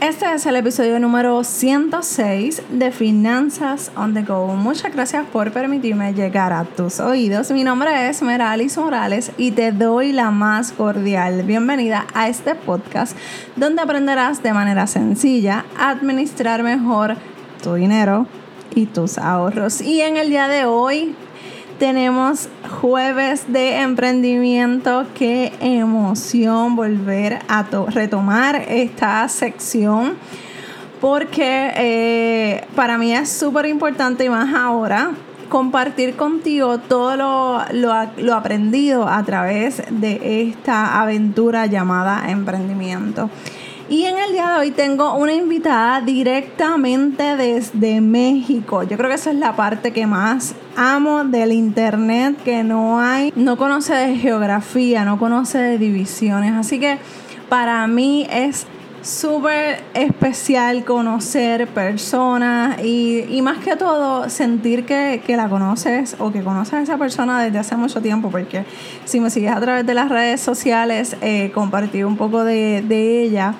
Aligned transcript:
Este 0.00 0.32
es 0.32 0.46
el 0.46 0.54
episodio 0.54 1.00
número 1.00 1.42
106 1.42 2.62
de 2.70 2.92
Finanzas 2.92 3.90
on 3.96 4.14
the 4.14 4.22
Go. 4.22 4.46
Muchas 4.54 4.92
gracias 4.92 5.26
por 5.26 5.50
permitirme 5.50 6.14
llegar 6.14 6.52
a 6.52 6.62
tus 6.62 7.00
oídos. 7.00 7.50
Mi 7.50 7.64
nombre 7.64 8.08
es 8.08 8.22
Meralis 8.22 8.78
Morales 8.78 9.32
y 9.36 9.50
te 9.50 9.72
doy 9.72 10.12
la 10.12 10.30
más 10.30 10.70
cordial 10.70 11.42
bienvenida 11.42 12.06
a 12.14 12.28
este 12.28 12.54
podcast 12.54 13.16
donde 13.56 13.82
aprenderás 13.82 14.40
de 14.40 14.52
manera 14.52 14.86
sencilla 14.86 15.64
a 15.76 15.90
administrar 15.90 16.62
mejor 16.62 17.16
tu 17.60 17.74
dinero 17.74 18.28
y 18.76 18.86
tus 18.86 19.18
ahorros. 19.18 19.80
Y 19.80 20.00
en 20.02 20.16
el 20.16 20.30
día 20.30 20.46
de 20.46 20.64
hoy 20.64 21.16
tenemos 21.78 22.48
jueves 22.80 23.52
de 23.52 23.80
emprendimiento. 23.80 25.06
Qué 25.14 25.52
emoción 25.60 26.76
volver 26.76 27.38
a 27.48 27.64
retomar 27.88 28.56
esta 28.68 29.28
sección. 29.28 30.14
Porque 31.00 31.72
eh, 31.76 32.64
para 32.74 32.98
mí 32.98 33.14
es 33.14 33.30
súper 33.30 33.66
importante 33.66 34.24
y 34.24 34.28
más 34.28 34.52
ahora 34.52 35.12
compartir 35.48 36.16
contigo 36.16 36.78
todo 36.78 37.16
lo, 37.16 37.62
lo, 38.16 38.34
aprendido 38.34 39.08
a 39.08 39.22
través 39.22 39.82
de 39.90 40.42
esta 40.42 41.00
aventura 41.00 41.66
llamada 41.66 42.30
emprendimiento. 42.30 43.30
Y 43.90 44.04
en 44.04 44.18
el 44.18 44.32
día 44.32 44.48
de 44.48 44.58
hoy 44.58 44.70
tengo 44.70 45.14
una 45.14 45.32
invitada 45.32 46.02
directamente 46.02 47.36
desde 47.36 48.02
México. 48.02 48.82
Yo 48.82 48.98
creo 48.98 49.08
que 49.08 49.14
esa 49.14 49.30
es 49.30 49.36
la 49.36 49.56
parte 49.56 49.94
que 49.94 50.06
más 50.06 50.54
amo 50.76 51.24
del 51.24 51.52
internet, 51.52 52.36
que 52.44 52.62
no 52.62 53.00
hay, 53.00 53.32
no 53.34 53.56
conoce 53.56 53.94
de 53.94 54.16
geografía, 54.16 55.06
no 55.06 55.18
conoce 55.18 55.56
de 55.56 55.78
divisiones. 55.78 56.52
Así 56.52 56.78
que 56.78 56.98
para 57.48 57.86
mí 57.86 58.26
es 58.30 58.66
súper 59.08 59.82
especial 59.94 60.84
conocer 60.84 61.66
personas 61.68 62.84
y, 62.84 63.40
más 63.42 63.58
que 63.58 63.74
todo 63.74 64.28
sentir 64.28 64.84
que, 64.84 65.22
la 65.28 65.48
conoces 65.48 66.16
o 66.18 66.30
que 66.30 66.42
conoces 66.42 66.74
a 66.74 66.82
esa 66.82 66.98
persona 66.98 67.42
desde 67.42 67.58
hace 67.58 67.74
mucho 67.76 68.02
tiempo, 68.02 68.30
porque 68.30 68.64
si 69.06 69.18
me 69.20 69.30
sigues 69.30 69.52
a 69.52 69.60
través 69.60 69.86
de 69.86 69.94
las 69.94 70.10
redes 70.10 70.42
sociales, 70.42 71.16
eh, 71.22 71.50
compartí 71.54 72.02
un 72.02 72.16
poco 72.18 72.44
de, 72.44 72.84
ella. 73.22 73.54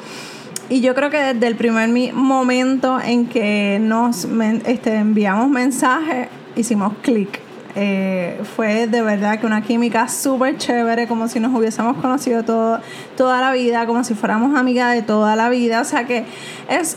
Y 0.69 0.83
yo 0.83 0.95
creo 0.95 1.08
que 1.08 1.19
desde 1.19 1.47
el 1.47 1.56
primer 1.56 1.89
momento 2.12 3.01
en 3.01 3.27
que 3.27 3.78
nos 3.80 4.27
este, 4.67 4.97
enviamos 4.97 5.48
mensajes, 5.48 6.28
hicimos 6.56 6.92
clic 7.01 7.48
eh, 7.81 8.41
fue 8.57 8.89
de 8.89 9.03
verdad 9.03 9.39
que 9.39 9.47
una 9.47 9.62
química 9.62 10.09
súper 10.09 10.57
chévere, 10.57 11.07
como 11.07 11.29
si 11.29 11.39
nos 11.39 11.55
hubiésemos 11.55 11.97
conocido 11.98 12.43
toda 12.43 13.41
la 13.41 13.53
vida, 13.53 13.87
como 13.87 14.03
si 14.03 14.15
fuéramos 14.15 14.59
amigas 14.59 14.95
de 14.95 15.03
toda 15.03 15.37
la 15.37 15.48
vida. 15.48 15.81
O 15.81 15.85
sea 15.85 16.05
que 16.05 16.25
es 16.69 16.97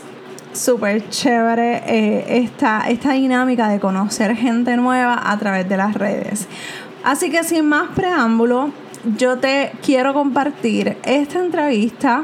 súper 0.54 1.08
chévere 1.08 1.84
eh, 1.86 2.44
esta, 2.44 2.90
esta 2.90 3.12
dinámica 3.12 3.70
de 3.70 3.80
conocer 3.80 4.36
gente 4.36 4.76
nueva 4.76 5.22
a 5.24 5.38
través 5.38 5.70
de 5.70 5.78
las 5.78 5.94
redes. 5.94 6.48
Así 7.04 7.30
que 7.30 7.44
sin 7.44 7.70
más 7.70 7.90
preámbulo, 7.94 8.72
yo 9.18 9.38
te 9.38 9.74
quiero 9.86 10.16
compartir 10.16 10.98
esta 11.04 11.42
entrevista 11.42 12.24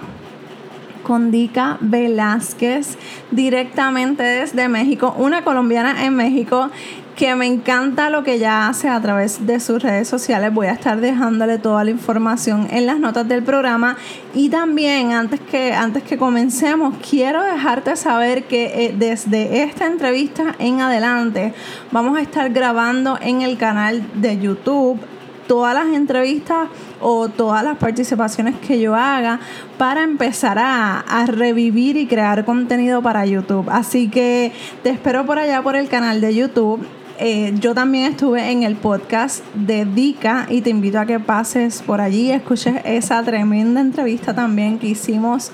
con 1.04 1.30
Dica 1.30 1.78
Velázquez 1.80 2.98
directamente 3.30 4.24
desde 4.24 4.68
México, 4.68 5.14
una 5.20 5.44
colombiana 5.44 6.06
en 6.06 6.16
México 6.16 6.72
que 7.18 7.34
me 7.34 7.48
encanta 7.48 8.12
lo 8.12 8.24
que 8.24 8.36
ella 8.36 8.68
hace 8.68 8.88
a 8.88 9.02
través 9.02 9.48
de 9.48 9.60
sus 9.60 9.82
redes 9.82 10.08
sociales. 10.08 10.54
Voy 10.54 10.68
a 10.68 10.74
estar 10.74 11.02
dejándole 11.02 11.58
toda 11.58 11.84
la 11.84 11.90
información 11.90 12.68
en 12.70 12.86
las 12.86 13.00
notas 13.00 13.28
del 13.28 13.42
programa. 13.42 13.98
Y 14.36 14.50
también, 14.50 15.14
antes 15.14 15.40
que, 15.40 15.74
antes 15.74 16.04
que 16.04 16.16
comencemos, 16.16 16.94
quiero 17.10 17.44
dejarte 17.44 17.96
saber 17.96 18.44
que 18.44 18.86
eh, 18.86 18.96
desde 18.96 19.64
esta 19.64 19.88
entrevista 19.88 20.56
en 20.60 20.80
adelante 20.80 21.56
vamos 21.92 22.20
a 22.20 22.22
estar 22.22 22.52
grabando 22.52 23.18
en 23.20 23.42
el 23.42 23.58
canal 23.58 24.06
de 24.14 24.38
YouTube 24.38 25.00
todas 25.48 25.74
las 25.74 25.88
entrevistas 25.96 26.68
o 27.02 27.30
todas 27.30 27.64
las 27.64 27.78
participaciones 27.78 28.54
que 28.60 28.80
yo 28.80 28.94
haga 28.94 29.40
para 29.80 30.04
empezar 30.04 30.60
a, 30.60 31.00
a, 31.00 31.26
revivir 31.26 31.98
y 31.98 32.06
crear 32.06 32.46
contenido 32.46 33.02
para 33.02 33.26
YouTube. 33.26 33.68
Así 33.72 34.08
que 34.08 34.52
te 34.84 34.92
espero 34.92 35.26
por 35.26 35.40
allá 35.40 35.64
por 35.64 35.76
el 35.76 35.88
canal 35.88 36.22
de 36.22 36.36
YouTube. 36.36 36.86
Eh, 37.20 37.54
yo 37.60 37.74
también 37.74 38.12
estuve 38.12 38.52
en 38.52 38.62
el 38.62 38.76
podcast 38.76 39.44
de 39.56 39.86
Dica 39.86 40.46
y 40.50 40.62
te 40.62 40.70
invito 40.70 41.00
a 41.00 41.06
que 41.08 41.20
pases 41.20 41.82
por 41.82 42.00
allí 42.00 42.28
y 42.28 42.32
escuches 42.32 42.76
esa 42.86 43.24
tremenda 43.24 43.82
entrevista 43.82 44.36
también 44.36 44.78
que 44.78 44.88
hicimos 44.88 45.52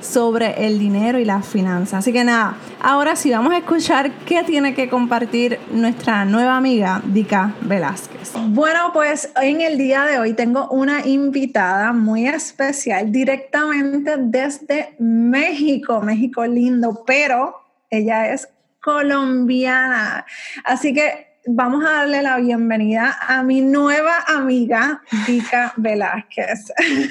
sobre 0.00 0.66
el 0.66 0.78
dinero 0.78 1.18
y 1.18 1.24
las 1.24 1.46
finanzas. 1.46 2.00
Así 2.00 2.12
que 2.12 2.24
nada, 2.24 2.56
ahora 2.80 3.16
sí 3.16 3.30
vamos 3.30 3.52
a 3.52 3.58
escuchar 3.58 4.12
qué 4.26 4.44
tiene 4.44 4.74
que 4.74 4.88
compartir 4.88 5.58
nuestra 5.72 6.24
nueva 6.24 6.56
amiga 6.56 7.02
Dica 7.04 7.54
Velázquez. 7.62 8.32
Bueno, 8.48 8.90
pues 8.92 9.30
en 9.40 9.60
el 9.60 9.78
día 9.78 10.04
de 10.04 10.18
hoy 10.18 10.34
tengo 10.34 10.68
una 10.68 11.06
invitada 11.06 11.92
muy 11.92 12.26
especial 12.26 13.10
directamente 13.10 14.16
desde 14.18 14.94
México, 14.98 16.00
México 16.00 16.46
lindo, 16.46 17.02
pero 17.06 17.56
ella 17.90 18.32
es 18.32 18.48
colombiana. 18.84 20.26
Así 20.62 20.92
que 20.92 21.38
vamos 21.46 21.84
a 21.84 21.92
darle 21.92 22.20
la 22.20 22.36
bienvenida 22.36 23.16
a 23.18 23.42
mi 23.42 23.62
nueva 23.62 24.24
amiga, 24.26 25.00
Dica 25.26 25.72
Velázquez. 25.76 26.70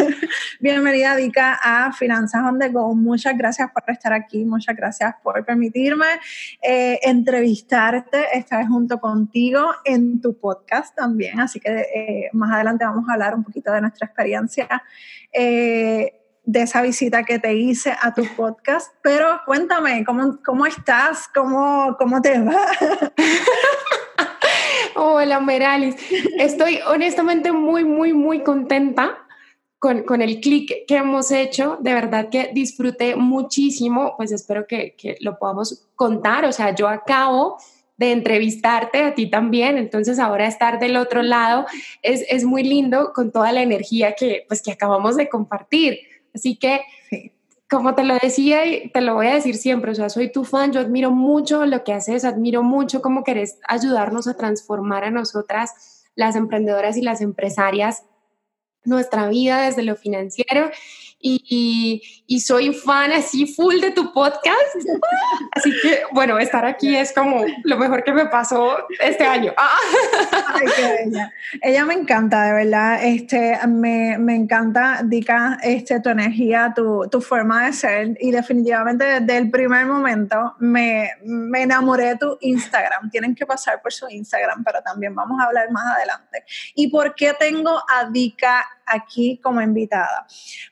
Bienvenida, 0.60 1.16
Dica, 1.16 1.60
a 1.62 1.92
Finanzas 1.92 2.44
on 2.44 2.60
the 2.60 2.70
Go. 2.70 2.94
Muchas 2.94 3.36
gracias 3.36 3.72
por 3.72 3.84
estar 3.88 4.14
aquí, 4.14 4.46
muchas 4.46 4.76
gracias 4.76 5.16
por 5.24 5.44
permitirme 5.44 6.06
eh, 6.62 7.00
entrevistarte 7.02 8.38
esta 8.38 8.60
vez 8.60 8.68
junto 8.68 9.00
contigo 9.00 9.72
en 9.84 10.22
tu 10.22 10.38
podcast 10.38 10.96
también. 10.96 11.40
Así 11.40 11.60
que 11.60 11.72
eh, 11.72 12.30
más 12.34 12.54
adelante 12.54 12.86
vamos 12.86 13.10
a 13.10 13.14
hablar 13.14 13.34
un 13.34 13.44
poquito 13.44 13.72
de 13.72 13.82
nuestra 13.82 14.06
experiencia. 14.06 14.68
Eh, 15.32 16.23
de 16.46 16.64
esa 16.64 16.82
visita 16.82 17.24
que 17.24 17.40
te 17.40 17.56
hice 17.56 17.96
a 18.02 18.14
tu 18.14 18.26
podcast, 18.36 18.94
pero 19.02 19.42
cuéntame, 19.46 20.04
¿cómo, 20.06 20.40
cómo 20.44 20.66
estás? 20.66 21.30
¿Cómo, 21.34 21.96
¿Cómo 21.98 22.22
te 22.22 22.40
va? 22.40 22.56
Hola, 24.96 25.40
Meralis. 25.40 25.96
Estoy 26.38 26.80
honestamente 26.86 27.52
muy, 27.52 27.86
muy, 27.86 28.14
muy 28.14 28.44
contenta 28.44 29.18
con, 29.80 30.04
con 30.04 30.22
el 30.22 30.42
clic 30.42 30.86
que 30.86 30.98
hemos 30.98 31.32
hecho. 31.32 31.78
De 31.80 31.94
verdad 31.94 32.30
que 32.30 32.52
disfruté 32.54 33.16
muchísimo, 33.16 34.16
pues 34.18 34.32
espero 34.32 34.68
que, 34.68 34.96
que 34.98 35.18
lo 35.22 35.40
podamos 35.40 35.88
contar. 35.96 36.46
O 36.46 36.52
sea, 36.52 36.76
yo 36.76 36.90
acabo 36.90 37.58
de 37.98 38.12
entrevistarte 38.12 39.04
a 39.04 39.14
ti 39.14 39.30
también, 39.30 39.78
entonces 39.78 40.20
ahora 40.20 40.48
estar 40.48 40.80
del 40.80 40.98
otro 40.98 41.22
lado 41.22 41.66
es, 42.02 42.26
es 42.28 42.44
muy 42.44 42.64
lindo 42.64 43.14
con 43.14 43.32
toda 43.32 43.52
la 43.52 43.62
energía 43.62 44.14
que, 44.14 44.46
pues, 44.48 44.62
que 44.62 44.72
acabamos 44.72 45.16
de 45.16 45.30
compartir. 45.30 46.00
Así 46.34 46.56
que, 46.56 46.82
como 47.70 47.96
te 47.96 48.04
lo 48.04 48.16
decía 48.22 48.66
y 48.66 48.90
te 48.90 49.02
lo 49.02 49.16
voy 49.16 49.28
a 49.28 49.36
decir 49.36 49.56
siempre, 49.56 49.92
o 49.92 49.96
sea, 49.96 50.10
soy 50.10 50.32
tu 50.32 50.44
fan, 50.44 50.72
yo 50.72 50.80
admiro 50.80 51.12
mucho 51.12 51.66
lo 51.66 51.84
que 51.84 51.94
haces, 51.94 52.26
admiro 52.26 52.64
mucho 52.64 53.02
cómo 53.02 53.24
querés 53.24 53.60
ayudarnos 53.68 54.28
a 54.28 54.36
transformar 54.36 55.04
a 55.04 55.12
nosotras, 55.12 56.04
las 56.16 56.36
emprendedoras 56.36 56.98
y 56.98 57.02
las 57.02 57.22
empresarias, 57.22 58.04
nuestra 58.86 59.28
vida 59.30 59.62
desde 59.62 59.84
lo 59.84 59.96
financiero 59.96 60.70
y, 61.24 62.02
y, 62.28 62.40
soy 62.42 62.74
fan 62.74 63.14
así 63.14 63.48
full 63.48 63.80
de 63.80 63.92
tu 63.92 64.12
podcast. 64.12 64.58
Así 65.56 65.72
que, 65.82 66.02
bueno, 66.12 66.38
estar 66.38 66.66
aquí 66.66 66.96
es 66.96 67.14
como 67.14 67.46
lo 67.64 67.78
mejor 67.78 68.04
que 68.04 68.12
me 68.12 68.26
pasó 68.26 68.78
este 69.00 69.24
año. 69.24 69.54
Ay, 69.58 70.68
qué 70.76 70.82
bella. 70.82 71.34
Ella 71.62 71.86
me 71.86 71.94
encanta, 71.94 72.44
de 72.44 72.54
verdad. 72.54 73.04
Este, 73.04 73.58
me, 73.68 74.18
me 74.18 74.36
encanta, 74.36 75.02
Dica, 75.04 75.60
este, 75.62 76.02
tu 76.02 76.10
energía, 76.10 76.74
tu, 76.76 77.08
tu, 77.10 77.22
forma 77.22 77.66
de 77.66 77.74
ser. 77.74 78.18
Y 78.20 78.32
definitivamente 78.32 79.22
desde 79.22 79.38
el 79.38 79.50
primer 79.50 79.86
momento 79.86 80.56
me, 80.60 81.12
me 81.24 81.62
enamoré 81.62 82.08
de 82.08 82.18
tu 82.18 82.38
Instagram. 82.42 83.10
Tienen 83.10 83.36
que 83.36 83.46
pasar 83.46 83.82
por 83.82 83.94
su 83.94 84.10
Instagram, 84.10 84.64
pero 84.64 84.82
también 84.82 85.16
vamos 85.16 85.40
a 85.40 85.46
hablar 85.46 85.72
más 85.72 85.86
adelante. 85.96 86.44
¿Y 86.76 86.90
por 86.90 87.16
qué 87.16 87.34
tengo 87.40 87.82
a 87.88 88.10
Dica 88.10 88.66
aquí 88.86 89.40
como 89.42 89.62
invitada? 89.62 90.26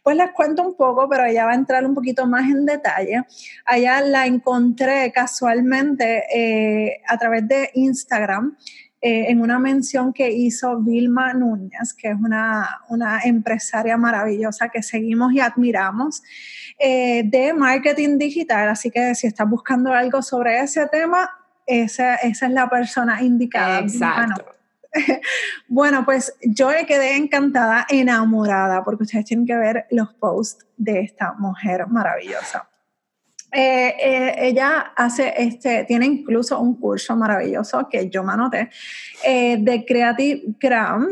Pues 0.03 0.15
les 0.15 0.31
cuento 0.31 0.61
un 0.63 0.75
poco, 0.75 1.07
pero 1.09 1.25
ella 1.25 1.45
va 1.45 1.51
a 1.51 1.55
entrar 1.55 1.85
un 1.85 1.93
poquito 1.93 2.27
más 2.27 2.49
en 2.49 2.65
detalle. 2.65 3.23
Allá 3.65 4.01
la 4.01 4.25
encontré 4.25 5.11
casualmente 5.11 6.23
eh, 6.33 7.01
a 7.07 7.17
través 7.17 7.47
de 7.47 7.69
Instagram. 7.73 8.57
Eh, 9.03 9.31
en 9.31 9.41
una 9.41 9.57
mención 9.57 10.13
que 10.13 10.31
hizo 10.31 10.77
Vilma 10.77 11.33
Núñez, 11.33 11.91
que 11.95 12.09
es 12.09 12.15
una, 12.23 12.81
una 12.87 13.21
empresaria 13.23 13.97
maravillosa 13.97 14.69
que 14.69 14.83
seguimos 14.83 15.33
y 15.33 15.39
admiramos, 15.39 16.21
eh, 16.77 17.23
de 17.25 17.51
marketing 17.51 18.19
digital. 18.19 18.69
Así 18.69 18.91
que 18.91 19.15
si 19.15 19.25
estás 19.25 19.49
buscando 19.49 19.91
algo 19.91 20.21
sobre 20.21 20.59
ese 20.59 20.85
tema, 20.85 21.27
esa, 21.65 22.15
esa 22.17 22.45
es 22.45 22.51
la 22.51 22.69
persona 22.69 23.23
indicada. 23.23 23.79
Exacto. 23.79 24.60
bueno, 25.67 26.05
pues 26.05 26.33
yo 26.41 26.69
quedé 26.87 27.15
encantada, 27.15 27.85
enamorada, 27.89 28.83
porque 28.83 29.03
ustedes 29.03 29.25
tienen 29.25 29.45
que 29.45 29.55
ver 29.55 29.85
los 29.91 30.13
posts 30.13 30.65
de 30.77 31.01
esta 31.01 31.33
mujer 31.33 31.87
maravillosa. 31.87 32.67
Eh, 33.53 33.95
eh, 33.99 34.35
ella 34.37 34.93
hace, 34.95 35.33
este, 35.37 35.83
tiene 35.83 36.05
incluso 36.05 36.57
un 36.59 36.79
curso 36.79 37.17
maravilloso 37.17 37.89
que 37.89 38.09
yo 38.09 38.23
me 38.23 38.31
anoté 38.31 38.69
eh, 39.23 39.57
de 39.59 39.85
Creative 39.85 40.41
Gram. 40.59 41.07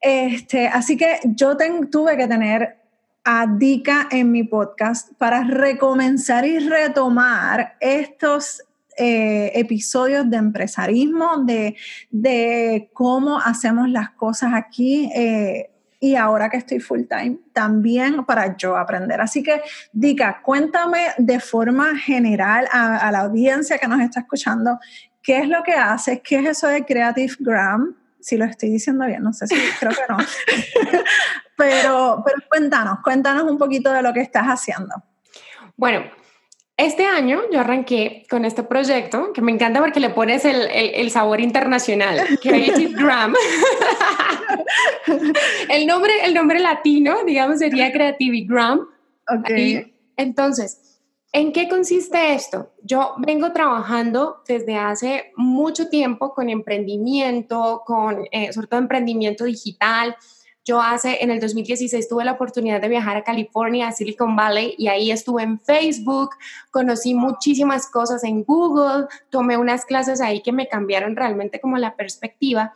Este, 0.00 0.68
así 0.68 0.96
que 0.96 1.18
yo 1.24 1.56
tuve 1.90 2.16
que 2.16 2.28
tener 2.28 2.76
a 3.24 3.46
Dika 3.46 4.08
en 4.10 4.30
mi 4.30 4.44
podcast 4.44 5.12
para 5.16 5.44
recomenzar 5.44 6.44
y 6.44 6.58
retomar 6.58 7.76
estos 7.80 8.62
episodios 8.96 10.28
de 10.28 10.36
empresarismo, 10.36 11.44
de, 11.44 11.76
de, 12.10 12.90
cómo 12.92 13.38
hacemos 13.38 13.88
las 13.88 14.10
cosas 14.10 14.52
aquí 14.54 15.10
y 16.02 16.16
ahora 16.16 16.50
que 16.50 16.56
estoy 16.56 16.80
full 16.80 17.02
time, 17.08 17.38
también 17.52 18.24
para 18.24 18.56
yo 18.56 18.76
aprender. 18.76 19.20
Así 19.20 19.40
que, 19.40 19.62
Dika, 19.92 20.42
cuéntame 20.42 21.06
de 21.16 21.38
forma 21.38 21.96
general 21.96 22.68
a, 22.72 23.08
la 23.12 23.20
audiencia 23.20 23.78
que 23.78 23.86
nos 23.86 24.00
está 24.00 24.18
escuchando, 24.18 24.80
¿qué 25.22 25.38
es 25.38 25.48
lo 25.48 25.62
que 25.62 25.74
haces? 25.74 26.20
¿Qué 26.24 26.40
es 26.40 26.46
eso 26.46 26.66
de 26.66 26.84
Creative 26.84 27.32
Gram? 27.38 27.94
Si 28.18 28.36
lo 28.36 28.44
estoy 28.46 28.70
diciendo 28.70 29.06
bien, 29.06 29.22
no 29.22 29.32
sé 29.32 29.46
si 29.46 29.54
creo 29.78 29.92
que 29.92 30.12
no. 30.12 30.16
pero, 31.56 32.20
pero 32.26 32.36
cuéntanos, 32.50 32.98
cuéntanos 33.04 33.44
un 33.44 33.56
poquito 33.56 33.92
de 33.92 34.02
lo 34.02 34.12
que 34.12 34.22
estás 34.22 34.46
haciendo. 34.48 35.04
Bueno, 35.76 36.02
este 36.76 37.04
año 37.04 37.42
yo 37.52 37.60
arranqué 37.60 38.24
con 38.30 38.44
este 38.44 38.62
proyecto 38.62 39.32
que 39.32 39.42
me 39.42 39.52
encanta 39.52 39.80
porque 39.80 40.00
le 40.00 40.10
pones 40.10 40.44
el, 40.44 40.68
el, 40.70 41.10
sabor 41.10 41.40
internacional, 41.40 42.38
Creative 42.40 42.92
Gram. 42.94 43.34
el, 45.68 45.86
nombre, 45.86 46.12
el 46.24 46.34
nombre 46.34 46.60
latino, 46.60 47.24
digamos, 47.24 47.58
sería 47.58 47.92
Creative 47.92 48.46
Gram. 48.46 48.86
Okay. 49.28 49.94
entonces, 50.16 51.00
¿en 51.32 51.52
qué 51.52 51.68
consiste 51.68 52.34
esto? 52.34 52.72
Yo 52.82 53.14
vengo 53.18 53.52
trabajando 53.52 54.42
desde 54.48 54.76
hace 54.76 55.32
mucho 55.36 55.88
tiempo 55.88 56.34
con 56.34 56.48
emprendimiento, 56.48 57.82
con 57.86 58.24
eh, 58.32 58.52
sobre 58.52 58.66
todo 58.66 58.80
emprendimiento 58.80 59.44
digital, 59.44 60.16
yo 60.64 60.80
hace, 60.80 61.18
en 61.22 61.30
el 61.30 61.40
2016 61.40 62.08
tuve 62.08 62.24
la 62.24 62.32
oportunidad 62.32 62.80
de 62.80 62.88
viajar 62.88 63.16
a 63.16 63.24
California, 63.24 63.88
a 63.88 63.92
Silicon 63.92 64.36
Valley, 64.36 64.74
y 64.78 64.86
ahí 64.86 65.10
estuve 65.10 65.42
en 65.42 65.58
Facebook, 65.58 66.30
conocí 66.70 67.14
muchísimas 67.14 67.90
cosas 67.90 68.22
en 68.22 68.44
Google, 68.44 69.06
tomé 69.28 69.56
unas 69.56 69.84
clases 69.84 70.20
ahí 70.20 70.40
que 70.40 70.52
me 70.52 70.68
cambiaron 70.68 71.16
realmente 71.16 71.60
como 71.60 71.78
la 71.78 71.96
perspectiva. 71.96 72.72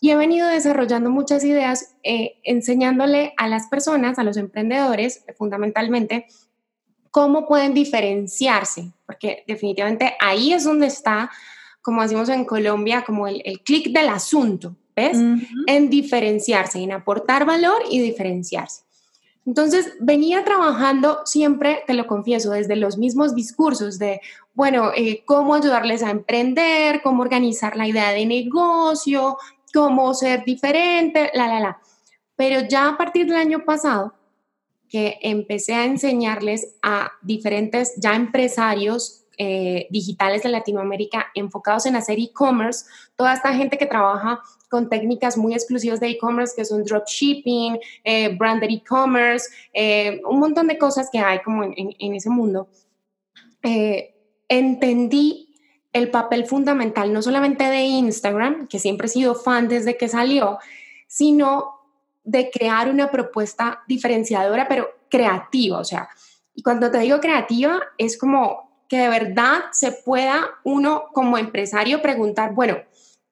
Y 0.00 0.10
he 0.10 0.16
venido 0.16 0.46
desarrollando 0.46 1.10
muchas 1.10 1.42
ideas, 1.42 1.96
eh, 2.04 2.38
enseñándole 2.44 3.34
a 3.36 3.48
las 3.48 3.66
personas, 3.66 4.18
a 4.18 4.22
los 4.22 4.36
emprendedores, 4.36 5.24
fundamentalmente, 5.36 6.26
cómo 7.10 7.48
pueden 7.48 7.74
diferenciarse, 7.74 8.92
porque 9.06 9.42
definitivamente 9.48 10.14
ahí 10.20 10.52
es 10.52 10.64
donde 10.64 10.86
está, 10.86 11.30
como 11.82 12.02
decimos 12.02 12.28
en 12.28 12.44
Colombia, 12.44 13.02
como 13.04 13.26
el, 13.26 13.42
el 13.44 13.60
clic 13.60 13.92
del 13.92 14.08
asunto. 14.08 14.76
¿Ves? 14.96 15.18
En 15.66 15.90
diferenciarse, 15.90 16.78
en 16.78 16.92
aportar 16.92 17.44
valor 17.44 17.82
y 17.90 18.00
diferenciarse. 18.00 18.82
Entonces, 19.46 19.92
venía 20.00 20.42
trabajando 20.44 21.20
siempre, 21.26 21.82
te 21.86 21.92
lo 21.92 22.06
confieso, 22.06 22.50
desde 22.52 22.76
los 22.76 22.96
mismos 22.96 23.34
discursos 23.34 23.98
de, 23.98 24.20
bueno, 24.54 24.90
eh, 24.96 25.22
cómo 25.26 25.54
ayudarles 25.54 26.02
a 26.02 26.10
emprender, 26.10 27.02
cómo 27.02 27.22
organizar 27.22 27.76
la 27.76 27.86
idea 27.86 28.12
de 28.12 28.24
negocio, 28.24 29.36
cómo 29.72 30.14
ser 30.14 30.44
diferente, 30.44 31.30
la, 31.34 31.48
la, 31.48 31.60
la. 31.60 31.78
Pero 32.36 32.66
ya 32.66 32.88
a 32.88 32.96
partir 32.96 33.26
del 33.26 33.36
año 33.36 33.64
pasado, 33.64 34.14
que 34.88 35.18
empecé 35.22 35.74
a 35.74 35.84
enseñarles 35.84 36.76
a 36.80 37.10
diferentes 37.20 37.94
ya 37.96 38.14
empresarios 38.14 39.23
eh, 39.38 39.86
digitales 39.90 40.42
de 40.42 40.48
Latinoamérica 40.48 41.26
enfocados 41.34 41.86
en 41.86 41.96
hacer 41.96 42.18
e-commerce, 42.18 42.86
toda 43.16 43.34
esta 43.34 43.52
gente 43.54 43.78
que 43.78 43.86
trabaja 43.86 44.40
con 44.68 44.88
técnicas 44.88 45.36
muy 45.36 45.54
exclusivas 45.54 46.00
de 46.00 46.08
e-commerce 46.08 46.54
que 46.56 46.64
son 46.64 46.84
dropshipping, 46.84 47.78
eh, 48.04 48.34
branded 48.36 48.70
e-commerce, 48.70 49.48
eh, 49.72 50.20
un 50.28 50.40
montón 50.40 50.66
de 50.68 50.78
cosas 50.78 51.08
que 51.10 51.18
hay 51.18 51.40
como 51.40 51.64
en, 51.64 52.14
ese 52.14 52.30
mundo. 52.30 52.68
Entendí 54.48 55.54
el 55.92 56.10
papel 56.10 56.46
fundamental 56.46 57.12
no 57.12 57.22
solamente 57.22 57.64
de 57.64 57.82
Instagram, 57.82 58.66
que 58.68 58.78
siempre 58.78 59.06
he 59.06 59.10
sido 59.10 59.34
fan 59.34 59.68
desde 59.68 59.96
que 59.96 60.08
salió, 60.08 60.58
sino 61.06 61.80
de 62.24 62.50
crear 62.50 62.90
una 62.90 63.10
propuesta 63.10 63.82
diferenciadora, 63.86 64.66
pero 64.68 64.88
creativa. 65.08 65.78
O 65.78 65.84
sea, 65.84 66.08
y 66.54 66.62
cuando 66.62 66.90
te 66.90 66.98
digo 66.98 67.20
creativa, 67.20 67.80
es 67.96 68.18
como 68.18 68.73
que 68.88 68.98
de 68.98 69.08
verdad 69.08 69.64
se 69.72 69.92
pueda 69.92 70.50
uno 70.64 71.04
como 71.12 71.38
empresario 71.38 72.02
preguntar, 72.02 72.54
bueno, 72.54 72.78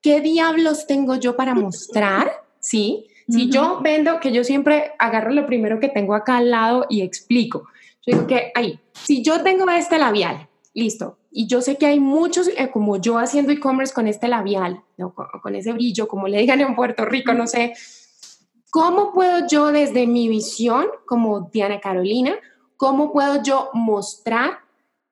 ¿qué 0.00 0.20
diablos 0.20 0.86
tengo 0.86 1.16
yo 1.16 1.36
para 1.36 1.54
mostrar? 1.54 2.30
¿Sí? 2.60 3.06
Si 3.28 3.48
yo 3.48 3.80
vendo, 3.82 4.20
que 4.20 4.32
yo 4.32 4.44
siempre 4.44 4.92
agarro 4.98 5.30
lo 5.30 5.46
primero 5.46 5.80
que 5.80 5.88
tengo 5.88 6.14
acá 6.14 6.38
al 6.38 6.50
lado 6.50 6.86
y 6.88 7.02
explico. 7.02 7.66
Yo 8.04 8.16
digo 8.16 8.26
que, 8.26 8.52
ahí, 8.54 8.80
si 8.92 9.22
yo 9.22 9.42
tengo 9.42 9.68
este 9.70 9.98
labial, 9.98 10.48
listo, 10.74 11.18
y 11.30 11.46
yo 11.46 11.62
sé 11.62 11.78
que 11.78 11.86
hay 11.86 12.00
muchos, 12.00 12.48
eh, 12.48 12.70
como 12.70 13.00
yo 13.00 13.18
haciendo 13.18 13.52
e-commerce 13.52 13.94
con 13.94 14.06
este 14.06 14.28
labial, 14.28 14.82
con, 14.98 15.26
con, 15.40 15.54
ese 15.54 15.72
brillo, 15.72 16.08
como 16.08 16.28
le 16.28 16.38
digan 16.38 16.60
en 16.60 16.74
Puerto 16.74 17.04
Rico, 17.04 17.32
no 17.32 17.46
sé, 17.46 17.72
¿cómo 18.70 19.12
puedo 19.12 19.46
yo 19.46 19.72
desde 19.72 20.06
mi 20.06 20.28
visión 20.28 20.86
como 21.06 21.48
Diana 21.52 21.80
Carolina, 21.80 22.34
cómo 22.76 23.12
puedo 23.12 23.42
yo 23.42 23.70
mostrar 23.72 24.58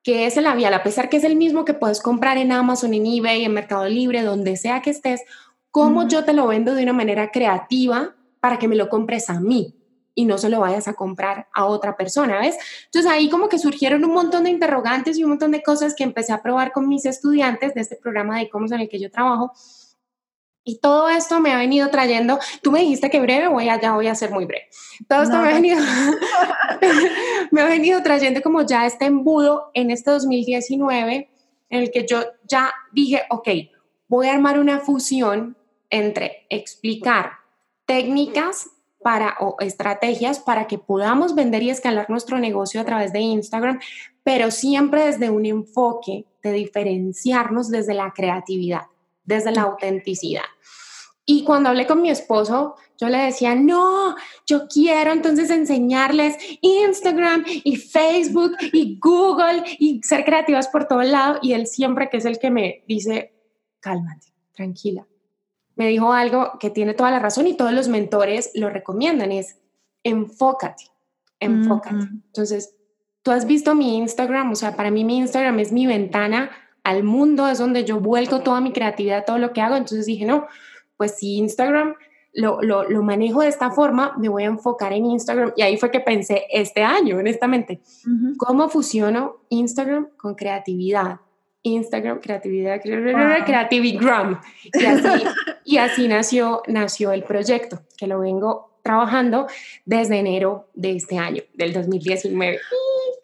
que 0.03 0.25
es 0.25 0.37
el 0.37 0.45
labial, 0.45 0.73
a 0.73 0.83
pesar 0.83 1.09
que 1.09 1.17
es 1.17 1.23
el 1.23 1.35
mismo 1.35 1.65
que 1.65 1.73
puedes 1.73 2.01
comprar 2.01 2.37
en 2.37 2.51
Amazon, 2.51 2.93
en 2.93 3.05
eBay, 3.05 3.45
en 3.45 3.53
Mercado 3.53 3.87
Libre, 3.87 4.23
donde 4.23 4.57
sea 4.57 4.81
que 4.81 4.89
estés, 4.89 5.21
cómo 5.69 6.07
yo 6.07 6.25
te 6.25 6.33
lo 6.33 6.47
vendo 6.47 6.75
de 6.75 6.83
una 6.83 6.93
manera 6.93 7.31
creativa 7.31 8.15
para 8.39 8.57
que 8.57 8.67
me 8.67 8.75
lo 8.75 8.89
compres 8.89 9.29
a 9.29 9.39
mí 9.39 9.75
y 10.13 10.25
no 10.25 10.37
se 10.37 10.49
lo 10.49 10.59
vayas 10.59 10.87
a 10.87 10.93
comprar 10.93 11.47
a 11.53 11.65
otra 11.65 11.95
persona, 11.95 12.39
¿ves? 12.39 12.57
Entonces 12.85 13.09
ahí 13.09 13.29
como 13.29 13.47
que 13.47 13.57
surgieron 13.57 14.03
un 14.03 14.13
montón 14.13 14.43
de 14.43 14.49
interrogantes 14.49 15.17
y 15.17 15.23
un 15.23 15.29
montón 15.29 15.51
de 15.51 15.63
cosas 15.63 15.95
que 15.95 16.03
empecé 16.03 16.33
a 16.33 16.41
probar 16.41 16.71
con 16.71 16.87
mis 16.89 17.05
estudiantes 17.05 17.73
de 17.73 17.81
este 17.81 17.95
programa 17.95 18.37
de 18.37 18.43
e-commerce 18.43 18.75
en 18.75 18.81
el 18.81 18.89
que 18.89 18.99
yo 18.99 19.09
trabajo 19.09 19.53
y 20.63 20.79
todo 20.79 21.09
esto 21.09 21.39
me 21.39 21.51
ha 21.51 21.57
venido 21.57 21.89
trayendo, 21.89 22.39
tú 22.61 22.71
me 22.71 22.81
dijiste 22.81 23.09
que 23.09 23.19
breve, 23.19 23.47
voy 23.47 23.67
a, 23.69 23.81
ya 23.81 23.93
voy 23.93 24.07
a 24.07 24.15
ser 24.15 24.31
muy 24.31 24.45
breve. 24.45 24.67
Todo 25.07 25.23
esto 25.23 25.37
me, 25.37 25.49
ha 25.49 25.53
venido, 25.53 25.79
me 27.51 27.61
ha 27.61 27.65
venido 27.65 28.01
trayendo 28.03 28.41
como 28.41 28.61
ya 28.61 28.85
este 28.85 29.05
embudo 29.05 29.71
en 29.73 29.91
este 29.91 30.11
2019 30.11 31.29
en 31.69 31.79
el 31.81 31.91
que 31.91 32.05
yo 32.05 32.23
ya 32.47 32.73
dije, 32.91 33.23
ok, 33.29 33.47
voy 34.07 34.27
a 34.27 34.33
armar 34.33 34.59
una 34.59 34.79
fusión 34.79 35.57
entre 35.89 36.45
explicar 36.49 37.31
técnicas 37.85 38.69
para 39.01 39.35
o 39.39 39.55
estrategias 39.59 40.39
para 40.39 40.67
que 40.67 40.77
podamos 40.77 41.33
vender 41.33 41.63
y 41.63 41.71
escalar 41.71 42.09
nuestro 42.09 42.37
negocio 42.37 42.81
a 42.81 42.85
través 42.85 43.11
de 43.13 43.19
Instagram, 43.19 43.79
pero 44.23 44.51
siempre 44.51 45.05
desde 45.05 45.31
un 45.31 45.45
enfoque 45.45 46.25
de 46.43 46.51
diferenciarnos 46.51 47.69
desde 47.69 47.95
la 47.95 48.13
creatividad 48.13 48.90
desde 49.31 49.51
la 49.51 49.63
autenticidad. 49.63 50.43
Y 51.25 51.43
cuando 51.43 51.69
hablé 51.69 51.85
con 51.87 52.01
mi 52.01 52.09
esposo, 52.09 52.75
yo 52.99 53.07
le 53.07 53.17
decía, 53.17 53.55
no, 53.55 54.15
yo 54.45 54.67
quiero 54.67 55.11
entonces 55.11 55.49
enseñarles 55.49 56.35
Instagram 56.61 57.45
y 57.45 57.77
Facebook 57.77 58.51
y 58.73 58.99
Google 58.99 59.63
y 59.79 60.01
ser 60.03 60.25
creativas 60.25 60.67
por 60.67 60.87
todo 60.87 61.01
lado. 61.03 61.39
Y 61.41 61.53
él 61.53 61.67
siempre, 61.67 62.09
que 62.09 62.17
es 62.17 62.25
el 62.25 62.39
que 62.39 62.51
me 62.51 62.83
dice, 62.87 63.33
cálmate, 63.79 64.27
tranquila. 64.53 65.07
Me 65.75 65.87
dijo 65.87 66.11
algo 66.11 66.59
que 66.59 66.69
tiene 66.69 66.93
toda 66.93 67.11
la 67.11 67.19
razón 67.19 67.47
y 67.47 67.55
todos 67.55 67.71
los 67.71 67.87
mentores 67.87 68.51
lo 68.55 68.69
recomiendan, 68.69 69.31
es 69.31 69.57
enfócate, 70.03 70.91
enfócate. 71.39 72.07
Entonces, 72.25 72.75
tú 73.21 73.31
has 73.31 73.45
visto 73.45 73.73
mi 73.73 73.97
Instagram, 73.97 74.51
o 74.51 74.55
sea, 74.55 74.75
para 74.75 74.91
mí 74.91 75.03
mi 75.05 75.17
Instagram 75.19 75.59
es 75.59 75.71
mi 75.71 75.87
ventana 75.87 76.51
al 76.83 77.03
mundo, 77.03 77.47
es 77.47 77.59
donde 77.59 77.85
yo 77.85 77.99
vuelco 77.99 78.41
toda 78.41 78.61
mi 78.61 78.71
creatividad, 78.71 79.25
todo 79.25 79.37
lo 79.37 79.53
que 79.53 79.61
hago. 79.61 79.75
Entonces 79.75 80.05
dije, 80.05 80.25
no, 80.25 80.47
pues 80.97 81.17
si 81.17 81.37
Instagram 81.37 81.95
lo, 82.33 82.61
lo, 82.61 82.89
lo, 82.89 83.03
manejo 83.03 83.41
de 83.41 83.49
esta 83.49 83.71
forma, 83.71 84.15
me 84.17 84.29
voy 84.29 84.43
a 84.43 84.47
enfocar 84.47 84.93
en 84.93 85.05
Instagram. 85.05 85.53
Y 85.55 85.61
ahí 85.63 85.77
fue 85.77 85.91
que 85.91 85.99
pensé 85.99 86.45
este 86.49 86.83
año, 86.83 87.17
honestamente, 87.17 87.81
¿cómo 88.37 88.69
fusiono 88.69 89.41
Instagram 89.49 90.09
con 90.17 90.35
creatividad? 90.35 91.19
Instagram, 91.63 92.19
creatividad, 92.19 92.81
creativigram. 93.45 94.41
Y 94.73 94.85
así, 94.85 95.23
y 95.65 95.77
así 95.77 96.07
nació, 96.07 96.63
nació 96.67 97.11
el 97.11 97.23
proyecto, 97.23 97.81
que 97.97 98.07
lo 98.07 98.19
vengo 98.19 98.71
trabajando 98.81 99.47
desde 99.85 100.17
enero 100.17 100.69
de 100.73 100.95
este 100.95 101.17
año, 101.17 101.43
del 101.53 101.73
2019. 101.73 102.59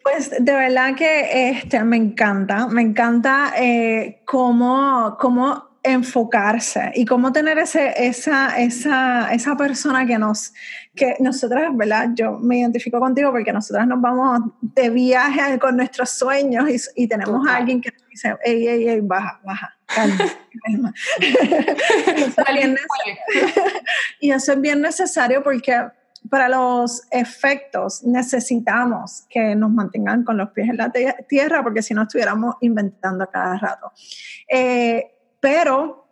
Pues 0.02 0.30
de 0.30 0.52
verdad 0.52 0.94
que 0.94 1.50
este, 1.50 1.82
me 1.84 1.96
encanta, 1.96 2.66
me 2.66 2.82
encanta 2.82 3.52
eh, 3.56 4.22
cómo, 4.24 5.16
cómo 5.20 5.68
enfocarse 5.82 6.90
y 6.94 7.04
cómo 7.04 7.32
tener 7.32 7.58
ese, 7.58 7.94
esa, 7.96 8.58
esa, 8.58 9.32
esa 9.32 9.56
persona 9.56 10.06
que 10.06 10.18
nos, 10.18 10.52
que 10.94 11.16
nosotras, 11.20 11.74
¿verdad? 11.74 12.10
Yo 12.14 12.38
me 12.38 12.58
identifico 12.58 12.98
contigo 12.98 13.30
porque 13.30 13.52
nosotras 13.52 13.86
nos 13.86 14.00
vamos 14.00 14.40
de 14.60 14.90
viaje 14.90 15.58
con 15.58 15.76
nuestros 15.76 16.10
sueños 16.10 16.68
y, 16.68 17.02
y 17.04 17.08
tenemos 17.08 17.46
a 17.46 17.56
alguien 17.56 17.80
que 17.80 17.90
nos 17.90 18.06
dice, 18.08 18.36
ey, 18.44 18.66
ey, 18.66 18.88
ey, 18.88 19.00
baja, 19.00 19.40
baja, 19.44 19.76
calma, 19.86 20.24
calma. 20.64 20.94
y 24.20 24.30
eso 24.30 24.52
es 24.52 24.60
bien 24.60 24.80
necesario 24.80 25.42
porque 25.42 25.74
para 26.28 26.48
los 26.48 27.02
efectos 27.10 28.02
necesitamos 28.04 29.24
que 29.28 29.54
nos 29.54 29.70
mantengan 29.70 30.24
con 30.24 30.36
los 30.36 30.50
pies 30.50 30.68
en 30.68 30.76
la 30.76 30.92
tierra 31.28 31.62
porque 31.62 31.82
si 31.82 31.94
no 31.94 32.02
estuviéramos 32.02 32.56
inventando 32.60 33.26
cada 33.26 33.58
rato. 33.58 33.92
Eh, 34.48 35.12
pero 35.40 36.06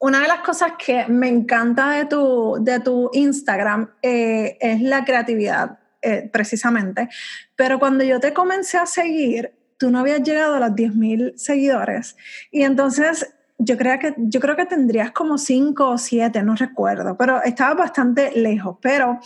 una 0.00 0.20
de 0.20 0.28
las 0.28 0.40
cosas 0.40 0.72
que 0.84 1.06
me 1.06 1.28
encanta 1.28 1.90
de 1.92 2.06
tu, 2.06 2.58
de 2.60 2.80
tu 2.80 3.10
Instagram 3.12 3.88
eh, 4.02 4.58
es 4.60 4.80
la 4.80 5.04
creatividad, 5.04 5.78
eh, 6.00 6.28
precisamente. 6.32 7.08
Pero 7.54 7.78
cuando 7.78 8.02
yo 8.02 8.18
te 8.18 8.32
comencé 8.32 8.78
a 8.78 8.86
seguir, 8.86 9.54
tú 9.78 9.90
no 9.90 10.00
habías 10.00 10.22
llegado 10.22 10.56
a 10.56 10.60
los 10.60 10.70
10.000 10.70 11.36
seguidores. 11.36 12.16
Y 12.50 12.62
entonces 12.62 13.32
yo 13.58 13.76
creo 13.76 13.98
que, 13.98 14.14
yo 14.16 14.40
creo 14.40 14.56
que 14.56 14.66
tendrías 14.66 15.12
como 15.12 15.38
5 15.38 15.90
o 15.90 15.98
7, 15.98 16.42
no 16.42 16.56
recuerdo, 16.56 17.16
pero 17.16 17.42
estaba 17.42 17.74
bastante 17.74 18.32
lejos. 18.32 18.76
Pero 18.80 19.20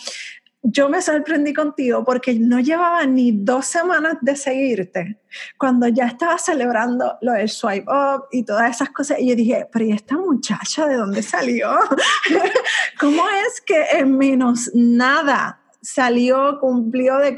yo 0.69 0.89
me 0.89 1.01
sorprendí 1.01 1.55
contigo 1.55 2.05
porque 2.05 2.35
no 2.35 2.59
llevaba 2.59 3.07
ni 3.07 3.31
dos 3.31 3.67
semanas 3.67 4.17
de 4.21 4.35
seguirte 4.35 5.21
cuando 5.57 5.87
ya 5.87 6.07
estaba 6.07 6.39
celebrando 6.39 7.17
lo 7.21 7.33
del 7.33 7.49
swipe 7.49 7.87
up 7.89 8.25
y 8.33 8.43
todas 8.43 8.71
esas 8.71 8.91
cosas. 8.91 9.21
Y 9.21 9.29
yo 9.29 9.37
dije, 9.37 9.69
pero 9.73 9.85
¿y 9.85 9.93
esta 9.93 10.17
muchacha 10.17 10.87
de 10.87 10.97
dónde 10.97 11.23
salió? 11.23 11.71
¿Cómo 13.01 13.23
es 13.47 13.61
que 13.61 13.81
en 13.93 14.19
menos 14.19 14.71
nada 14.75 15.61
salió, 15.81 16.59
cumplió 16.59 17.19
de... 17.19 17.37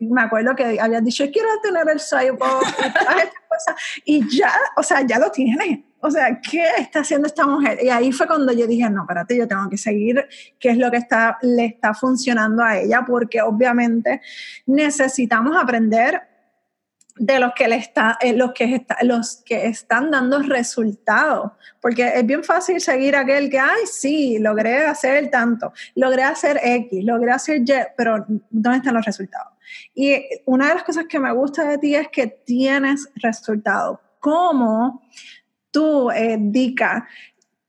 Me 0.00 0.22
acuerdo 0.22 0.54
que 0.54 0.78
habías 0.80 1.04
dicho, 1.04 1.24
quiero 1.32 1.48
tener 1.62 1.82
el 1.88 1.96
up 1.96 2.64
y 2.84 2.92
todas 2.92 3.16
estas 3.16 3.42
cosas. 3.48 3.74
Y 4.04 4.36
ya, 4.36 4.52
o 4.76 4.82
sea, 4.82 5.02
ya 5.06 5.18
lo 5.18 5.30
tienes 5.30 5.80
o 6.00 6.10
sea, 6.10 6.40
¿qué 6.40 6.64
está 6.78 7.00
haciendo 7.00 7.26
esta 7.26 7.46
mujer? 7.46 7.78
Y 7.82 7.88
ahí 7.88 8.12
fue 8.12 8.26
cuando 8.26 8.52
yo 8.52 8.66
dije, 8.66 8.88
no, 8.88 9.02
espérate, 9.02 9.36
yo 9.36 9.48
tengo 9.48 9.68
que 9.68 9.76
seguir 9.76 10.28
qué 10.58 10.70
es 10.70 10.78
lo 10.78 10.90
que 10.90 10.98
está, 10.98 11.38
le 11.42 11.64
está 11.66 11.92
funcionando 11.92 12.62
a 12.62 12.78
ella, 12.78 13.04
porque 13.06 13.42
obviamente 13.42 14.20
necesitamos 14.66 15.56
aprender 15.56 16.22
de 17.16 17.40
los 17.40 17.52
que, 17.52 17.66
le 17.66 17.76
está, 17.76 18.16
eh, 18.20 18.32
los, 18.32 18.52
que 18.52 18.76
está, 18.76 18.96
los 19.02 19.42
que 19.44 19.66
están 19.66 20.12
dando 20.12 20.38
resultados, 20.38 21.50
porque 21.80 22.12
es 22.14 22.24
bien 22.24 22.44
fácil 22.44 22.80
seguir 22.80 23.16
aquel 23.16 23.50
que, 23.50 23.58
ay, 23.58 23.86
sí, 23.90 24.38
logré 24.38 24.86
hacer 24.86 25.28
tanto, 25.30 25.72
logré 25.96 26.22
hacer 26.22 26.60
X, 26.62 27.04
logré 27.04 27.32
hacer 27.32 27.62
Y, 27.62 27.72
pero 27.96 28.24
¿dónde 28.50 28.78
están 28.78 28.94
los 28.94 29.04
resultados? 29.04 29.57
Y 29.94 30.16
una 30.46 30.68
de 30.68 30.74
las 30.74 30.84
cosas 30.84 31.06
que 31.06 31.18
me 31.18 31.32
gusta 31.32 31.64
de 31.64 31.78
ti 31.78 31.94
es 31.94 32.08
que 32.08 32.26
tienes 32.26 33.08
resultados. 33.16 33.98
¿Cómo? 34.20 35.02
tú, 35.70 36.10
eh, 36.10 36.36
Dika, 36.40 37.08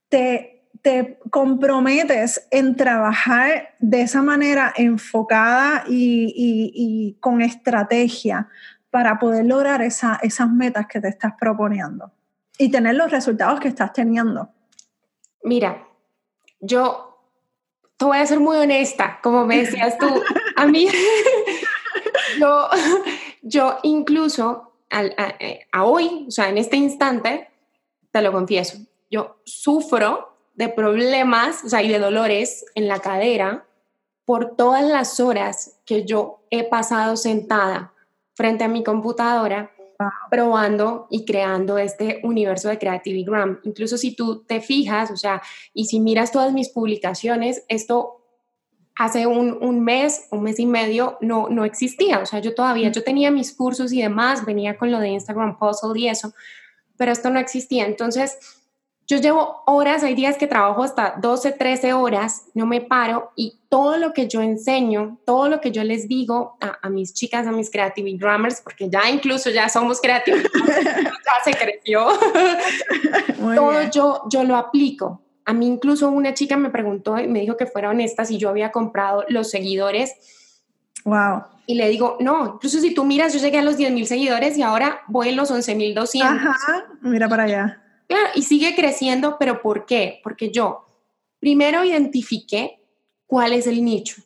te, 0.08 0.68
te 0.82 1.20
comprometes 1.30 2.48
en 2.52 2.76
trabajar 2.76 3.76
de 3.80 4.02
esa 4.02 4.22
manera 4.22 4.74
enfocada 4.76 5.84
y, 5.88 7.18
con 7.20 7.42
estrategia 7.42 8.48
para 8.90 9.20
poder 9.20 9.46
lograr 9.46 9.82
esas 9.82 10.50
metas 10.52 10.88
que 10.88 11.00
te 11.00 11.10
estás 11.10 11.34
proponiendo 11.40 12.12
y 12.58 12.72
tener 12.72 12.96
los 12.96 13.12
resultados 13.12 13.60
que 13.60 13.68
estás 13.68 13.94
teniendo? 13.94 14.50
Mira, 15.44 15.88
yo 16.60 17.18
te 17.96 18.06
voy 18.06 18.18
a 18.18 18.26
ser 18.26 18.40
muy 18.40 18.58
honesta, 18.58 19.20
como 19.22 19.46
me 19.46 19.58
decías 19.58 19.98
tú, 19.98 20.08
a 20.56 20.66
mí, 20.66 20.88
yo, 22.40 22.68
yo 23.42 23.78
incluso 23.84 24.74
a, 24.92 25.84
hoy, 25.84 26.26
o 26.28 26.32
sea, 26.32 26.50
en 26.50 26.58
este 26.58 26.78
instante, 26.78 27.50
te 28.12 28.22
lo 28.22 28.32
confieso, 28.32 28.78
yo 29.10 29.38
sufro 29.46 30.36
de 30.56 30.70
problemas, 30.70 31.64
o 31.64 31.70
sea, 31.70 31.82
y 31.82 31.90
de 31.90 32.00
dolores 32.00 32.66
en 32.76 32.88
la 32.88 33.00
cadera 33.00 33.66
por 34.26 34.56
todas 34.56 34.84
las 34.84 35.20
horas 35.20 35.80
que 35.86 36.06
yo 36.06 36.42
he 36.50 36.64
pasado 36.64 37.18
sentada 37.18 37.94
frente 38.36 38.64
a 38.64 38.68
mi 38.68 38.84
computadora 38.84 39.72
probando 40.30 41.08
y 41.10 41.26
creando 41.26 41.78
este 41.78 42.22
universo 42.24 42.70
de 42.70 42.78
Creativigram. 42.78 43.60
Incluso 43.64 43.98
si 43.98 44.16
tú 44.16 44.44
te 44.44 44.62
fijas, 44.62 45.12
o 45.12 45.18
sea, 45.18 45.42
y 45.74 45.86
si 45.86 46.00
miras 46.00 46.32
todas 46.32 46.54
mis 46.54 46.70
publicaciones, 46.70 47.66
esto 47.68 48.19
hace 49.00 49.26
un, 49.26 49.58
un, 49.62 49.80
mes, 49.80 50.28
un 50.30 50.44
mes 50.44 50.60
y 50.60 50.66
medio, 50.66 51.18
no, 51.22 51.48
no 51.50 51.64
existía. 51.64 52.20
O 52.20 52.26
sea, 52.26 52.40
yo 52.40 52.54
todavía, 52.54 52.92
yo 52.92 53.02
tenía 53.02 53.32
mis 53.32 53.54
cursos 53.54 53.94
y 53.94 54.02
demás, 54.02 54.46
venía 54.46 54.78
con 54.78 54.92
lo 54.92 55.00
de 55.00 55.08
Instagram 55.08 55.58
Puzzle 55.58 55.98
y 55.98 56.10
eso, 56.10 56.34
pero 56.98 57.14
esto 57.14 57.30
no 57.30 57.40
existía. 57.40 57.86
Entonces, 57.86 58.38
yo 59.08 59.16
llevo 59.16 59.64
horas, 59.66 60.04
hay 60.04 60.16
días 60.16 60.36
que 60.36 60.48
trabajo 60.48 60.84
hasta 60.84 61.16
12, 61.18 61.54
13 61.54 61.94
horas, 61.94 62.44
no 62.54 62.66
me 62.66 62.82
paro 62.82 63.32
y 63.38 63.62
todo 63.70 63.96
lo 63.96 64.12
que 64.12 64.28
yo 64.28 64.42
enseño, 64.42 65.18
todo 65.26 65.48
lo 65.48 65.62
que 65.62 65.72
yo 65.72 65.86
les 65.86 66.10
digo 66.10 66.58
a, 66.60 66.90
mis 66.90 67.14
chicas, 67.14 67.48
a 67.48 67.54
mis 67.54 67.72
creative 67.72 68.18
drummers, 68.18 68.60
porque 68.60 68.90
ya 68.90 69.10
incluso 69.10 69.50
ya 69.50 69.70
somos 69.70 70.02
creative, 70.02 70.44
ya 70.44 71.44
se 71.44 71.52
creció, 71.58 72.06
todo 73.56 73.90
yo, 73.90 74.24
yo 74.30 74.44
lo 74.44 74.58
aplico. 74.58 75.22
A 75.50 75.54
mí 75.54 75.66
incluso 75.66 76.08
una 76.10 76.36
chica 76.36 76.58
me 76.58 76.70
preguntó 76.70 77.18
y 77.18 77.28
me 77.28 77.40
dijo 77.40 77.58
que 77.58 77.66
fuera 77.66 77.90
honesta 77.90 78.24
si 78.24 78.38
yo 78.38 78.50
había 78.50 78.72
comprado 78.72 79.26
los 79.30 79.50
seguidores. 79.50 80.14
Wow. 81.06 81.42
Y 81.66 81.74
le 81.74 81.90
digo, 81.90 82.18
no, 82.20 82.54
incluso 82.54 82.80
si 82.80 82.94
tú 82.94 83.04
miras, 83.04 83.34
yo 83.34 83.40
llegué 83.40 83.58
a 83.58 83.64
los 83.64 83.76
10 83.76 83.94
mil 83.94 84.06
seguidores 84.06 84.60
y 84.60 84.62
ahora 84.62 85.02
voy 85.08 85.30
en 85.30 85.38
los 85.38 85.50
11 85.50 85.74
mil 85.74 85.96
200. 85.96 86.30
Ajá, 86.30 86.86
mira 87.02 87.28
para 87.28 87.46
allá. 87.46 87.82
Claro, 88.08 88.28
y 88.36 88.44
sigue 88.44 88.76
creciendo, 88.76 89.38
pero 89.40 89.64
¿por 89.64 89.88
qué? 89.88 90.20
Porque 90.24 90.52
yo 90.52 90.86
primero 91.40 91.84
identifiqué 91.84 92.86
cuál 93.26 93.54
es 93.54 93.66
el 93.66 93.84
nicho. 93.84 94.22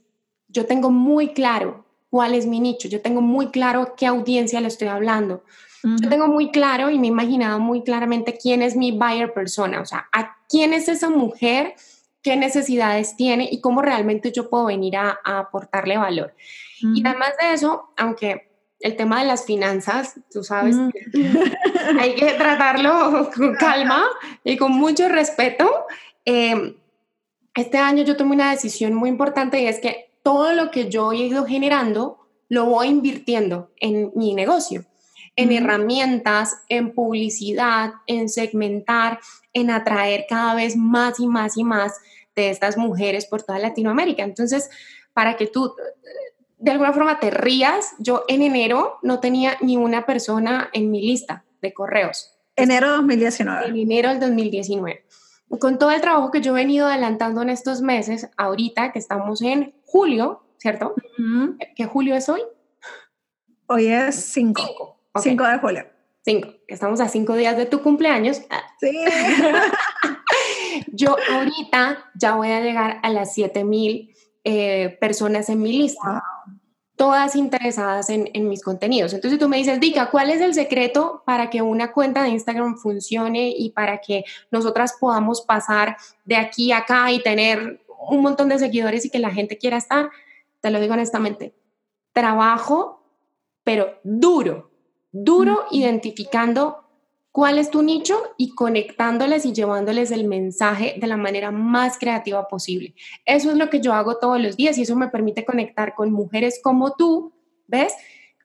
Yo 0.49 0.65
tengo 0.65 0.91
muy 0.91 1.29
claro 1.31 1.85
cuál 2.09 2.33
es 2.33 2.45
mi 2.47 2.59
nicho, 2.59 2.89
yo 2.89 3.01
tengo 3.01 3.21
muy 3.21 3.47
claro 3.47 3.81
a 3.81 3.95
qué 3.95 4.07
audiencia 4.07 4.59
le 4.59 4.67
estoy 4.67 4.89
hablando. 4.89 5.45
Yo 5.83 6.09
tengo 6.09 6.27
muy 6.27 6.51
claro 6.51 6.89
y 6.89 6.99
me 6.99 7.07
he 7.07 7.09
imaginado 7.09 7.59
muy 7.59 7.81
claramente 7.81 8.37
quién 8.37 8.61
es 8.61 8.75
mi 8.75 8.91
buyer 8.91 9.33
persona, 9.33 9.81
o 9.81 9.85
sea, 9.85 10.07
a 10.13 10.37
quién 10.53 10.72
es 10.72 10.88
esa 10.88 11.10
mujer, 11.10 11.74
qué 12.22 12.36
necesidades 12.38 13.15
tiene 13.15 13.50
y 13.51 13.60
cómo 13.60 13.81
realmente 13.81 14.31
yo 14.31 14.51
puedo 14.51 14.65
venir 14.65 14.98
a 14.98 15.17
aportarle 15.25 15.98
valor. 15.98 16.36
Y 16.79 17.03
además 17.03 17.31
de 17.41 17.53
eso, 17.53 17.89
aunque 17.98 18.51
el 18.79 18.95
tema 18.95 19.22
de 19.22 19.25
las 19.25 19.45
finanzas, 19.45 20.19
tú 20.31 20.43
sabes, 20.43 20.75
hay 22.00 22.13
que 22.13 22.33
tratarlo 22.33 23.31
con 23.36 23.55
calma 23.55 24.03
y 24.43 24.55
con 24.57 24.74
mucho 24.74 25.10
respeto. 25.10 25.67
Em, 26.24 26.75
este 27.55 27.79
año 27.79 28.03
yo 28.03 28.15
tomé 28.15 28.36
una 28.36 28.51
decisión 28.51 28.93
muy 28.93 29.10
importante 29.10 29.60
y 29.60 29.65
es 29.65 29.79
que 29.79 30.12
todo 30.22 30.53
lo 30.53 30.69
que 30.69 30.89
yo 30.89 31.13
he 31.13 31.17
ido 31.17 31.45
generando 31.45 32.27
lo 32.48 32.65
voy 32.65 32.89
invirtiendo 32.89 33.72
en 33.77 34.12
mi 34.13 34.36
negocio, 34.36 34.86
en 35.35 35.51
herramientas, 35.51 36.61
en 36.69 36.93
publicidad, 36.93 37.93
en 38.07 38.29
segmentar, 38.29 39.19
en 39.53 39.71
atraer 39.71 40.25
cada 40.29 40.55
vez 40.55 40.75
más 40.75 41.19
y 41.19 41.27
más 41.27 41.57
y 41.57 41.63
más 41.63 41.99
de 42.35 42.49
estas 42.49 42.77
mujeres 42.77 43.25
por 43.25 43.43
toda 43.43 43.59
Latinoamérica. 43.59 44.23
Entonces, 44.23 44.69
para 45.13 45.37
que 45.37 45.47
tú 45.47 45.73
de 46.63 46.71
alguna 46.71 46.93
forma 46.93 47.19
te 47.19 47.29
rías, 47.29 47.93
yo 47.99 48.23
en 48.29 48.41
enero 48.41 48.97
no 49.01 49.19
tenía 49.19 49.57
ni 49.59 49.75
una 49.75 50.05
persona 50.05 50.69
en 50.71 50.91
mi 50.91 51.01
lista 51.01 51.43
de 51.61 51.73
correos. 51.73 52.37
Enero 52.55 52.91
2019. 52.91 53.67
En 53.67 53.75
enero 53.75 54.09
del 54.09 54.21
2019. 54.21 55.05
Con 55.59 55.77
todo 55.77 55.91
el 55.91 55.99
trabajo 55.99 56.31
que 56.31 56.41
yo 56.41 56.51
he 56.51 56.61
venido 56.61 56.87
adelantando 56.87 57.41
en 57.41 57.49
estos 57.49 57.81
meses, 57.81 58.29
ahorita 58.37 58.93
que 58.93 58.99
estamos 58.99 59.41
en 59.41 59.75
julio, 59.85 60.43
¿cierto? 60.57 60.95
¿Qué 61.75 61.85
julio 61.85 62.15
es 62.15 62.29
hoy? 62.29 62.41
Hoy 63.67 63.87
es 63.87 64.15
5. 64.15 64.97
5 65.22 65.43
de 65.43 65.58
julio. 65.60 65.86
5. 66.25 66.48
Estamos 66.67 67.00
a 67.01 67.08
5 67.08 67.36
días 67.36 67.58
de 67.58 67.65
tu 67.65 67.82
cumpleaños. 67.82 68.41
Sí. 68.79 68.91
yo 70.93 71.15
ahorita 71.32 72.12
ya 72.15 72.36
voy 72.36 72.51
a 72.51 72.62
llegar 72.62 73.00
a 73.03 73.10
las 73.10 73.34
7000 73.34 74.13
eh, 74.46 74.98
personas 75.00 75.50
en 75.50 75.62
mi 75.62 75.72
lista, 75.72 76.24
todas 76.96 77.36
interesadas 77.36 78.10
en, 78.10 78.29
mis 78.48 78.62
contenidos. 78.62 79.13
Entonces 79.13 79.39
tú 79.39 79.50
me 79.50 79.58
dices, 79.58 79.79
Dica, 79.79 80.10
¿cuál 80.10 80.29
es 80.29 80.41
el 80.41 80.53
secreto 80.53 81.24
para 81.25 81.50
que 81.50 81.62
una 81.62 81.91
cuenta 81.91 82.24
de 82.24 82.29
Instagram 82.29 82.77
funcione 82.77 83.53
y 83.58 83.72
para 83.72 84.00
que 84.00 84.24
nosotras 84.51 84.96
podamos 85.00 85.41
pasar 85.41 85.98
de 86.25 86.36
aquí 86.36 86.72
a 86.72 86.79
acá 86.79 87.12
y 87.12 87.22
tener 87.22 87.82
un 88.10 88.22
montón 88.22 88.50
de 88.50 88.60
seguidores 88.60 89.05
y 89.05 89.10
que 89.10 89.20
la 89.20 89.32
gente 89.32 89.58
quiera 89.58 89.77
estar? 89.77 90.10
Te 90.62 90.70
lo 90.70 90.79
digo 90.79 90.93
honestamente, 90.93 91.55
trabajo, 92.12 93.03
pero 93.63 94.00
duro, 94.03 94.72
duro 95.13 95.65
identificando 95.72 96.84
cuál 97.32 97.58
es 97.58 97.72
tu 97.72 97.82
nicho 97.82 98.15
y 98.38 98.53
conectándoles 98.53 99.46
y 99.46 99.53
llevándoles 99.53 100.12
el 100.12 100.27
mensaje 100.27 100.96
de 101.00 101.08
la 101.08 101.17
manera 101.17 101.51
más 101.51 101.98
creativa 101.98 102.48
posible. 102.48 102.93
Eso 103.25 103.51
es 103.51 103.58
lo 103.58 103.70
que 103.70 103.79
yo 103.79 103.93
hago 103.93 104.17
todos 104.17 104.41
los 104.41 104.58
días 104.58 104.77
y 104.77 104.82
eso 104.82 104.96
me 104.96 105.08
permite 105.08 105.46
conectar 105.46 105.96
con 105.96 106.12
mujeres 106.12 106.60
como 106.62 106.93
tú, 106.93 107.34
¿ves? 107.67 107.93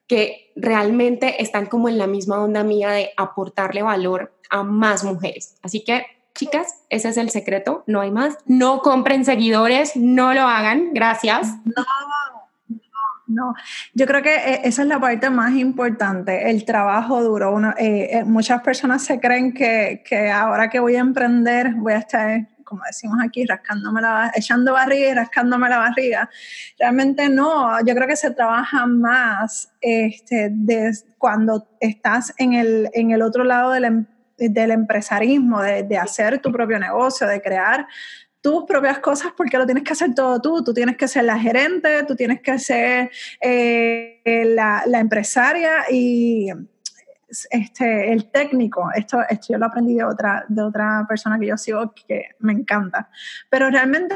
Que 0.07 0.51
realmente 0.55 1.41
están 1.41 1.65
como 1.65 1.89
en 1.89 1.97
la 1.97 2.07
misma 2.07 2.41
onda 2.41 2.63
mía 2.63 2.89
de 2.89 3.11
aportarle 3.17 3.83
valor 3.83 4.33
a 4.49 4.63
más 4.63 5.03
mujeres. 5.03 5.57
Así 5.61 5.83
que, 5.83 6.05
chicas, 6.33 6.83
ese 6.89 7.09
es 7.09 7.17
el 7.17 7.29
secreto, 7.29 7.83
no 7.85 8.01
hay 8.01 8.09
más. 8.09 8.37
No 8.45 8.81
compren 8.81 9.23
seguidores, 9.23 9.95
no 9.95 10.33
lo 10.33 10.41
hagan, 10.41 10.93
gracias. 10.93 11.47
No, 11.63 11.85
no, 13.29 13.53
yo 13.93 14.07
creo 14.07 14.23
que 14.23 14.35
eh, 14.35 14.61
esa 14.63 14.81
es 14.81 14.87
la 14.87 14.99
parte 14.99 15.29
más 15.29 15.53
importante, 15.53 16.49
el 16.49 16.65
trabajo 16.65 17.23
duro. 17.23 17.55
Eh, 17.77 18.09
eh, 18.11 18.23
muchas 18.25 18.61
personas 18.61 19.03
se 19.03 19.19
creen 19.19 19.53
que, 19.53 20.03
que, 20.03 20.31
ahora 20.31 20.69
que 20.69 20.79
voy 20.79 20.95
a 20.95 20.99
emprender 20.99 21.75
voy 21.75 21.93
a 21.93 21.99
estar, 21.99 22.47
como 22.63 22.81
decimos 22.87 23.19
aquí, 23.23 23.45
rascándome 23.45 24.01
la, 24.01 24.31
echando 24.35 24.73
barriga 24.73 25.09
y 25.09 25.13
rascándome 25.13 25.69
la 25.69 25.77
barriga. 25.77 26.29
Realmente 26.79 27.29
no, 27.29 27.79
yo 27.85 27.93
creo 27.93 28.07
que 28.07 28.15
se 28.15 28.31
trabaja 28.31 28.87
más 28.87 29.71
este, 29.79 30.49
de 30.51 30.91
cuando 31.19 31.67
estás 31.79 32.33
en 32.37 32.53
el, 32.53 32.89
en 32.93 33.11
el 33.11 33.21
otro 33.21 33.43
lado 33.43 33.71
del, 33.71 33.85
em, 33.85 34.05
del 34.37 34.71
empresarismo, 34.71 35.61
de, 35.61 35.83
de 35.83 35.97
hacer 35.99 36.39
tu 36.39 36.51
propio 36.51 36.79
negocio, 36.79 37.27
de 37.27 37.41
crear 37.41 37.85
tus 38.41 38.63
propias 38.65 38.99
cosas 38.99 39.33
porque 39.35 39.57
lo 39.57 39.65
tienes 39.65 39.83
que 39.83 39.93
hacer 39.93 40.13
todo 40.13 40.41
tú. 40.41 40.63
Tú 40.63 40.73
tienes 40.73 40.97
que 40.97 41.07
ser 41.07 41.25
la 41.25 41.39
gerente, 41.39 42.03
tú 42.03 42.15
tienes 42.15 42.41
que 42.41 42.57
ser 42.59 43.11
eh, 43.41 44.21
la, 44.55 44.83
empresaria 44.99 45.85
y 45.89 46.49
este, 47.49 48.11
el 48.11 48.31
técnico. 48.31 48.89
Esto, 48.95 49.21
esto 49.27 49.53
yo 49.53 49.59
lo 49.59 49.65
aprendí 49.65 49.95
de 49.95 50.03
otra, 50.03 50.45
de 50.47 50.61
otra 50.61 51.05
persona 51.07 51.37
que 51.39 51.47
yo 51.47 51.57
sigo 51.57 51.93
que 51.93 52.29
me 52.39 52.53
encanta. 52.53 53.09
Pero 53.49 53.69
realmente 53.69 54.15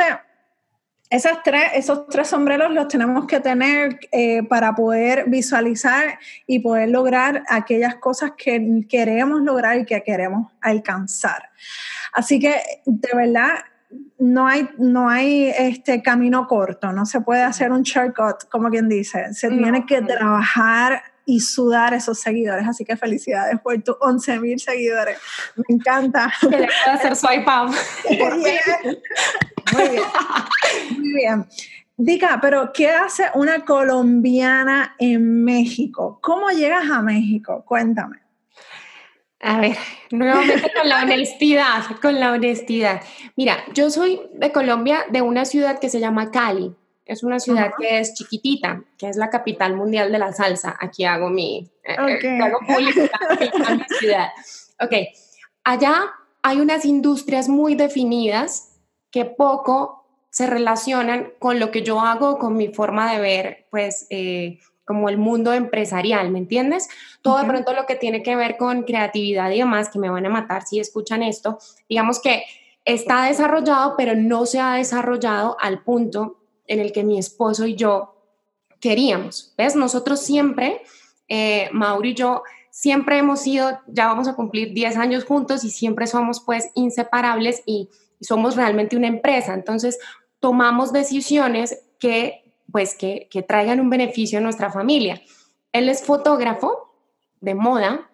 esas 1.10 1.44
tres, 1.44 1.66
esos 1.76 2.08
tres 2.08 2.28
sombreros 2.28 2.72
los 2.72 2.88
tenemos 2.88 3.28
que 3.28 3.40
tener 3.40 4.00
eh, 4.12 4.42
para 4.44 4.74
poder 4.74 5.26
visualizar 5.30 6.18
y 6.48 6.58
poder 6.60 6.90
lograr 6.90 7.44
aquellas 7.50 7.96
cosas 7.98 8.32
que 8.36 8.84
queremos 8.90 9.42
lograr 9.42 9.78
y 9.78 9.86
que 9.86 10.02
queremos 10.02 10.52
alcanzar. 10.60 11.52
Así 12.14 12.40
que 12.40 12.56
de 12.86 13.10
verdad 13.14 13.60
no 14.20 14.48
hay, 14.48 14.70
no 14.78 15.10
hay 15.10 15.48
este 15.58 16.02
camino 16.02 16.48
corto, 16.48 16.92
no 16.92 17.06
se 17.06 17.22
puede 17.22 17.42
hacer 17.42 17.72
un 17.72 17.84
shortcut, 17.84 18.50
como 18.50 18.70
quien 18.70 18.88
dice. 18.88 19.34
Se 19.34 19.50
tiene 19.50 19.86
que 19.86 20.02
trabajar 20.02 21.02
y 21.26 21.40
sudar 21.40 21.94
esos 21.94 22.20
seguidores. 22.20 22.68
Así 22.68 22.86
que 22.86 22.98
felicidades 22.98 23.60
por 23.60 23.82
tus 23.82 23.96
11 24.00 24.40
mil 24.40 24.60
seguidores. 24.60 25.18
Me 25.56 25.76
encanta. 25.76 26.32
Que 26.42 26.48
le 26.48 26.68
pueda 26.68 26.94
hacer 26.94 27.16
swipe 27.16 27.46
up. 27.46 27.74
Muy 28.10 28.44
bien. 28.44 29.00
Muy 30.98 31.14
bien. 31.14 31.46
Dica, 31.96 32.40
pero 32.42 32.74
¿qué 32.74 32.90
hace 32.90 33.26
una 33.36 33.64
colombiana 33.66 34.96
en 34.98 35.44
México? 35.44 36.20
¿Cómo 36.22 36.50
llegas 36.50 36.90
a 36.90 37.02
México? 37.02 37.64
Cuéntame. 37.66 38.23
A 39.44 39.60
ver, 39.60 39.76
nuevamente 40.12 40.72
con 40.74 40.88
la 40.88 41.04
honestidad, 41.04 41.84
con 42.02 42.20
la 42.20 42.32
honestidad. 42.32 43.02
Mira, 43.36 43.58
yo 43.74 43.90
soy 43.90 44.22
de 44.34 44.52
Colombia, 44.52 45.06
de 45.12 45.22
una 45.22 45.44
ciudad 45.46 45.80
que 45.80 45.90
se 45.90 46.00
llama 46.00 46.32
Cali. 46.32 46.74
Es 47.06 47.24
una 47.24 47.42
ciudad 47.42 47.72
que 47.78 48.00
es 48.00 48.14
chiquitita, 48.14 48.82
que 48.98 49.10
es 49.10 49.18
la 49.18 49.30
capital 49.30 49.76
mundial 49.76 50.14
de 50.14 50.20
la 50.20 50.32
salsa. 50.32 50.78
Aquí 50.80 51.04
hago 51.04 51.30
mi, 51.30 51.70
eh, 51.84 51.96
eh, 51.98 52.40
hago 52.42 52.60
mi 52.62 53.84
ciudad. 54.00 54.30
Ok, 54.80 54.94
allá 55.66 56.14
hay 56.42 56.62
unas 56.62 56.86
industrias 56.86 57.50
muy 57.50 57.76
definidas 57.76 58.80
que 59.12 59.26
poco 59.26 60.06
se 60.30 60.48
relacionan 60.48 61.34
con 61.40 61.60
lo 61.60 61.72
que 61.72 61.84
yo 61.84 62.00
hago, 62.00 62.40
con 62.40 62.56
mi 62.56 62.70
forma 62.70 63.12
de 63.12 63.20
ver, 63.20 63.68
pues, 63.70 64.08
eh, 64.10 64.60
como 64.86 65.10
el 65.10 65.18
mundo 65.18 65.54
empresarial, 65.54 66.30
¿me 66.32 66.40
entiendes? 66.40 66.90
Todo 67.22 67.40
de 67.40 67.46
pronto 67.46 67.74
lo 67.74 67.86
que 67.86 67.96
tiene 67.96 68.24
que 68.24 68.36
ver 68.36 68.58
con 68.58 68.84
creatividad 68.84 69.52
y 69.52 69.60
demás, 69.60 69.90
que 69.90 70.00
me 70.00 70.10
van 70.10 70.26
a 70.26 70.30
matar 70.30 70.64
si 70.64 70.80
escuchan 70.80 71.24
esto, 71.24 71.58
digamos 71.88 72.22
que 72.22 72.44
está 72.86 73.26
desarrollado, 73.26 73.96
pero 73.98 74.16
no 74.16 74.46
se 74.46 74.60
ha 74.60 74.76
desarrollado 74.76 75.58
al 75.60 75.84
punto 75.84 76.38
en 76.68 76.80
el 76.80 76.92
que 76.92 77.04
mi 77.04 77.18
esposo 77.18 77.66
y 77.66 77.76
yo 77.76 78.16
queríamos. 78.80 79.54
¿Ves? 79.58 79.76
Nosotros 79.76 80.20
siempre, 80.20 80.82
eh, 81.28 81.70
Mauro 81.72 82.08
y 82.08 82.14
yo, 82.14 82.44
siempre 82.70 83.18
hemos 83.18 83.42
sido, 83.42 83.80
ya 83.88 84.08
vamos 84.08 84.28
a 84.28 84.36
cumplir 84.36 84.74
10 84.74 84.98
años 84.98 85.24
juntos 85.24 85.64
y 85.64 85.70
siempre 85.70 86.08
somos 86.08 86.42
pues 86.42 86.70
inseparables 86.76 87.64
y 87.66 87.90
somos 88.20 88.56
realmente 88.56 88.98
una 88.98 89.08
empresa. 89.08 89.54
Entonces, 89.54 90.00
tomamos 90.40 90.92
decisiones 90.92 91.84
que 92.00 92.43
pues 92.72 92.96
que, 92.96 93.28
traigan 93.48 93.80
un 93.80 93.90
beneficio 93.90 94.40
a 94.40 94.42
nuestra 94.42 94.72
familia. 94.72 95.22
Él 95.72 95.90
es 95.90 96.04
fotógrafo 96.04 96.96
de 97.42 97.56
moda 97.56 98.10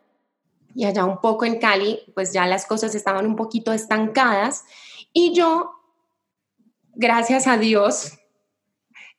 y 0.75 0.85
allá 0.85 1.05
un 1.05 1.19
poco 1.19 1.45
en 1.45 1.59
Cali, 1.59 1.99
pues 2.13 2.33
ya 2.33 2.45
las 2.45 2.65
cosas 2.65 2.93
estaban 2.95 3.25
un 3.25 3.35
poquito 3.35 3.73
estancadas 3.73 4.65
y 5.13 5.33
yo, 5.33 5.71
gracias 6.93 7.47
a 7.47 7.57
Dios, 7.57 8.18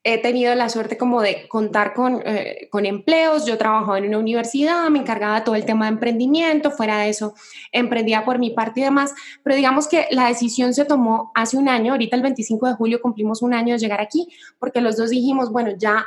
he 0.02 0.18
tenido 0.18 0.54
la 0.54 0.70
suerte 0.70 0.96
como 0.96 1.20
de 1.20 1.46
contar 1.48 1.92
con, 1.92 2.22
eh, 2.24 2.68
con 2.70 2.86
empleos. 2.86 3.44
Yo 3.44 3.58
trabajaba 3.58 3.98
en 3.98 4.06
una 4.06 4.18
universidad, 4.18 4.88
me 4.88 4.98
encargaba 4.98 5.44
todo 5.44 5.54
el 5.54 5.66
tema 5.66 5.86
de 5.86 5.92
emprendimiento, 5.92 6.70
fuera 6.70 6.98
de 6.98 7.10
eso 7.10 7.34
emprendía 7.70 8.24
por 8.24 8.38
mi 8.38 8.50
parte 8.50 8.80
y 8.80 8.84
demás, 8.84 9.14
pero 9.42 9.56
digamos 9.56 9.88
que 9.88 10.06
la 10.10 10.28
decisión 10.28 10.72
se 10.72 10.86
tomó 10.86 11.30
hace 11.34 11.56
un 11.56 11.68
año, 11.68 11.92
ahorita 11.92 12.16
el 12.16 12.22
25 12.22 12.66
de 12.66 12.74
julio 12.74 13.02
cumplimos 13.02 13.42
un 13.42 13.52
año 13.52 13.74
de 13.74 13.78
llegar 13.78 14.00
aquí, 14.00 14.28
porque 14.58 14.80
los 14.80 14.96
dos 14.96 15.10
dijimos, 15.10 15.52
bueno, 15.52 15.72
ya 15.76 16.06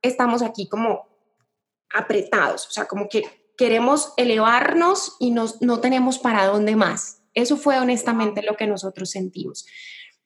estamos 0.00 0.42
aquí 0.42 0.68
como 0.68 1.06
apretados, 1.92 2.66
o 2.66 2.70
sea, 2.70 2.86
como 2.86 3.08
que 3.08 3.24
queremos 3.56 4.12
elevarnos 4.16 5.16
y 5.18 5.30
nos, 5.30 5.60
no 5.62 5.80
tenemos 5.80 6.18
para 6.18 6.46
dónde 6.46 6.76
más. 6.76 7.22
Eso 7.34 7.56
fue 7.56 7.78
honestamente 7.78 8.42
lo 8.42 8.56
que 8.56 8.66
nosotros 8.66 9.10
sentimos. 9.10 9.66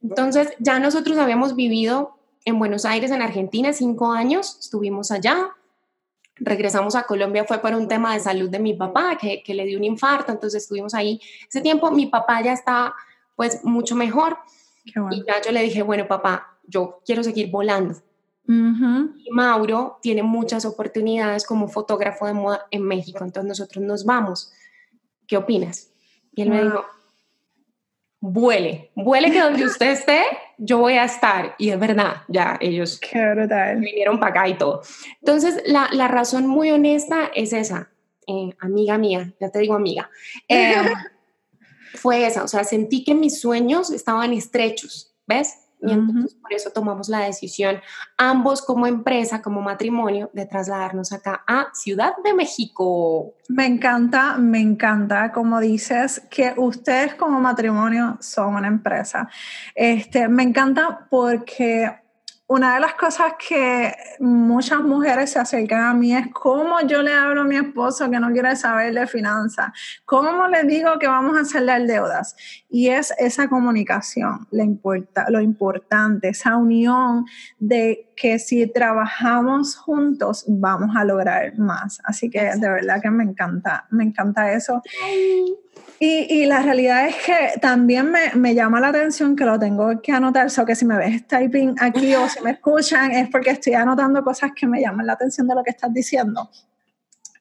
Entonces, 0.03 0.49
ya 0.59 0.79
nosotros 0.79 1.19
habíamos 1.19 1.55
vivido 1.55 2.20
en 2.45 2.59
Buenos 2.59 2.85
Aires, 2.85 3.11
en 3.11 3.23
Argentina, 3.23 3.73
cinco 3.73 4.13
años, 4.13 4.57
estuvimos 4.61 5.11
allá. 5.11 5.51
Regresamos 6.37 6.95
a 6.95 7.03
Colombia, 7.03 7.45
fue 7.45 7.59
por 7.59 7.75
un 7.75 7.87
tema 7.87 8.15
de 8.15 8.21
salud 8.21 8.49
de 8.49 8.59
mi 8.59 8.75
papá, 8.75 9.19
que, 9.19 9.43
le 9.47 9.65
dio 9.67 9.79
un 9.79 9.85
infarto, 9.85 10.33
entonces 10.33 10.63
estuvimos 10.63 10.95
ahí. 10.95 11.21
Ese 11.49 11.61
tiempo 11.61 11.91
mi 11.91 12.07
papá 12.07 12.43
ya 12.43 12.53
está 12.53 12.95
pues 13.37 13.65
mucho 13.65 13.95
mejor. 13.95 14.39
Y 14.85 15.25
ya 15.27 15.41
yo 15.45 15.53
le 15.53 15.63
dije, 15.63 15.83
bueno, 15.83 16.09
papá, 16.09 16.59
yo 16.67 17.01
quiero 17.05 17.23
seguir 17.23 17.51
volando. 17.51 17.97
Y 18.47 19.31
Mauro 19.31 19.99
tiene 20.03 20.25
muchas 20.25 20.65
oportunidades 20.65 21.47
como 21.47 21.69
fotógrafo 21.69 22.27
de 22.27 22.33
moda 22.33 22.67
en 22.73 22.83
México, 22.83 23.23
entonces 23.23 23.49
nosotros 23.49 23.85
nos 23.85 24.05
vamos. 24.05 24.53
¿Qué 25.29 25.37
opinas? 25.37 25.91
Y 26.35 26.43
él 26.43 26.51
me 26.51 26.65
dijo, 26.65 26.85
vuele, 28.21 28.91
vuele 28.95 29.31
que 29.31 29.41
donde 29.41 29.65
usted 29.65 29.93
esté, 29.93 30.23
yo 30.59 30.79
voy 30.79 30.95
a 30.95 31.05
estar. 31.05 31.55
Y 31.59 31.71
es 31.71 31.79
verdad, 31.79 32.23
ya 32.29 32.59
ellos 32.61 33.01
vinieron 33.79 34.21
para 34.21 34.31
acá 34.31 34.49
y 34.49 34.55
todo. 34.59 34.83
Entonces, 35.21 35.63
la, 35.67 35.89
la 35.93 36.09
razón 36.09 36.47
muy 36.47 36.71
honesta 36.71 37.31
es 37.35 37.53
esa, 37.53 37.91
eh, 38.27 38.55
amiga 38.61 38.99
mía, 38.99 39.33
ya 39.41 39.51
te 39.51 39.59
digo 39.59 39.75
amiga, 39.75 40.11
eh, 40.49 40.75
fue 41.95 42.27
esa, 42.27 42.45
o 42.45 42.49
sea, 42.49 42.63
sentí 42.65 43.03
que 43.03 43.15
mis 43.15 43.41
sueños 43.41 43.91
estaban 43.91 44.33
estrechos, 44.33 45.13
¿ves? 45.27 45.59
Y 45.83 45.93
entonces 45.93 46.35
por 46.35 46.53
eso 46.53 46.71
tomamos 46.71 47.09
la 47.09 47.21
decisión, 47.21 47.81
ambos 48.17 48.63
como 48.63 48.87
empresa, 48.87 49.41
como 49.41 49.61
matrimonio, 49.63 50.31
de 50.33 50.47
trasladarnos 50.47 51.13
acá 51.13 51.43
a 51.47 51.69
Ciudad 51.73 52.15
de 52.23 52.35
México. 52.35 53.35
Me 53.49 53.67
encanta, 53.67 54.37
me 54.37 54.61
encanta, 54.61 55.33
como 55.33 55.61
dices, 55.61 56.23
que 56.31 56.55
ustedes 56.57 57.15
como 57.15 57.41
matrimonio 57.41 58.19
son 58.21 58.55
una 58.55 58.69
empresa. 58.69 59.29
Este, 59.75 60.29
me 60.29 60.43
encanta 60.43 61.07
porque 61.11 62.00
una 62.51 62.75
de 62.75 62.81
las 62.81 62.95
cosas 62.95 63.35
que 63.39 63.95
muchas 64.19 64.81
mujeres 64.81 65.31
se 65.31 65.39
acercan 65.39 65.85
a 65.85 65.95
mí 65.95 66.17
es 66.17 66.27
cómo 66.33 66.81
yo 66.81 67.01
le 67.01 67.13
hablo 67.13 67.43
a 67.43 67.45
mi 67.45 67.55
esposo 67.55 68.11
que 68.11 68.19
no 68.19 68.33
quiere 68.33 68.57
saber 68.57 68.93
de 68.93 69.07
finanzas, 69.07 69.69
cómo 70.05 70.49
le 70.49 70.65
digo 70.65 70.99
que 70.99 71.07
vamos 71.07 71.39
a 71.39 71.43
hacerle 71.43 71.87
deudas. 71.87 72.35
Y 72.69 72.89
es 72.89 73.15
esa 73.19 73.49
comunicación 73.49 74.49
lo, 74.51 74.65
lo 75.29 75.41
importante, 75.41 76.31
esa 76.31 76.57
unión 76.57 77.25
de 77.61 78.11
que 78.17 78.41
si 78.41 78.67
trabajamos 78.67 79.77
juntos 79.77 80.45
vamos 80.49 80.97
a 80.97 81.05
lograr 81.05 81.57
más. 81.57 82.01
Así 82.03 82.31
que 82.31 82.41
de 82.57 82.69
verdad 82.69 83.01
que 83.01 83.11
me 83.11 83.23
encanta, 83.23 83.87
me 83.91 84.03
encanta 84.03 84.53
eso. 84.53 84.83
Y, 86.03 86.47
la 86.47 86.63
realidad 86.63 87.09
es 87.09 87.17
que 87.17 87.61
también 87.61 88.11
me, 88.35 88.55
llama 88.55 88.81
la 88.81 88.89
atención 88.89 89.37
que 89.37 89.45
lo 89.45 89.59
tengo 89.59 90.01
que 90.01 90.13
anotar, 90.13 90.49
o 90.59 90.65
que 90.65 90.75
si 90.75 90.87
me 90.87 90.97
ves 90.97 91.27
typing 91.27 91.75
aquí 91.79 92.15
o 92.15 92.27
si 92.27 92.41
me 92.41 92.53
escuchan 92.53 93.11
es 93.11 93.29
porque 93.29 93.51
estoy 93.51 93.75
anotando 93.75 94.25
cosas 94.25 94.53
que 94.57 94.67
me 94.67 94.81
llaman 94.81 95.05
la 95.05 95.13
atención 95.13 95.47
de 95.47 95.55
lo 95.55 95.63
que 95.63 95.69
estás 95.69 95.93
diciendo. 95.93 96.49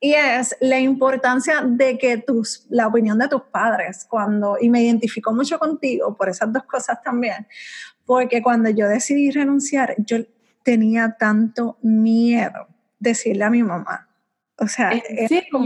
y 0.01 0.13
es 0.13 0.57
la 0.59 0.77
importancia 0.77 1.61
de 1.61 1.97
que 1.97 2.17
tus, 2.17 2.65
la 2.69 2.87
opinión 2.87 3.17
de 3.17 3.29
tus 3.29 3.43
padres, 3.43 4.05
cuando, 4.09 4.57
y 4.59 4.69
me 4.69 4.83
identifico 4.83 5.33
mucho 5.33 5.57
contigo 5.57 6.17
por 6.17 6.27
esas 6.27 6.51
dos 6.51 6.63
cosas 6.63 7.01
también, 7.01 7.47
porque 8.05 8.41
cuando 8.41 8.69
yo 8.71 8.89
decidí 8.89 9.31
renunciar, 9.31 9.95
yo 9.99 10.17
tenía 10.63 11.15
tanto 11.17 11.77
miedo 11.81 12.67
decirle 12.99 13.45
a 13.45 13.49
mi 13.49 13.63
mamá. 13.63 14.09
O 14.57 14.67
sea, 14.67 14.91
¿En 14.91 15.43
Como, 15.49 15.65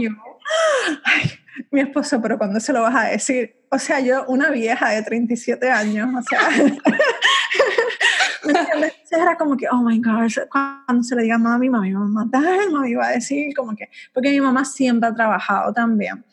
Ay, 1.04 1.30
mi 1.70 1.80
esposo, 1.80 2.20
pero 2.20 2.38
¿cuándo 2.38 2.60
se 2.60 2.72
lo 2.72 2.82
vas 2.82 2.94
a 2.94 3.08
decir? 3.08 3.56
O 3.70 3.78
sea, 3.78 4.00
yo, 4.00 4.24
una 4.26 4.50
vieja 4.50 4.90
de 4.90 5.02
37 5.02 5.70
años, 5.70 6.08
o 6.16 6.22
sea, 6.22 6.48
era 9.10 9.36
como 9.36 9.56
que, 9.56 9.66
oh 9.70 9.82
my 9.82 10.00
God, 10.00 10.28
cuando 10.50 11.02
se 11.02 11.16
le 11.16 11.22
diga 11.22 11.36
a 11.36 11.38
mami, 11.38 11.70
mami 11.70 11.92
va 11.92 12.00
a 12.00 12.04
matar, 12.04 12.70
mami 12.70 12.94
va 12.94 13.08
a 13.08 13.12
decir, 13.12 13.54
como 13.54 13.74
que, 13.74 13.88
porque 14.12 14.30
mi 14.30 14.40
mamá 14.40 14.64
siempre 14.64 15.08
ha 15.08 15.14
trabajado 15.14 15.72
también. 15.72 16.24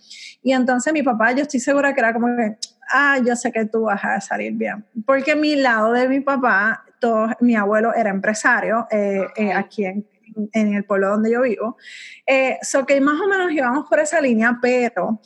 Y 0.44 0.54
entonces 0.54 0.92
mi 0.92 1.04
papá, 1.04 1.34
yo 1.34 1.44
estoy 1.44 1.60
segura 1.60 1.94
que 1.94 2.00
era 2.00 2.14
como 2.14 2.36
que, 2.36 2.58
ah, 2.92 3.20
yo 3.24 3.36
sé 3.36 3.52
que 3.52 3.66
tú 3.66 3.84
vas 3.84 4.04
a 4.04 4.20
salir 4.20 4.54
bien. 4.54 4.84
Porque 5.06 5.36
mi 5.36 5.56
lado 5.56 5.94
de 5.94 6.08
mi 6.08 6.20
papá, 6.20 6.84
todo, 7.00 7.30
mi 7.40 7.56
abuelo 7.56 7.94
era 7.94 8.10
empresario 8.10 8.88
eh, 8.90 9.28
eh, 9.36 9.54
aquí 9.54 9.86
en, 9.86 10.08
en, 10.54 10.74
el 10.74 10.84
pueblo 10.86 11.10
donde 11.10 11.32
yo 11.32 11.42
vivo. 11.42 11.78
Eh, 12.26 12.58
so 12.62 12.86
que 12.86 13.00
más 13.02 13.20
o 13.20 13.28
menos 13.28 13.52
íbamos 13.52 13.88
por 13.88 14.00
esa 14.00 14.22
línea, 14.22 14.58
pero 14.62 15.20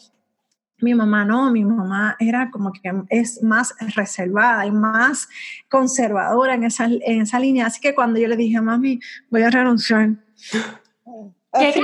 mi 0.79 0.93
mamá 0.93 1.23
no, 1.25 1.51
mi 1.51 1.63
mamá 1.63 2.15
era 2.19 2.51
como 2.51 2.71
que 2.71 2.91
es 3.09 3.41
más 3.41 3.73
reservada 3.95 4.65
y 4.65 4.71
más 4.71 5.27
conservadora 5.69 6.55
en 6.55 6.63
esa, 6.65 6.85
en 6.85 7.21
esa 7.21 7.39
línea. 7.39 7.67
Así 7.67 7.79
que 7.79 7.95
cuando 7.95 8.19
yo 8.19 8.27
le 8.27 8.35
dije, 8.35 8.59
mami, 8.61 8.99
voy 9.29 9.43
a 9.43 9.49
renunciar. 9.49 10.09
¿Qué? 10.51 11.81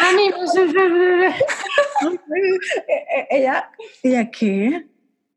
Mami, 0.00 0.30
ella, 3.30 3.70
ella, 4.02 4.30
¿qué? 4.30 4.86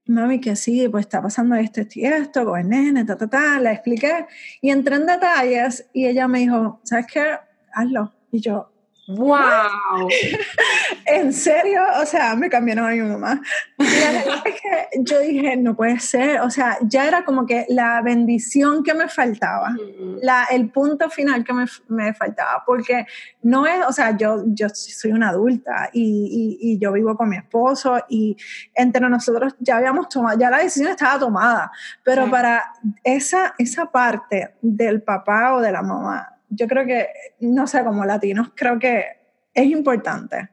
Mami, 0.08 0.40
que 0.40 0.56
sí, 0.56 0.88
pues 0.90 1.06
está 1.06 1.22
pasando 1.22 1.56
esto, 1.56 1.82
esto 1.82 2.00
y 2.00 2.06
esto, 2.06 2.46
con 2.46 2.60
el 2.60 2.70
nene, 2.70 3.06
ta, 3.06 3.18
ta, 3.18 3.28
ta, 3.28 3.60
le 3.60 3.72
expliqué. 3.72 4.26
Y 4.62 4.70
entré 4.70 4.96
en 4.96 5.06
detalles 5.06 5.90
y 5.94 6.08
ella 6.08 6.28
me 6.28 6.40
dijo, 6.40 6.80
¿sabes 6.84 7.08
qué? 7.08 7.38
Hazlo. 7.74 8.14
Y 8.32 8.40
yo, 8.40 8.72
¡Wow! 9.08 10.10
en 11.06 11.32
serio, 11.32 11.82
o 12.02 12.06
sea, 12.06 12.36
me 12.36 12.50
cambiaron 12.50 12.88
a 12.88 12.90
mi 12.90 13.00
mamá. 13.00 13.42
Y 13.80 15.04
yo 15.04 15.22
dije, 15.22 15.56
no 15.56 15.76
puede 15.78 15.98
ser, 16.00 16.42
o 16.42 16.50
sea, 16.50 16.78
ya 16.82 17.08
era 17.08 17.24
como 17.24 17.46
que 17.46 17.66
la 17.70 18.02
bendición 18.02 18.84
que 18.84 18.94
me 18.94 19.08
faltaba, 19.08 19.74
la, 20.22 20.46
el 20.52 20.70
punto 20.72 21.10
final 21.10 21.46
que 21.46 21.54
me, 21.54 21.66
me, 21.88 22.14
faltaba, 22.14 22.64
porque 22.66 23.06
no 23.44 23.66
es, 23.66 23.86
o 23.88 23.94
sea, 23.94 24.18
yo, 24.18 24.44
yo 24.48 24.68
soy 24.70 25.14
una 25.14 25.30
adulta 25.30 25.90
y, 25.94 26.58
y, 26.62 26.74
y, 26.74 26.80
yo 26.80 26.92
vivo 26.92 27.16
con 27.16 27.30
mi 27.30 27.38
esposo 27.38 28.04
y 28.10 28.36
entre 28.74 29.10
nosotros 29.10 29.56
ya 29.60 29.78
habíamos 29.78 30.10
tomado, 30.10 30.38
ya 30.38 30.50
la 30.50 30.58
decisión 30.58 30.92
estaba 30.92 31.18
tomada, 31.18 31.72
pero 32.04 32.26
sí. 32.26 32.32
para 32.32 32.74
esa, 33.04 33.56
esa 33.58 33.86
parte 33.86 34.56
del 34.62 35.02
papá 35.02 35.56
o 35.56 35.62
de 35.62 35.72
la 35.72 35.82
mamá, 35.82 36.37
yo 36.50 36.68
creo 36.68 36.86
que, 36.86 37.08
no 37.40 37.68
sé, 37.68 37.84
como 37.84 38.06
latinos, 38.06 38.50
creo 38.56 38.80
que 38.80 39.06
es 39.54 39.66
importante. 39.66 40.50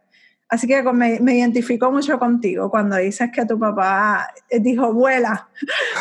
Así 0.48 0.66
que 0.66 0.82
me, 0.82 1.18
me 1.20 1.36
identifico 1.36 1.90
mucho 1.90 2.18
contigo 2.18 2.70
cuando 2.70 2.96
dices 2.96 3.30
que 3.32 3.46
tu 3.46 3.58
papá 3.58 4.32
dijo, 4.50 4.92
vuela. 4.92 5.48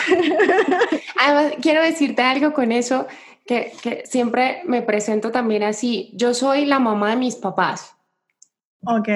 Además, 1.20 1.54
quiero 1.62 1.82
decirte 1.82 2.22
algo 2.22 2.54
con 2.54 2.72
eso, 2.72 3.08
que, 3.46 3.72
que 3.82 4.04
siempre 4.06 4.62
me 4.66 4.82
presento 4.82 5.32
también 5.32 5.64
así. 5.64 6.12
Yo 6.14 6.34
soy 6.34 6.66
la 6.66 6.80
mamá 6.80 7.12
de 7.12 7.16
mis 7.16 7.36
papás. 7.36 7.96
Ok. 8.86 9.08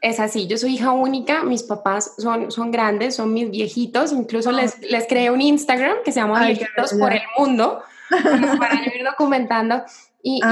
Es 0.00 0.18
así, 0.18 0.48
yo 0.48 0.58
soy 0.58 0.74
hija 0.74 0.90
única, 0.90 1.44
mis 1.44 1.62
papás 1.62 2.14
son, 2.18 2.50
son 2.50 2.72
grandes, 2.72 3.14
son 3.14 3.32
mis 3.32 3.50
viejitos, 3.50 4.12
incluso 4.12 4.50
oh. 4.50 4.52
les, 4.52 4.80
les 4.80 5.06
creé 5.06 5.30
un 5.30 5.40
Instagram 5.40 5.98
que 6.04 6.10
se 6.10 6.20
llama 6.20 6.44
Viejitos 6.44 6.94
por 6.94 7.12
el 7.12 7.22
Mundo, 7.38 7.82
para 8.10 8.74
ir 8.74 9.04
documentando. 9.04 9.84
Y, 10.22 10.36
y, 10.36 10.50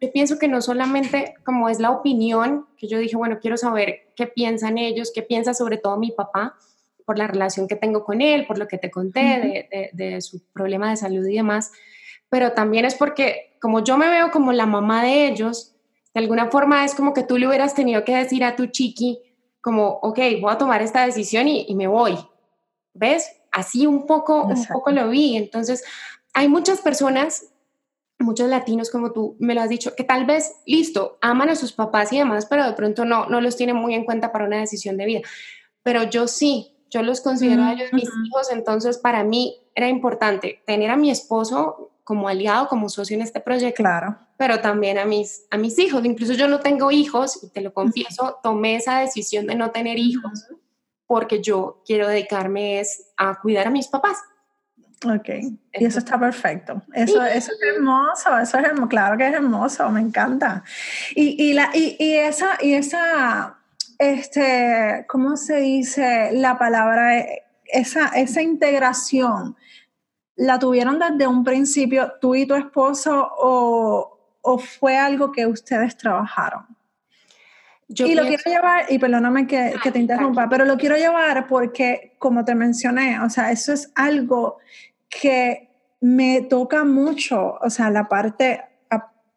yo 0.00 0.12
pienso 0.12 0.38
que 0.38 0.48
no 0.48 0.60
solamente 0.60 1.34
como 1.44 1.68
es 1.68 1.80
la 1.80 1.90
opinión, 1.90 2.66
que 2.76 2.88
yo 2.88 2.98
dije, 2.98 3.16
bueno, 3.16 3.38
quiero 3.40 3.56
saber 3.56 4.12
qué 4.16 4.26
piensan 4.26 4.76
ellos, 4.76 5.12
qué 5.14 5.22
piensa 5.22 5.54
sobre 5.54 5.78
todo 5.78 5.96
mi 5.96 6.10
papá, 6.10 6.56
por 7.06 7.18
la 7.18 7.26
relación 7.26 7.68
que 7.68 7.76
tengo 7.76 8.04
con 8.04 8.20
él, 8.20 8.46
por 8.46 8.58
lo 8.58 8.66
que 8.66 8.78
te 8.78 8.90
conté 8.90 9.20
de, 9.20 9.90
de, 9.92 10.10
de, 10.10 10.20
su 10.20 10.42
problema 10.52 10.90
de 10.90 10.96
salud 10.96 11.26
y 11.26 11.36
demás, 11.36 11.70
pero 12.28 12.52
también 12.52 12.84
es 12.84 12.94
porque 12.94 13.56
como 13.60 13.84
yo 13.84 13.96
me 13.96 14.08
veo 14.08 14.30
como 14.30 14.52
la 14.52 14.66
mamá 14.66 15.02
de 15.02 15.26
ellos, 15.28 15.74
de 16.14 16.20
alguna 16.20 16.50
forma 16.50 16.84
es 16.84 16.94
como 16.94 17.12
que 17.12 17.22
tú 17.22 17.38
le 17.38 17.48
hubieras 17.48 17.74
tenido 17.74 18.04
que 18.04 18.16
decir 18.16 18.44
a 18.44 18.56
tu 18.56 18.66
chiqui, 18.66 19.20
como, 19.60 19.88
ok, 20.02 20.18
voy 20.40 20.52
a 20.52 20.58
tomar 20.58 20.82
esta 20.82 21.06
decisión 21.06 21.48
y, 21.48 21.64
y 21.66 21.74
me 21.74 21.86
voy. 21.86 22.18
¿Ves? 22.92 23.30
Así 23.50 23.86
un 23.86 24.06
poco, 24.06 24.42
un 24.42 24.66
poco 24.66 24.90
lo 24.90 25.08
vi. 25.08 25.36
Entonces, 25.36 25.82
hay 26.34 26.48
muchas 26.48 26.82
personas 26.82 27.46
muchos 28.18 28.48
latinos 28.48 28.90
como 28.90 29.12
tú 29.12 29.36
me 29.38 29.54
lo 29.54 29.60
has 29.60 29.68
dicho, 29.68 29.94
que 29.96 30.04
tal 30.04 30.24
vez, 30.24 30.52
listo, 30.66 31.18
aman 31.20 31.50
a 31.50 31.56
sus 31.56 31.72
papás 31.72 32.12
y 32.12 32.18
demás, 32.18 32.46
pero 32.46 32.64
de 32.64 32.72
pronto 32.72 33.04
no, 33.04 33.26
no 33.26 33.40
los 33.40 33.56
tienen 33.56 33.76
muy 33.76 33.94
en 33.94 34.04
cuenta 34.04 34.32
para 34.32 34.44
una 34.44 34.58
decisión 34.58 34.96
de 34.96 35.06
vida. 35.06 35.20
Pero 35.82 36.04
yo 36.04 36.28
sí, 36.28 36.76
yo 36.90 37.02
los 37.02 37.20
considero 37.20 37.62
mm 37.62 37.66
-hmm. 37.66 37.70
a 37.70 37.72
ellos 37.72 37.92
mis 37.92 38.08
hijos, 38.24 38.52
entonces 38.52 38.98
para 38.98 39.24
mí 39.24 39.56
era 39.74 39.88
importante 39.88 40.62
tener 40.66 40.90
a 40.90 40.96
mi 40.96 41.10
esposo 41.10 41.90
como 42.04 42.28
aliado, 42.28 42.68
como 42.68 42.88
socio 42.88 43.16
en 43.16 43.22
este 43.22 43.40
proyecto, 43.40 43.82
claro. 43.82 44.18
pero 44.36 44.60
también 44.60 44.98
a 44.98 45.06
mis, 45.06 45.46
a 45.50 45.56
mis 45.56 45.78
hijos. 45.78 46.04
Incluso 46.04 46.34
yo 46.34 46.48
no 46.48 46.60
tengo 46.60 46.90
hijos, 46.90 47.42
y 47.42 47.48
te 47.48 47.62
lo 47.62 47.72
confieso, 47.72 48.38
tomé 48.42 48.76
esa 48.76 49.00
decisión 49.00 49.46
de 49.46 49.54
no 49.54 49.70
tener 49.70 49.98
hijos 49.98 50.46
porque 51.06 51.42
yo 51.42 51.82
quiero 51.86 52.08
dedicarme 52.08 52.80
es 52.80 53.12
a 53.16 53.40
cuidar 53.40 53.66
a 53.66 53.70
mis 53.70 53.88
papás. 53.88 54.18
Ok, 55.04 55.28
y 55.74 55.84
eso 55.84 55.98
está 55.98 56.18
perfecto. 56.18 56.82
Eso, 56.92 57.20
sí. 57.20 57.28
eso 57.34 57.52
es 57.52 57.74
hermoso, 57.74 58.38
eso 58.38 58.58
es 58.58 58.64
hermoso, 58.64 58.88
claro 58.88 59.18
que 59.18 59.26
es 59.28 59.34
hermoso, 59.34 59.90
me 59.90 60.00
encanta. 60.00 60.64
Y, 61.14 61.42
y, 61.42 61.52
la, 61.52 61.70
y, 61.74 61.96
y 61.98 62.14
esa, 62.14 62.56
y 62.60 62.74
esa, 62.74 63.58
este, 63.98 65.04
¿cómo 65.08 65.36
se 65.36 65.56
dice 65.56 66.30
la 66.32 66.58
palabra? 66.58 67.22
Esa, 67.66 68.08
esa 68.08 68.40
integración, 68.40 69.56
¿la 70.36 70.58
tuvieron 70.58 70.98
desde 70.98 71.26
un 71.26 71.44
principio 71.44 72.14
tú 72.20 72.34
y 72.34 72.46
tu 72.46 72.54
esposo 72.54 73.30
o, 73.36 74.36
o 74.40 74.58
fue 74.58 74.96
algo 74.96 75.32
que 75.32 75.46
ustedes 75.46 75.96
trabajaron? 75.96 76.66
Yo 77.88 78.06
y 78.06 78.14
lo 78.14 78.22
quiero 78.22 78.42
llevar, 78.46 78.86
y 78.88 78.98
perdóname 78.98 79.46
que, 79.46 79.74
que, 79.82 79.92
te 79.92 79.98
interrumpa, 79.98 80.48
pero 80.48 80.64
lo 80.64 80.78
quiero 80.78 80.96
llevar 80.96 81.46
porque, 81.46 82.16
como 82.18 82.44
te 82.44 82.54
mencioné, 82.54 83.20
o 83.20 83.28
sea, 83.28 83.52
eso 83.52 83.74
es 83.74 83.92
algo 83.94 84.58
que 85.08 85.68
me 86.00 86.42
toca 86.42 86.84
mucho, 86.84 87.58
o 87.60 87.70
sea, 87.70 87.90
la 87.90 88.08
parte 88.08 88.62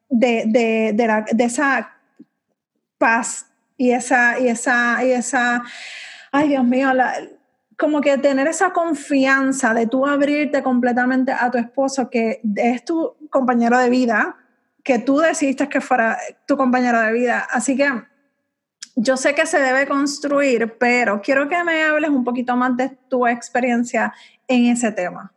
de, 0.09 0.43
de, 0.47 0.91
de, 0.93 1.07
la, 1.07 1.25
de 1.31 1.43
esa 1.43 1.95
paz 2.97 3.47
y 3.77 3.91
esa, 3.91 4.39
y 4.39 4.47
esa, 4.47 5.03
y 5.03 5.11
esa, 5.11 5.63
ay 6.31 6.49
Dios 6.49 6.63
mío, 6.63 6.93
la, 6.93 7.13
como 7.77 8.01
que 8.01 8.17
tener 8.17 8.47
esa 8.47 8.73
confianza 8.73 9.73
de 9.73 9.87
tú 9.87 10.05
abrirte 10.05 10.63
completamente 10.63 11.31
a 11.31 11.49
tu 11.51 11.57
esposo, 11.57 12.09
que 12.09 12.41
es 12.55 12.83
tu 12.83 13.15
compañero 13.29 13.77
de 13.77 13.89
vida, 13.89 14.35
que 14.83 14.99
tú 14.99 15.19
decidiste 15.19 15.69
que 15.69 15.79
fuera 15.79 16.17
tu 16.47 16.57
compañero 16.57 16.99
de 17.01 17.11
vida. 17.11 17.47
Así 17.51 17.77
que 17.77 17.87
yo 18.95 19.15
sé 19.15 19.35
que 19.35 19.45
se 19.45 19.59
debe 19.59 19.85
construir, 19.85 20.77
pero 20.79 21.21
quiero 21.21 21.47
que 21.47 21.63
me 21.63 21.83
hables 21.83 22.09
un 22.09 22.23
poquito 22.23 22.55
más 22.55 22.75
de 22.75 22.89
tu 23.07 23.27
experiencia 23.27 24.11
en 24.47 24.65
ese 24.65 24.91
tema. 24.91 25.31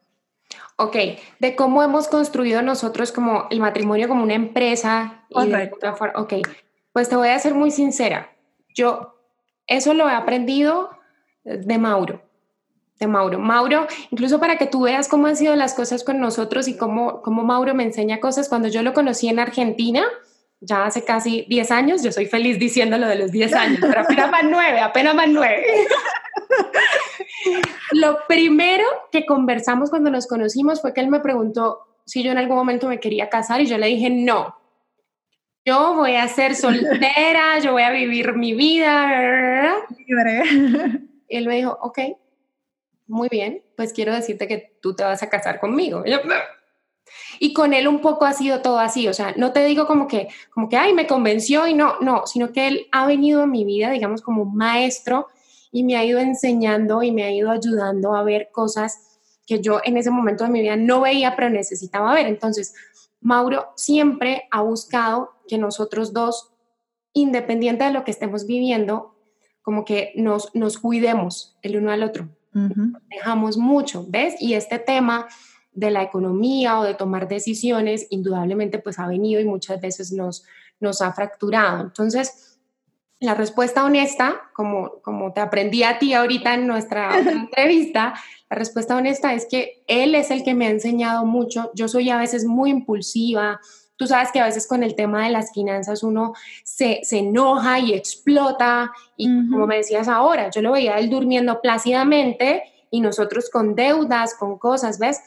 Ok, 0.81 0.97
de 1.41 1.57
cómo 1.57 1.83
hemos 1.83 2.09
construido 2.09 2.63
nosotros 2.63 3.13
como 3.13 3.47
el 3.51 3.61
matrimonio 3.61 4.09
como 4.09 4.23
una 4.23 4.33
empresa. 4.33 5.25
Correcto. 5.31 5.77
Y 5.83 5.87
de, 5.87 6.11
ok, 6.15 6.35
pues 6.95 7.11
te 7.11 7.17
voy 7.17 7.29
a 7.29 7.39
ser 7.39 7.55
muy 7.55 7.71
sincera. 7.71 8.31
Yo 8.75 9.15
eso 9.67 9.93
lo 9.93 10.09
he 10.09 10.13
aprendido 10.13 10.89
de 11.45 11.77
Mauro, 11.77 12.23
de 12.99 13.07
Mauro. 13.07 13.39
Mauro, 13.39 13.87
incluso 14.11 14.41
para 14.41 14.57
que 14.57 14.67
tú 14.67 14.83
veas 14.83 15.07
cómo 15.07 15.27
han 15.27 15.37
sido 15.37 15.55
las 15.55 15.75
cosas 15.75 16.03
con 16.03 16.19
nosotros 16.19 16.67
y 16.67 16.79
cómo, 16.79 17.21
cómo 17.21 17.43
Mauro 17.43 17.75
me 17.75 17.85
enseña 17.85 18.19
cosas. 18.19 18.49
Cuando 18.49 18.69
yo 18.69 18.83
lo 18.83 18.95
conocí 18.95 19.29
en 19.29 19.39
Argentina, 19.39 20.05
ya 20.61 20.87
hace 20.87 21.05
casi 21.05 21.45
10 21.49 21.71
años, 21.73 22.03
yo 22.03 22.11
soy 22.11 22.25
feliz 22.25 22.59
diciéndolo 22.59 23.07
de 23.07 23.17
los 23.17 23.31
10 23.31 23.53
años, 23.53 23.79
pero 23.83 24.01
apenas 24.01 24.31
más 24.31 24.45
9, 24.45 24.81
apenas 24.81 25.15
más 25.15 25.29
9. 25.31 25.63
Lo 27.93 28.27
primero 28.27 28.85
que 29.11 29.27
conversamos 29.27 29.91
cuando 29.91 30.11
nos 30.11 30.27
conocimos 30.27 30.81
fue 30.81 30.93
que 30.93 31.01
él 31.01 31.09
me 31.09 31.21
preguntó 31.21 31.87
si 32.07 32.23
yo 32.23 32.33
en 32.33 32.39
algún 32.39 32.57
momento 32.57 32.89
me 32.89 33.01
quería 33.01 33.29
casar 33.29 33.61
y 33.61 33.67
yo 33.67 33.79
le 33.79 33.87
dije 33.87 34.11
no. 34.11 34.57
Yo 35.65 35.95
voy 35.95 36.17
a 36.17 36.27
ser 36.29 36.55
soltera, 36.57 37.59
yo 37.63 37.73
voy 37.73 37.83
a 37.83 37.91
vivir 37.91 38.35
mi 38.35 38.55
vida. 38.55 39.77
Libre. 40.07 40.43
Y 41.29 41.37
él 41.37 41.47
me 41.47 41.57
dijo, 41.57 41.79
ok, 41.81 41.99
muy 43.07 43.29
bien, 43.29 43.63
pues 43.77 43.93
quiero 43.93 44.15
decirte 44.15 44.49
que 44.49 44.77
tú 44.81 44.95
te 44.95 45.05
vas 45.05 45.23
a 45.23 45.29
casar 45.29 45.61
conmigo. 45.61 46.03
Y 46.05 46.11
yo, 46.11 46.19
Y 47.39 47.53
con 47.53 47.75
él 47.75 47.87
un 47.87 48.01
poco 48.01 48.25
ha 48.25 48.33
sido 48.33 48.63
todo 48.63 48.79
así, 48.79 49.07
o 49.07 49.15
sea, 49.15 49.35
no 49.37 49.53
te 49.53 49.65
digo 49.65 49.87
como 49.87 50.09
que, 50.09 50.29
como 50.51 50.69
que, 50.69 50.77
ay, 50.77 50.93
me 50.95 51.07
convenció 51.07 51.67
y 51.67 51.75
no, 51.75 52.01
no, 52.01 52.27
sino 52.27 52.53
que 52.53 52.67
él 52.67 52.89
ha 52.91 53.07
venido 53.07 53.43
a 53.43 53.47
mi 53.47 53.65
vida, 53.65 53.91
digamos, 53.91 54.23
como 54.23 54.45
maestro 54.45 55.29
y 55.73 55.85
me 55.85 55.97
ha 55.97 56.05
ido 56.05 56.19
enseñando 56.19 57.03
y 57.03 57.13
me 57.13 57.25
ha 57.25 57.33
ido 57.33 57.51
ayudando 57.51 58.15
a 58.15 58.23
ver 58.23 58.51
cosas 58.53 59.21
que 59.47 59.61
yo 59.61 59.81
en 59.85 59.97
ese 59.97 60.11
momento 60.11 60.45
de 60.45 60.51
mi 60.51 60.61
vida 60.61 60.77
no 60.77 61.01
veía, 61.01 61.35
pero 61.35 61.51
necesitaba 61.51 62.15
ver. 62.15 62.27
Entonces, 62.27 62.75
Mauro 63.21 63.73
siempre 63.77 64.45
ha 64.51 64.63
buscado 64.63 65.31
que 65.49 65.59
nosotros 65.59 66.13
dos, 66.13 66.53
independiente 67.13 67.85
de 67.85 67.93
lo 67.93 68.05
que 68.05 68.13
estemos 68.13 68.47
viviendo, 68.47 69.17
como 69.63 69.85
que 69.85 70.13
nos, 70.17 70.55
nos 70.55 70.79
cuidemos 70.79 71.59
el 71.63 71.77
uno 71.77 71.91
al 71.91 72.03
otro. 72.03 72.29
Dejamos 73.11 73.57
mucho, 73.57 74.07
¿ves? 74.09 74.35
Y 74.41 74.55
este 74.55 74.79
tema 74.79 75.29
de 75.73 75.91
la 75.91 76.03
economía 76.03 76.81
o 76.81 76.85
de 76.85 76.95
tomar 76.95 77.29
decisiones, 77.29 78.07
indudablemente 78.11 78.79
pues 78.79 78.99
ha 78.99 79.07
venido 79.07 79.41
y 79.41 79.45
muchas 79.45 79.81
veces 79.81 80.13
nos, 80.13 80.45
nos 80.81 81.01
ha 81.03 81.13
fracturado. 81.13 81.83
Entonces, 81.83 82.50
la 83.21 83.35
respuesta 83.35 83.85
honesta, 83.85 84.41
como, 84.55 85.03
como 85.03 85.35
te 85.35 85.41
aprendí 85.41 85.83
a 85.83 85.99
ti 85.99 86.15
ahorita 86.15 86.55
en 86.55 86.67
nuestra 86.67 87.19
entrevista, 87.31 88.15
la 88.49 88.57
respuesta 88.57 88.97
honesta 88.97 89.35
es 89.35 89.47
que 89.47 89.85
él 89.87 90.15
es 90.15 90.31
el 90.31 90.43
que 90.43 90.55
me 90.55 90.67
ha 90.67 90.71
enseñado 90.71 91.27
mucho. 91.27 91.71
Yo 91.75 91.87
soy 91.87 92.09
a 92.09 92.17
veces 92.17 92.47
muy 92.47 92.71
impulsiva. 92.71 93.61
Tú 93.97 94.07
sabes 94.07 94.33
que 94.33 94.41
a 94.41 94.47
veces 94.47 94.67
con 94.67 94.83
el 94.83 94.95
tema 94.95 95.25
de 95.25 95.31
las 95.31 95.53
finanzas 95.53 96.03
uno 96.03 96.33
se, 96.65 97.01
se 97.03 97.19
enoja 97.19 97.79
y 97.79 97.93
explota. 97.93 98.91
Y 99.19 99.29
como 99.51 99.67
me 99.67 99.77
decías 99.77 100.09
ahora, 100.09 100.51
yo 100.51 100.63
lo 100.63 100.73
veía 100.73 100.99
él 100.99 101.11
durmiendo 101.11 101.61
plácidamente 101.61 102.65
y 102.91 103.03
nosotros 103.03 103.51
con 103.51 103.75
deudas, 103.75 104.35
con 104.35 104.59
cosas, 104.59 104.99
¿ves? 104.99 105.21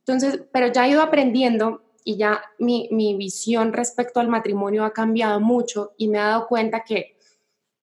Entonces, 0.00 0.42
pero 0.52 0.66
ya 0.66 0.86
he 0.86 0.90
ido 0.90 1.02
aprendiendo 1.02 1.82
y 2.02 2.16
ya 2.16 2.42
mi, 2.58 2.88
mi 2.90 3.14
visión 3.14 3.72
respecto 3.72 4.18
al 4.18 4.28
matrimonio 4.28 4.84
ha 4.84 4.92
cambiado 4.92 5.38
mucho 5.40 5.92
y 5.96 6.08
me 6.08 6.18
he 6.18 6.22
dado 6.22 6.48
cuenta 6.48 6.80
que 6.80 7.17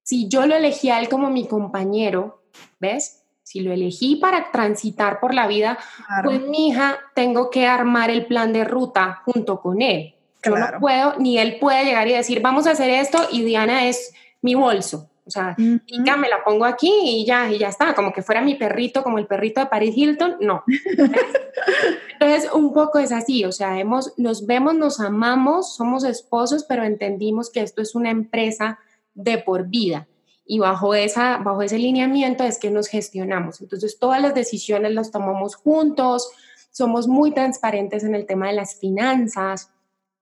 si 0.05 0.27
yo 0.29 0.45
lo 0.45 0.55
elegí 0.55 0.91
a 0.91 0.99
él 0.99 1.09
como 1.09 1.31
mi 1.31 1.47
compañero, 1.47 2.43
¿ves? 2.79 3.23
Si 3.41 3.61
lo 3.61 3.73
elegí 3.73 4.17
para 4.17 4.51
transitar 4.51 5.19
por 5.19 5.33
la 5.33 5.47
vida, 5.47 5.79
pues 6.23 6.41
mi 6.41 6.69
hija 6.69 6.99
tengo 7.15 7.49
que 7.49 7.65
armar 7.65 8.11
el 8.11 8.27
plan 8.27 8.53
de 8.53 8.63
ruta 8.65 9.23
junto 9.25 9.59
con 9.59 9.81
él. 9.81 10.13
Yo 10.43 10.55
no 10.55 10.79
puedo, 10.79 11.15
ni 11.17 11.39
él 11.39 11.57
puede 11.59 11.85
llegar 11.85 12.07
y 12.07 12.13
decir, 12.13 12.39
vamos 12.41 12.67
a 12.67 12.71
hacer 12.71 12.91
esto 12.91 13.17
y 13.31 13.43
Diana 13.43 13.87
es 13.87 14.13
mi 14.41 14.53
bolso. 14.53 15.09
O 15.25 15.31
sea, 15.31 15.55
ya 15.57 16.17
me 16.17 16.29
la 16.29 16.43
pongo 16.43 16.65
aquí 16.65 16.93
y 17.03 17.25
ya, 17.25 17.51
y 17.51 17.57
ya 17.57 17.69
está, 17.69 17.95
como 17.95 18.13
que 18.13 18.21
fuera 18.21 18.41
mi 18.41 18.53
perrito, 18.53 19.01
como 19.01 19.17
el 19.17 19.25
perrito 19.25 19.59
de 19.59 19.65
Paris 19.65 19.97
Hilton, 19.97 20.37
no. 20.39 20.63
Entonces, 22.13 22.51
un 22.53 22.73
poco 22.75 22.99
es 22.99 23.11
así, 23.11 23.43
o 23.43 23.51
sea, 23.51 23.79
hemos, 23.79 24.13
nos 24.17 24.45
vemos, 24.45 24.75
nos 24.75 24.99
amamos, 24.99 25.75
somos 25.75 26.03
esposos, 26.03 26.63
pero 26.69 26.83
entendimos 26.83 27.49
que 27.49 27.61
esto 27.61 27.81
es 27.81 27.95
una 27.95 28.11
empresa 28.11 28.77
de 29.15 29.39
por 29.39 29.67
vida. 29.67 30.07
Y 30.45 30.59
bajo, 30.59 30.93
esa, 30.93 31.37
bajo 31.37 31.63
ese 31.63 31.79
lineamiento 31.79 32.43
es 32.43 32.59
que 32.59 32.69
nos 32.69 32.87
gestionamos. 32.87 33.61
Entonces, 33.61 33.97
todas 33.97 34.21
las 34.21 34.35
decisiones 34.35 34.93
las 34.93 35.09
tomamos 35.09 35.55
juntos, 35.55 36.29
somos 36.71 37.07
muy 37.07 37.31
transparentes 37.31 38.03
en 38.03 38.13
el 38.13 38.27
tema 38.27 38.49
de 38.49 38.53
las 38.53 38.79
finanzas. 38.79 39.71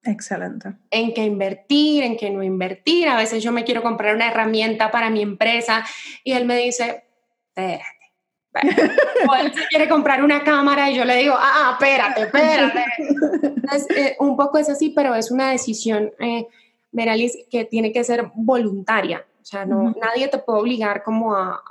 Excelente. 0.04 0.76
En 0.92 1.14
qué 1.14 1.26
invertir, 1.26 2.04
en 2.04 2.16
qué 2.16 2.30
no 2.30 2.44
invertir. 2.44 3.10
A 3.10 3.18
veces 3.18 3.44
yo 3.44 3.52
me 3.52 3.66
quiero 3.66 3.82
comprar 3.82 4.16
una 4.16 4.30
herramienta 4.30 4.92
para 4.92 5.10
mi 5.10 5.22
empresa 5.22 5.84
y 6.24 6.34
él 6.34 6.46
me 6.46 6.58
dice, 6.58 7.04
espérate. 7.50 7.94
o 9.30 9.36
él 9.36 9.52
se 9.54 9.66
quiere 9.68 9.90
comprar 9.90 10.24
una 10.24 10.44
cámara 10.44 10.92
y 10.92 10.96
yo 10.96 11.06
le 11.06 11.16
digo, 11.16 11.36
ah, 11.38 11.72
espérate, 11.74 12.22
espérate. 12.24 12.86
Entonces, 13.44 13.88
eh, 13.98 14.16
un 14.20 14.38
poco 14.38 14.58
es 14.58 14.70
así, 14.70 14.92
pero 14.92 15.16
es 15.16 15.32
una 15.32 15.52
decisión 15.52 16.12
eh, 16.20 16.48
Meralis, 16.94 17.38
que 17.52 17.66
tiene 17.66 17.92
que 17.92 18.04
ser 18.04 18.32
voluntaria. 18.36 19.26
O 19.42 19.46
sea, 19.46 19.66
no, 19.66 19.94
nadie 20.02 20.30
te 20.30 20.38
puede 20.38 20.60
obligar 20.60 21.04
como 21.04 21.36
a, 21.36 21.62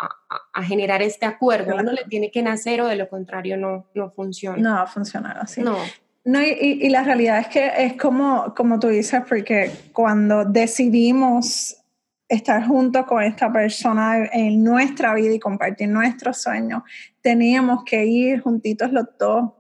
a, 0.53 0.63
generar 0.63 1.01
este 1.01 1.25
acuerdo. 1.25 1.75
Uno 1.75 1.93
le 1.93 2.05
tiene 2.05 2.31
que 2.31 2.43
nacer 2.43 2.83
o 2.83 2.87
de 2.87 2.97
lo 2.97 3.09
contrario 3.09 3.57
no, 3.57 3.87
no 3.95 4.11
funciona. 4.11 4.59
No 4.59 4.75
va 4.75 4.83
a 4.83 4.87
funcionar 4.87 5.39
así. 5.39 5.63
No. 5.63 5.79
No, 6.25 6.41
y, 6.41 6.51
y, 6.51 6.89
la 6.91 7.03
realidad 7.03 7.39
es 7.41 7.49
que 7.49 7.73
es 7.79 7.95
como, 7.95 8.55
como 8.55 8.79
tú 8.79 8.89
dices, 8.89 9.23
porque 9.29 9.73
cuando 9.93 10.45
decidimos 10.45 11.83
estar 12.29 12.65
juntos 12.67 13.07
con 13.07 13.23
esta 13.23 13.53
persona 13.53 14.27
en 14.33 14.63
nuestra 14.63 15.15
vida 15.15 15.33
y 15.33 15.41
compartir 15.41 15.89
nuestros 15.89 16.43
sueños, 16.43 16.83
teníamos 17.23 17.85
que 17.85 18.05
ir 18.05 18.41
juntitos 18.41 18.93
los 18.93 19.07
dos 19.19 19.51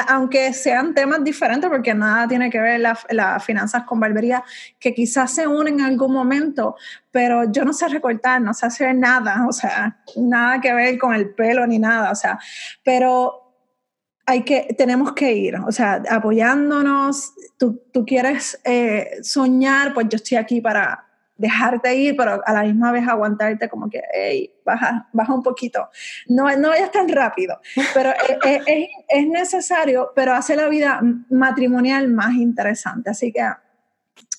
aunque 0.00 0.52
sean 0.52 0.94
temas 0.94 1.22
diferentes, 1.24 1.68
porque 1.68 1.94
nada 1.94 2.28
tiene 2.28 2.50
que 2.50 2.60
ver 2.60 2.80
las 2.80 3.44
finanzas 3.44 3.84
con 3.84 4.00
barbería, 4.00 4.42
que 4.78 4.94
quizás 4.94 5.34
se 5.34 5.46
unen 5.46 5.80
en 5.80 5.86
algún 5.86 6.12
momento, 6.12 6.76
pero 7.10 7.50
yo 7.50 7.64
no 7.64 7.72
sé 7.72 7.88
recortar, 7.88 8.40
no 8.40 8.54
sé 8.54 8.66
hacer 8.66 8.94
nada, 8.94 9.46
o 9.48 9.52
sea, 9.52 10.02
nada 10.16 10.60
que 10.60 10.72
ver 10.72 10.98
con 10.98 11.14
el 11.14 11.30
pelo 11.30 11.66
ni 11.66 11.78
nada, 11.78 12.10
o 12.10 12.14
sea, 12.14 12.38
pero 12.82 13.42
hay 14.26 14.42
que, 14.42 14.74
tenemos 14.78 15.12
que 15.12 15.32
ir, 15.32 15.56
o 15.56 15.72
sea, 15.72 16.02
apoyándonos, 16.08 17.32
tú, 17.58 17.82
tú 17.92 18.04
quieres 18.06 18.60
eh, 18.64 19.18
soñar, 19.22 19.94
pues 19.94 20.08
yo 20.08 20.16
estoy 20.16 20.38
aquí 20.38 20.60
para, 20.60 21.11
dejarte 21.42 21.96
ir, 21.96 22.16
pero 22.16 22.40
a 22.46 22.52
la 22.52 22.62
misma 22.62 22.92
vez 22.92 23.06
aguantarte 23.08 23.68
como 23.68 23.90
que, 23.90 24.00
hey, 24.14 24.54
baja, 24.64 25.08
baja 25.12 25.34
un 25.34 25.42
poquito. 25.42 25.88
No, 26.28 26.48
no 26.56 26.68
vayas 26.68 26.92
tan 26.92 27.08
rápido, 27.08 27.60
pero 27.92 28.10
es, 28.44 28.60
es, 28.66 28.88
es, 29.08 29.26
necesario, 29.26 30.12
pero 30.14 30.34
hace 30.34 30.54
la 30.54 30.68
vida 30.68 31.00
matrimonial 31.30 32.06
más 32.06 32.34
interesante. 32.34 33.10
Así 33.10 33.32
que 33.32 33.44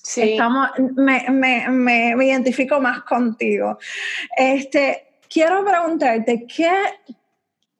sí. 0.02 0.32
estamos, 0.32 0.70
me, 0.96 1.26
me, 1.28 1.68
me, 1.68 2.16
me 2.16 2.24
identifico 2.24 2.80
más 2.80 3.02
contigo. 3.02 3.78
Este, 4.34 5.18
quiero 5.28 5.62
preguntarte, 5.62 6.46
¿qué, 6.46 6.72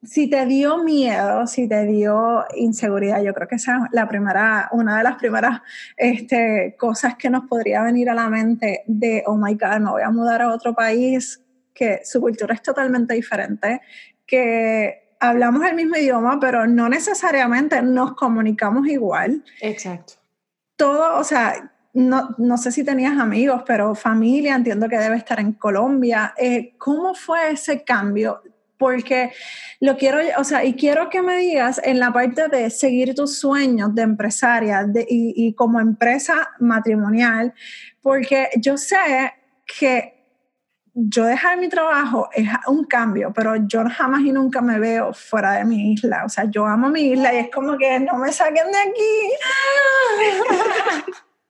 si 0.05 0.29
te 0.29 0.45
dio 0.45 0.83
miedo, 0.83 1.47
si 1.47 1.67
te 1.67 1.85
dio 1.85 2.45
inseguridad, 2.55 3.21
yo 3.21 3.33
creo 3.33 3.47
que 3.47 3.55
esa 3.55 3.77
es 3.77 3.81
la 3.91 4.07
primera, 4.07 4.69
una 4.71 4.97
de 4.97 5.03
las 5.03 5.15
primeras 5.15 5.61
este, 5.97 6.75
cosas 6.77 7.15
que 7.15 7.29
nos 7.29 7.45
podría 7.45 7.81
venir 7.83 8.09
a 8.09 8.13
la 8.13 8.29
mente 8.29 8.83
de, 8.87 9.23
oh 9.25 9.37
my 9.37 9.53
God, 9.53 9.79
me 9.79 9.91
voy 9.91 10.01
a 10.03 10.11
mudar 10.11 10.41
a 10.41 10.53
otro 10.53 10.73
país, 10.73 11.41
que 11.73 12.01
su 12.05 12.21
cultura 12.21 12.53
es 12.53 12.61
totalmente 12.61 13.13
diferente, 13.13 13.81
que 14.25 15.15
hablamos 15.19 15.63
el 15.65 15.75
mismo 15.75 15.97
idioma, 15.97 16.39
pero 16.39 16.67
no 16.67 16.87
necesariamente 16.89 17.81
nos 17.81 18.13
comunicamos 18.15 18.87
igual. 18.87 19.43
Exacto. 19.61 20.13
Todo, 20.75 21.19
o 21.19 21.23
sea, 21.23 21.71
no, 21.93 22.35
no, 22.37 22.57
sé 22.57 22.71
si 22.71 22.83
tenías 22.83 23.17
amigos, 23.17 23.63
pero 23.65 23.95
familia, 23.95 24.55
entiendo 24.55 24.89
que 24.89 24.97
debe 24.97 25.15
estar 25.15 25.39
en 25.39 25.53
Colombia. 25.53 26.33
Eh, 26.37 26.75
¿Cómo 26.77 27.13
fue 27.13 27.51
ese 27.51 27.83
cambio? 27.83 28.41
Porque 28.77 29.31
lo 29.79 29.97
quiero, 29.97 30.19
o 30.37 30.43
sea, 30.43 30.63
y 30.63 30.73
quiero 30.73 31.09
que 31.09 31.21
me 31.21 31.37
digas 31.37 31.81
en 31.83 31.99
la 31.99 32.11
parte 32.11 32.47
de 32.47 32.69
seguir 32.69 33.15
tus 33.15 33.39
sueños 33.39 33.93
de 33.95 34.01
empresaria 34.03 34.85
y, 35.07 35.53
como 35.55 35.79
empresa 35.79 36.49
matrimonial, 36.59 37.53
porque 38.01 38.49
yo 38.57 38.77
sé 38.77 39.33
que 39.65 40.13
yo 40.93 41.25
dejar 41.25 41.57
mi 41.57 41.67
trabajo 41.67 42.29
es 42.33 42.47
un 42.67 42.85
cambio, 42.85 43.33
pero 43.33 43.55
yo 43.67 43.83
jamás 43.89 44.21
y 44.21 44.31
nunca 44.31 44.61
me 44.61 44.79
veo 44.79 45.13
fuera 45.13 45.53
de 45.53 45.65
mi 45.65 45.91
isla. 45.91 46.23
O 46.25 46.29
sea, 46.29 46.45
yo 46.45 46.65
amo 46.65 46.87
mi 46.87 47.01
isla 47.01 47.33
y 47.33 47.37
es 47.37 47.49
como 47.51 47.77
que 47.77 47.99
no 47.99 48.17
me 48.17 48.31
saquen 48.31 48.71
de 48.71 48.77
aquí. 48.77 49.31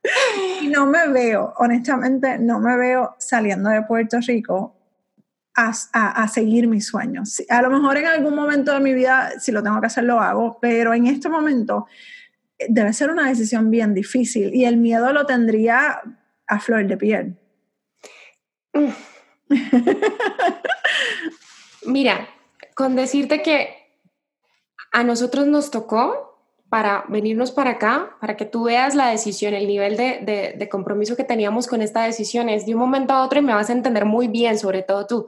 y 0.61 0.67
no 0.67 0.87
me 0.87 1.07
veo, 1.09 1.53
honestamente, 1.57 2.39
no 2.39 2.59
me 2.59 2.75
veo 2.75 3.15
saliendo 3.19 3.69
de 3.69 3.83
Puerto 3.83 4.17
Rico 4.19 4.74
a, 5.55 6.27
seguir 6.27 6.67
mis 6.67 6.87
sueños. 6.87 7.41
A 7.49 7.61
lo 7.61 7.69
mejor 7.69 7.97
en 7.97 8.07
algún 8.07 8.35
momento 8.35 8.73
de 8.73 8.79
mi 8.81 8.93
vida, 8.93 9.31
si 9.39 9.51
lo 9.51 9.63
tengo 9.63 9.79
que 9.79 9.87
hacer, 9.87 10.03
lo 10.03 10.19
hago, 10.19 10.57
pero 10.61 10.93
en 10.93 11.07
este 11.07 11.29
momento 11.29 11.87
eh, 12.57 12.65
debe 12.69 12.91
ser 12.93 13.09
una 13.09 13.27
decisión 13.27 13.71
bien 13.71 13.93
difícil 13.93 14.53
y 14.53 14.65
el 14.65 14.77
miedo 14.77 15.13
lo 15.13 15.25
tendría 15.25 16.01
a 16.47 16.59
flor 16.59 16.85
de 16.85 16.97
piel. 16.97 17.37
Mira, 21.85 22.27
con 22.75 22.95
decirte 22.95 23.41
que 23.41 23.69
a 24.91 25.03
nosotros 25.03 25.47
nos 25.47 25.71
tocó 25.71 26.24
para 26.69 27.05
venirnos 27.07 27.51
para 27.51 27.71
acá, 27.71 28.17
para 28.19 28.35
que 28.35 28.45
tú 28.45 28.63
veas 28.63 28.95
la 28.95 29.07
decisión, 29.07 29.53
el 29.53 29.67
nivel 29.67 29.97
de, 29.97 30.55
de, 30.57 30.69
compromiso 30.69 31.15
que 31.15 31.23
teníamos 31.23 31.67
con 31.67 31.81
esta 31.81 32.03
decisión 32.03 32.49
es 32.49 32.65
de 32.65 32.73
un 32.73 32.79
momento 32.79 33.13
a 33.13 33.23
otro 33.23 33.39
y 33.39 33.43
me 33.43 33.53
vas 33.53 33.69
a 33.69 33.73
entender 33.73 34.05
muy 34.05 34.27
bien, 34.27 34.57
sobre 34.57 34.81
todo 34.81 35.05
tú. 35.05 35.27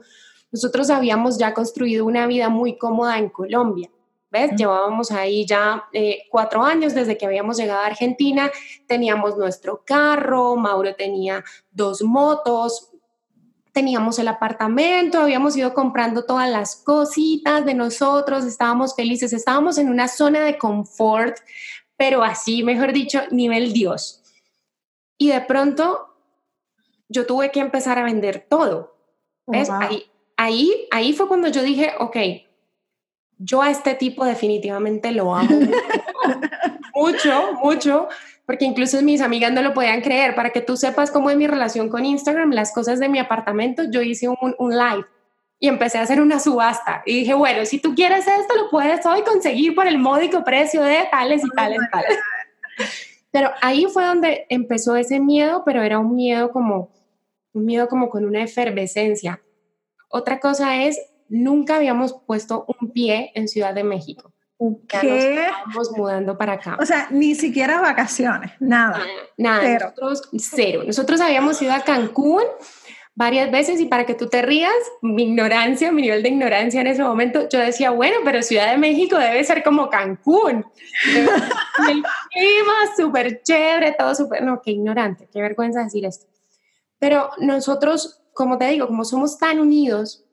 Nosotros 0.50 0.90
habíamos 0.90 1.38
ya 1.38 1.54
construido 1.54 2.04
una 2.06 2.26
vida 2.26 2.48
muy 2.48 2.76
cómoda 2.76 3.18
en 3.18 3.28
Colombia. 3.28 3.90
¿Ves? 4.30 4.50
Llevábamos 4.56 5.10
ahí 5.10 5.46
ya 5.46 5.84
eh, 5.90 6.24
cuatro 6.30 6.62
años 6.62 6.94
desde 6.94 7.16
que 7.16 7.24
habíamos 7.24 7.56
llegado 7.56 7.80
a 7.80 7.86
Argentina, 7.86 8.50
teníamos 8.86 9.38
nuestro 9.38 9.82
carro, 9.86 10.54
Mauro 10.54 10.94
tenía 10.94 11.42
dos 11.70 12.02
motos, 12.02 12.90
teníamos 13.78 14.18
el 14.18 14.26
apartamento, 14.26 15.20
habíamos 15.20 15.56
ido 15.56 15.72
comprando 15.72 16.24
todas 16.24 16.50
las 16.50 16.74
cositas 16.74 17.64
de 17.64 17.74
nosotros, 17.74 18.44
estábamos 18.44 18.96
felices, 18.96 19.32
estábamos 19.32 19.78
en 19.78 19.88
una 19.88 20.08
zona 20.08 20.44
de 20.44 20.58
confort, 20.58 21.36
pero 21.96 22.24
así, 22.24 22.64
mejor 22.64 22.92
dicho, 22.92 23.20
nivel 23.30 23.72
Dios. 23.72 24.20
Y 25.16 25.28
de 25.28 25.40
pronto 25.42 26.08
yo 27.08 27.24
tuve 27.24 27.52
que 27.52 27.60
empezar 27.60 28.00
a 28.00 28.02
vender 28.02 28.44
todo. 28.48 28.96
¿Ves? 29.46 29.70
Ahí, 29.70 30.10
ahí, 30.36 30.88
ahí 30.90 31.12
fue 31.12 31.28
cuando 31.28 31.46
yo 31.46 31.62
dije, 31.62 31.92
ok, 32.00 32.16
yo 33.38 33.62
a 33.62 33.70
este 33.70 33.94
tipo 33.94 34.24
definitivamente 34.24 35.12
lo 35.12 35.36
amo 35.36 35.56
mucho, 36.94 37.52
mucho, 37.62 38.08
porque 38.48 38.64
incluso 38.64 39.02
mis 39.02 39.20
amigas 39.20 39.52
no 39.52 39.60
lo 39.60 39.74
podían 39.74 40.00
creer. 40.00 40.34
Para 40.34 40.48
que 40.48 40.62
tú 40.62 40.78
sepas 40.78 41.10
cómo 41.10 41.28
es 41.28 41.36
mi 41.36 41.46
relación 41.46 41.90
con 41.90 42.06
Instagram, 42.06 42.50
las 42.52 42.72
cosas 42.72 42.98
de 42.98 43.10
mi 43.10 43.18
apartamento, 43.18 43.82
yo 43.90 44.00
hice 44.00 44.26
un, 44.26 44.54
un 44.58 44.70
live 44.70 45.04
y 45.60 45.68
empecé 45.68 45.98
a 45.98 46.00
hacer 46.00 46.18
una 46.18 46.40
subasta. 46.40 47.02
Y 47.04 47.18
dije, 47.18 47.34
bueno, 47.34 47.66
si 47.66 47.78
tú 47.78 47.94
quieres 47.94 48.26
esto, 48.26 48.56
lo 48.56 48.70
puedes 48.70 49.04
hoy 49.04 49.20
conseguir 49.20 49.74
por 49.74 49.86
el 49.86 49.98
módico 49.98 50.44
precio 50.44 50.82
de 50.82 50.96
tales 51.10 51.42
y 51.44 51.50
tales, 51.50 51.78
tales. 51.92 52.18
Pero 53.30 53.50
ahí 53.60 53.84
fue 53.92 54.06
donde 54.06 54.46
empezó 54.48 54.96
ese 54.96 55.20
miedo, 55.20 55.62
pero 55.66 55.82
era 55.82 55.98
un 55.98 56.16
miedo 56.16 56.50
como, 56.50 56.90
un 57.52 57.66
miedo 57.66 57.86
como 57.86 58.08
con 58.08 58.24
una 58.24 58.42
efervescencia. 58.42 59.42
Otra 60.08 60.40
cosa 60.40 60.84
es, 60.84 60.98
nunca 61.28 61.76
habíamos 61.76 62.14
puesto 62.26 62.64
un 62.80 62.92
pie 62.92 63.30
en 63.34 63.46
Ciudad 63.46 63.74
de 63.74 63.84
México. 63.84 64.32
¿Qué? 64.88 65.44
Estamos 65.44 65.92
mudando 65.96 66.36
para 66.36 66.54
acá. 66.54 66.76
O 66.80 66.86
sea, 66.86 67.08
ni 67.10 67.34
siquiera 67.34 67.80
vacaciones, 67.80 68.52
nada. 68.58 68.98
Nada, 69.36 69.62
nada. 69.62 69.78
Nosotros 69.78 70.28
cero. 70.36 70.82
Nosotros 70.84 71.20
habíamos 71.20 71.62
ido 71.62 71.72
a 71.72 71.80
Cancún 71.80 72.42
varias 73.14 73.50
veces 73.50 73.80
y 73.80 73.86
para 73.86 74.06
que 74.06 74.14
tú 74.14 74.28
te 74.28 74.42
rías, 74.42 74.72
mi 75.02 75.24
ignorancia, 75.24 75.90
mi 75.90 76.02
nivel 76.02 76.22
de 76.22 76.28
ignorancia 76.28 76.80
en 76.80 76.86
ese 76.86 77.02
momento, 77.02 77.48
yo 77.48 77.58
decía, 77.58 77.90
bueno, 77.90 78.18
pero 78.24 78.42
Ciudad 78.42 78.70
de 78.70 78.78
México 78.78 79.18
debe 79.18 79.42
ser 79.42 79.64
como 79.64 79.90
Cancún. 79.90 80.64
el 81.88 82.02
clima 82.30 82.74
súper 82.96 83.42
chévere, 83.42 83.96
todo 83.98 84.14
súper, 84.14 84.44
no, 84.44 84.62
qué 84.62 84.70
ignorante, 84.70 85.28
qué 85.32 85.40
vergüenza 85.40 85.82
decir 85.82 86.04
esto. 86.04 86.26
Pero 87.00 87.30
nosotros, 87.38 88.22
como 88.32 88.56
te 88.56 88.68
digo, 88.68 88.86
como 88.86 89.04
somos 89.04 89.36
tan 89.36 89.58
unidos, 89.58 90.24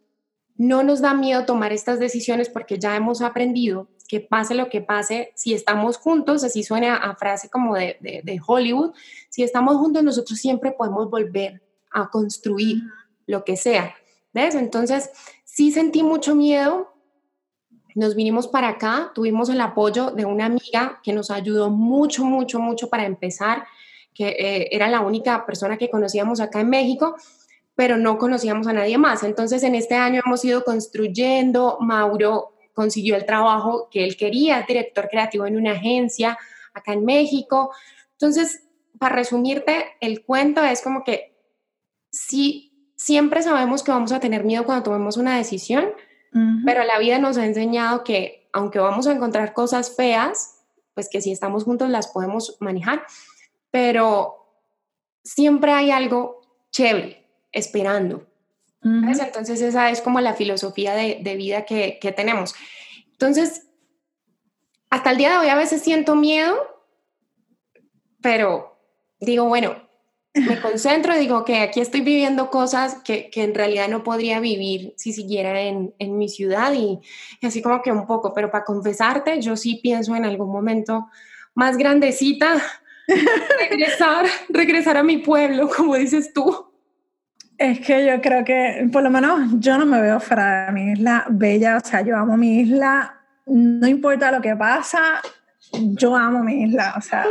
no 0.55 0.83
nos 0.83 1.01
da 1.01 1.15
miedo 1.15 1.45
tomar 1.45 1.73
estas 1.73 1.99
decisiones 1.99 2.49
porque 2.49 2.77
ya 2.77 2.95
hemos 2.95 3.23
aprendido 3.23 3.89
que 4.07 4.19
pase 4.19 4.55
lo 4.55 4.69
que 4.69 4.81
pase, 4.81 5.31
si 5.35 5.53
estamos 5.53 5.97
juntos, 5.97 6.43
así 6.43 6.63
suena 6.63 6.95
a 6.95 7.15
frase 7.15 7.49
como 7.49 7.75
de, 7.75 7.97
de, 8.01 8.21
de 8.23 8.41
Hollywood, 8.45 8.93
si 9.29 9.43
estamos 9.43 9.77
juntos 9.77 10.03
nosotros 10.03 10.39
siempre 10.39 10.71
podemos 10.71 11.09
volver 11.09 11.61
a 11.91 12.09
construir 12.09 12.77
lo 13.25 13.43
que 13.43 13.57
sea. 13.57 13.95
¿Ves? 14.33 14.55
Entonces, 14.55 15.09
sí 15.45 15.71
sentí 15.71 16.03
mucho 16.03 16.35
miedo. 16.35 16.93
Nos 17.95 18.15
vinimos 18.15 18.47
para 18.49 18.67
acá, 18.67 19.11
tuvimos 19.15 19.47
el 19.47 19.61
apoyo 19.61 20.11
de 20.11 20.25
una 20.25 20.45
amiga 20.45 20.99
que 21.01 21.13
nos 21.13 21.31
ayudó 21.31 21.69
mucho, 21.69 22.25
mucho, 22.25 22.59
mucho 22.59 22.89
para 22.89 23.05
empezar, 23.05 23.65
que 24.13 24.27
eh, 24.27 24.67
era 24.71 24.89
la 24.89 24.99
única 24.99 25.45
persona 25.45 25.77
que 25.77 25.89
conocíamos 25.89 26.41
acá 26.41 26.59
en 26.59 26.69
México, 26.69 27.15
pero 27.75 27.97
no 27.97 28.17
conocíamos 28.17 28.67
a 28.67 28.73
nadie 28.73 28.97
más. 28.97 29.23
Entonces, 29.23 29.63
en 29.63 29.75
este 29.75 29.95
año 29.95 30.21
hemos 30.25 30.43
ido 30.43 30.65
construyendo. 30.65 31.77
Mauro 31.79 32.54
consiguió 32.75 33.15
el 33.15 33.25
trabajo 33.25 33.89
que 33.89 34.03
él 34.03 34.17
quería, 34.17 34.63
director 34.67 35.07
creativo 35.09 35.47
en 35.47 35.57
una 35.57 35.71
agencia 35.71 36.37
acá 36.73 36.93
en 36.93 37.05
México. 37.05 37.73
Entonces, 38.11 38.67
para 38.99 39.15
resumirte, 39.15 39.85
el 40.01 40.23
cuento 40.23 40.63
es 40.63 40.81
como 40.81 41.03
que 41.03 41.35
sí, 42.11 42.91
siempre 42.95 43.41
sabemos 43.41 43.81
que 43.81 43.91
vamos 43.91 44.11
a 44.11 44.19
tener 44.19 44.43
miedo 44.43 44.65
cuando 44.65 44.83
tomemos 44.83 45.17
una 45.17 45.37
decisión, 45.37 45.89
pero 46.65 46.83
la 46.83 46.99
vida 46.99 47.17
nos 47.17 47.37
ha 47.37 47.45
enseñado 47.45 48.03
que 48.03 48.49
aunque 48.51 48.79
vamos 48.79 49.07
a 49.07 49.13
encontrar 49.13 49.53
cosas 49.53 49.95
feas, 49.95 50.65
pues 50.93 51.07
que 51.09 51.21
si 51.21 51.31
estamos 51.31 51.63
juntos 51.63 51.89
las 51.89 52.07
podemos 52.07 52.57
manejar, 52.59 53.03
pero 53.71 54.45
siempre 55.23 55.71
hay 55.71 55.91
algo 55.91 56.41
chévere 56.71 57.25
esperando. 57.53 58.27
Entonces 58.85 59.61
esa 59.61 59.89
es 59.89 59.99
como 59.99 60.21
la 60.21 60.35
filosofía 60.35 60.93
de, 60.93 61.35
vida 61.35 61.65
que, 61.65 61.97
que 61.99 62.11
tenemos. 62.11 62.53
Entonces, 63.13 63.67
hasta 64.91 65.11
el 65.11 65.17
día 65.17 65.31
de 65.31 65.37
hoy 65.37 65.47
a 65.47 65.55
veces 65.55 65.81
siento 65.81 66.15
miedo, 66.15 66.55
pero 68.21 68.77
digo, 69.19 69.45
bueno, 69.45 69.75
me 70.35 70.59
concentro 70.61 71.15
y 71.15 71.19
digo 71.19 71.45
que 71.45 71.57
aquí 71.59 71.79
estoy 71.79 72.01
viviendo 72.01 72.49
cosas 72.49 73.01
que, 73.03 73.29
que, 73.29 73.43
en 73.43 73.55
realidad 73.55 73.87
no 73.87 74.03
podría 74.03 74.39
vivir 74.39 74.93
si 74.97 75.13
siguiera 75.13 75.61
en, 75.61 75.95
en 75.97 76.17
mi 76.17 76.29
ciudad 76.29 76.73
y, 76.73 76.99
así 77.41 77.61
como 77.61 77.81
que 77.81 77.91
un 77.91 78.05
poco, 78.05 78.33
pero 78.33 78.51
para 78.51 78.65
confesarte, 78.65 79.41
yo 79.41 79.55
sí 79.55 79.79
pienso 79.81 80.15
en 80.15 80.25
algún 80.25 80.51
momento 80.51 81.07
más 81.55 81.77
grandecita, 81.77 82.61
regresar, 83.59 84.25
regresar 84.49 84.97
a 84.97 85.03
mi 85.03 85.17
pueblo, 85.17 85.69
como 85.75 85.95
dices 85.95 86.33
tú. 86.33 86.64
Es 87.57 87.79
que 87.79 88.05
yo 88.05 88.21
creo 88.21 88.43
que, 88.43 88.89
por 88.91 89.03
lo 89.03 89.09
menos, 89.09 89.49
yo 89.59 89.77
no 89.77 89.85
me 89.85 90.01
veo 90.01 90.19
fuera 90.19 90.65
de 90.65 90.71
mi 90.71 90.91
isla 90.91 91.25
bella, 91.29 91.77
o 91.77 91.85
sea, 91.85 92.01
yo 92.01 92.17
amo 92.17 92.35
mi 92.35 92.59
isla, 92.59 93.21
no 93.45 93.87
importa 93.87 94.31
lo 94.31 94.41
que 94.41 94.55
pasa, 94.55 95.21
yo 95.71 96.15
amo 96.15 96.43
mi 96.43 96.63
isla, 96.63 96.93
o 96.97 97.01
sea... 97.01 97.25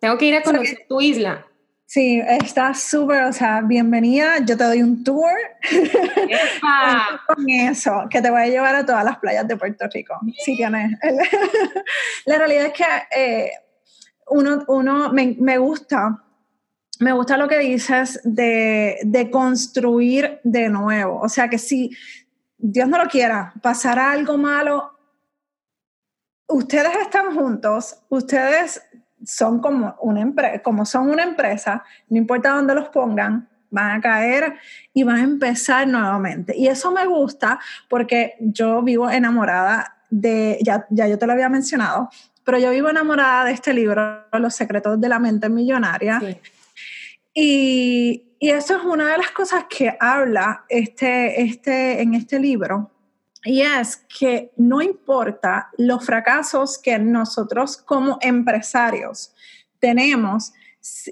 Tengo 0.00 0.18
que 0.18 0.26
ir 0.26 0.36
a 0.36 0.42
conocer 0.42 0.86
tu 0.88 1.00
isla. 1.00 1.44
Sí, 1.88 2.20
está 2.22 2.74
súper, 2.74 3.22
o 3.22 3.32
sea, 3.32 3.62
bienvenida. 3.62 4.44
Yo 4.44 4.58
te 4.58 4.64
doy 4.64 4.82
un 4.82 5.02
tour 5.02 5.30
con 7.26 7.48
eso, 7.48 8.04
que 8.10 8.20
te 8.20 8.30
voy 8.30 8.42
a 8.42 8.46
llevar 8.46 8.74
a 8.74 8.84
todas 8.84 9.02
las 9.06 9.16
playas 9.16 9.48
de 9.48 9.56
Puerto 9.56 9.86
Rico. 9.90 10.14
Si 10.44 10.54
tienes. 10.54 10.98
La 12.26 12.36
realidad 12.36 12.66
es 12.66 12.72
que 12.74 12.84
eh, 13.16 13.50
uno, 14.26 14.64
uno 14.68 15.10
me, 15.14 15.34
me, 15.40 15.56
gusta, 15.56 16.22
me 17.00 17.12
gusta 17.12 17.36
lo 17.36 17.48
que 17.48 17.58
dices 17.58 18.20
de, 18.24 18.98
de 19.04 19.30
construir 19.30 20.40
de 20.44 20.68
nuevo. 20.68 21.20
O 21.20 21.28
sea, 21.28 21.48
que 21.48 21.58
si 21.58 21.90
Dios 22.56 22.88
no 22.88 22.98
lo 22.98 23.08
quiera, 23.08 23.52
pasará 23.62 24.12
algo 24.12 24.36
malo, 24.36 24.98
ustedes 26.48 26.96
están 26.96 27.34
juntos, 27.34 27.96
ustedes 28.08 28.82
son 29.24 29.60
como, 29.60 29.94
una 30.00 30.60
como 30.62 30.84
son 30.84 31.10
una 31.10 31.22
empresa, 31.22 31.84
no 32.08 32.18
importa 32.18 32.50
dónde 32.50 32.74
los 32.74 32.88
pongan, 32.88 33.48
van 33.70 33.98
a 33.98 34.00
caer 34.00 34.54
y 34.92 35.02
van 35.02 35.16
a 35.16 35.22
empezar 35.22 35.86
nuevamente. 35.86 36.56
Y 36.56 36.68
eso 36.68 36.90
me 36.90 37.06
gusta 37.06 37.60
porque 37.88 38.34
yo 38.40 38.82
vivo 38.82 39.10
enamorada 39.10 39.96
de, 40.10 40.58
ya, 40.62 40.86
ya 40.90 41.06
yo 41.06 41.18
te 41.18 41.26
lo 41.26 41.32
había 41.32 41.48
mencionado, 41.48 42.08
pero 42.44 42.58
yo 42.58 42.70
vivo 42.70 42.88
enamorada 42.88 43.44
de 43.44 43.52
este 43.52 43.74
libro, 43.74 44.24
Los 44.32 44.54
secretos 44.54 45.00
de 45.00 45.08
la 45.08 45.18
mente 45.18 45.48
millonaria. 45.48 46.20
Y, 47.40 48.34
y, 48.40 48.50
eso 48.50 48.76
es 48.76 48.82
una 48.84 49.12
de 49.12 49.18
las 49.18 49.30
cosas 49.30 49.66
que 49.70 49.96
habla 50.00 50.64
este, 50.68 51.40
este, 51.40 52.02
en 52.02 52.14
este 52.14 52.40
libro, 52.40 52.90
y 53.44 53.60
es 53.60 54.04
que 54.18 54.50
no 54.56 54.82
importa 54.82 55.70
los 55.78 56.04
fracasos 56.04 56.78
que 56.78 56.98
nosotros 56.98 57.76
como 57.76 58.18
empresarios 58.22 59.32
tenemos, 59.78 60.52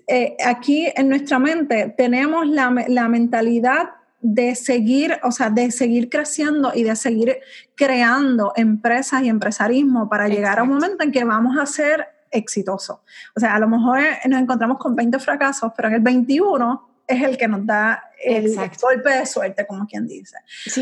eh, 0.09 0.37
aquí 0.45 0.89
en 0.97 1.11
nuestra 1.11 1.39
mente 1.39 1.95
tenemos 1.97 2.49
la, 2.49 2.75
la, 2.89 3.09
mentalidad 3.09 3.91
de 4.21 4.57
seguir, 4.57 5.21
o 5.23 5.31
sea, 5.31 5.51
de 5.51 5.71
seguir 5.71 6.09
creciendo 6.09 6.73
y 6.75 6.83
de 6.83 6.97
seguir 6.97 7.39
creando 7.77 8.53
empresas 8.57 9.23
y 9.23 9.29
empresarismo 9.29 10.09
para 10.09 10.27
llegar 10.27 10.59
a 10.59 10.65
un 10.65 10.71
momento 10.71 11.05
en 11.05 11.13
que 11.13 11.23
vamos 11.23 11.57
a 11.57 11.67
ser 11.67 12.16
exitosos. 12.31 12.99
O 13.35 13.41
sea, 13.41 13.55
a 13.55 13.59
lo 13.59 13.69
mejor 13.69 14.01
nos 14.29 14.41
encontramos 14.41 14.79
con 14.79 14.95
20 14.95 15.19
fracasos, 15.19 15.73
pero 15.77 15.89
en 15.89 15.95
el 15.95 16.01
21 16.01 16.89
es 17.07 17.23
el 17.23 17.37
que 17.37 17.49
nos 17.49 17.65
da 17.65 18.11
el 18.23 18.55
golpe 18.81 19.11
de 19.11 19.27
suerte, 19.27 19.67
como 19.67 19.87
quien 19.87 20.07
dice. 20.07 20.37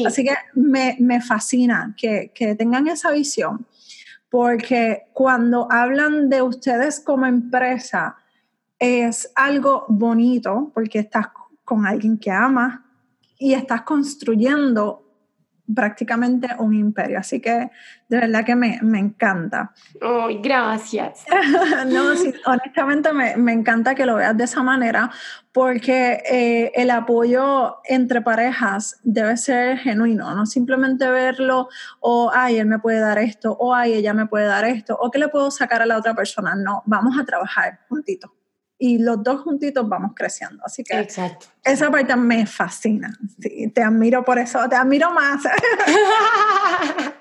Así 0.07 0.25
que 0.25 0.35
me, 0.55 0.97
me 0.99 1.21
fascina 1.21 1.95
que, 1.97 2.33
que, 2.35 2.55
tengan 2.55 2.89
esa 2.89 3.11
visión, 3.11 3.67
porque 4.31 5.05
cuando 5.13 5.71
hablan 5.71 6.29
de 6.31 6.43
ustedes 6.43 7.01
como 7.01 7.27
empresa, 7.27 8.17
es 8.79 9.31
algo 9.35 9.85
bonito, 9.89 10.71
porque 10.75 11.01
estás 11.01 11.27
con 11.65 11.87
alguien 11.87 12.19
que 12.19 12.31
amas 12.31 12.81
y 13.39 13.55
estás 13.55 13.83
construyendo 13.83 15.04
prácticamente 15.73 16.49
un 16.59 16.75
imperio. 16.75 17.19
Así 17.19 17.41
que 17.41 17.71
de 18.09 18.19
verdad 18.19 18.45
que 18.45 18.55
me, 18.55 18.79
me 18.83 18.99
encanta. 18.99 19.73
¡Ay, 20.01 20.41
gracias! 20.43 21.25
no, 21.87 22.15
sí, 22.17 22.33
honestamente 22.47 23.13
me, 23.13 23.37
me, 23.37 23.53
encanta 23.53 23.95
que 23.95 24.07
lo 24.07 24.17
veas 24.17 24.37
de 24.37 24.45
esa 24.45 24.63
manera 24.63 25.11
porque 25.53 26.23
eh, 26.29 26.73
el 26.75 26.91
apoyo 26.91 27.77
entre 27.85 28.21
parejas 28.21 29.01
debe 29.05 29.37
ser 29.37 29.79
genuino, 29.79 30.35
no 30.35 30.47
simplemente 30.47 31.09
verlo 31.09 31.69
o, 32.01 32.31
ay, 32.35 32.59
él 32.59 32.67
me 32.67 32.79
puede 32.81 32.99
dar 33.01 33.19
esto, 33.19 33.57
o, 33.59 33.75
ay, 33.75 33.95
ella 33.95 34.13
me 34.15 34.27
puede 34.27 34.47
dar 34.47 34.65
esto, 34.65 34.97
o 35.01 35.11
que 35.11 35.19
le 35.19 35.29
puedo 35.29 35.51
sacar 35.51 35.81
a 35.81 35.87
la 35.87 35.97
otra 35.97 36.15
persona. 36.15 36.55
No, 36.57 36.83
vamos 36.87 37.17
a 37.19 37.25
trabajar 37.25 37.81
juntitos 37.89 38.31
y 38.79 38.99
los 38.99 39.23
dos 39.23 39.43
juntitos 39.43 39.89
vamos 39.89 40.13
creciendo. 40.15 40.63
Así 40.65 40.83
que 40.85 40.99
Exacto. 40.99 41.47
esa 41.63 41.91
parte 41.91 42.15
me 42.17 42.47
fascina. 42.47 43.17
Sí, 43.41 43.71
te 43.75 43.83
admiro 43.83 44.25
por 44.25 44.39
eso, 44.39 44.69
te 44.69 44.77
admiro 44.77 45.11
más. 45.13 45.43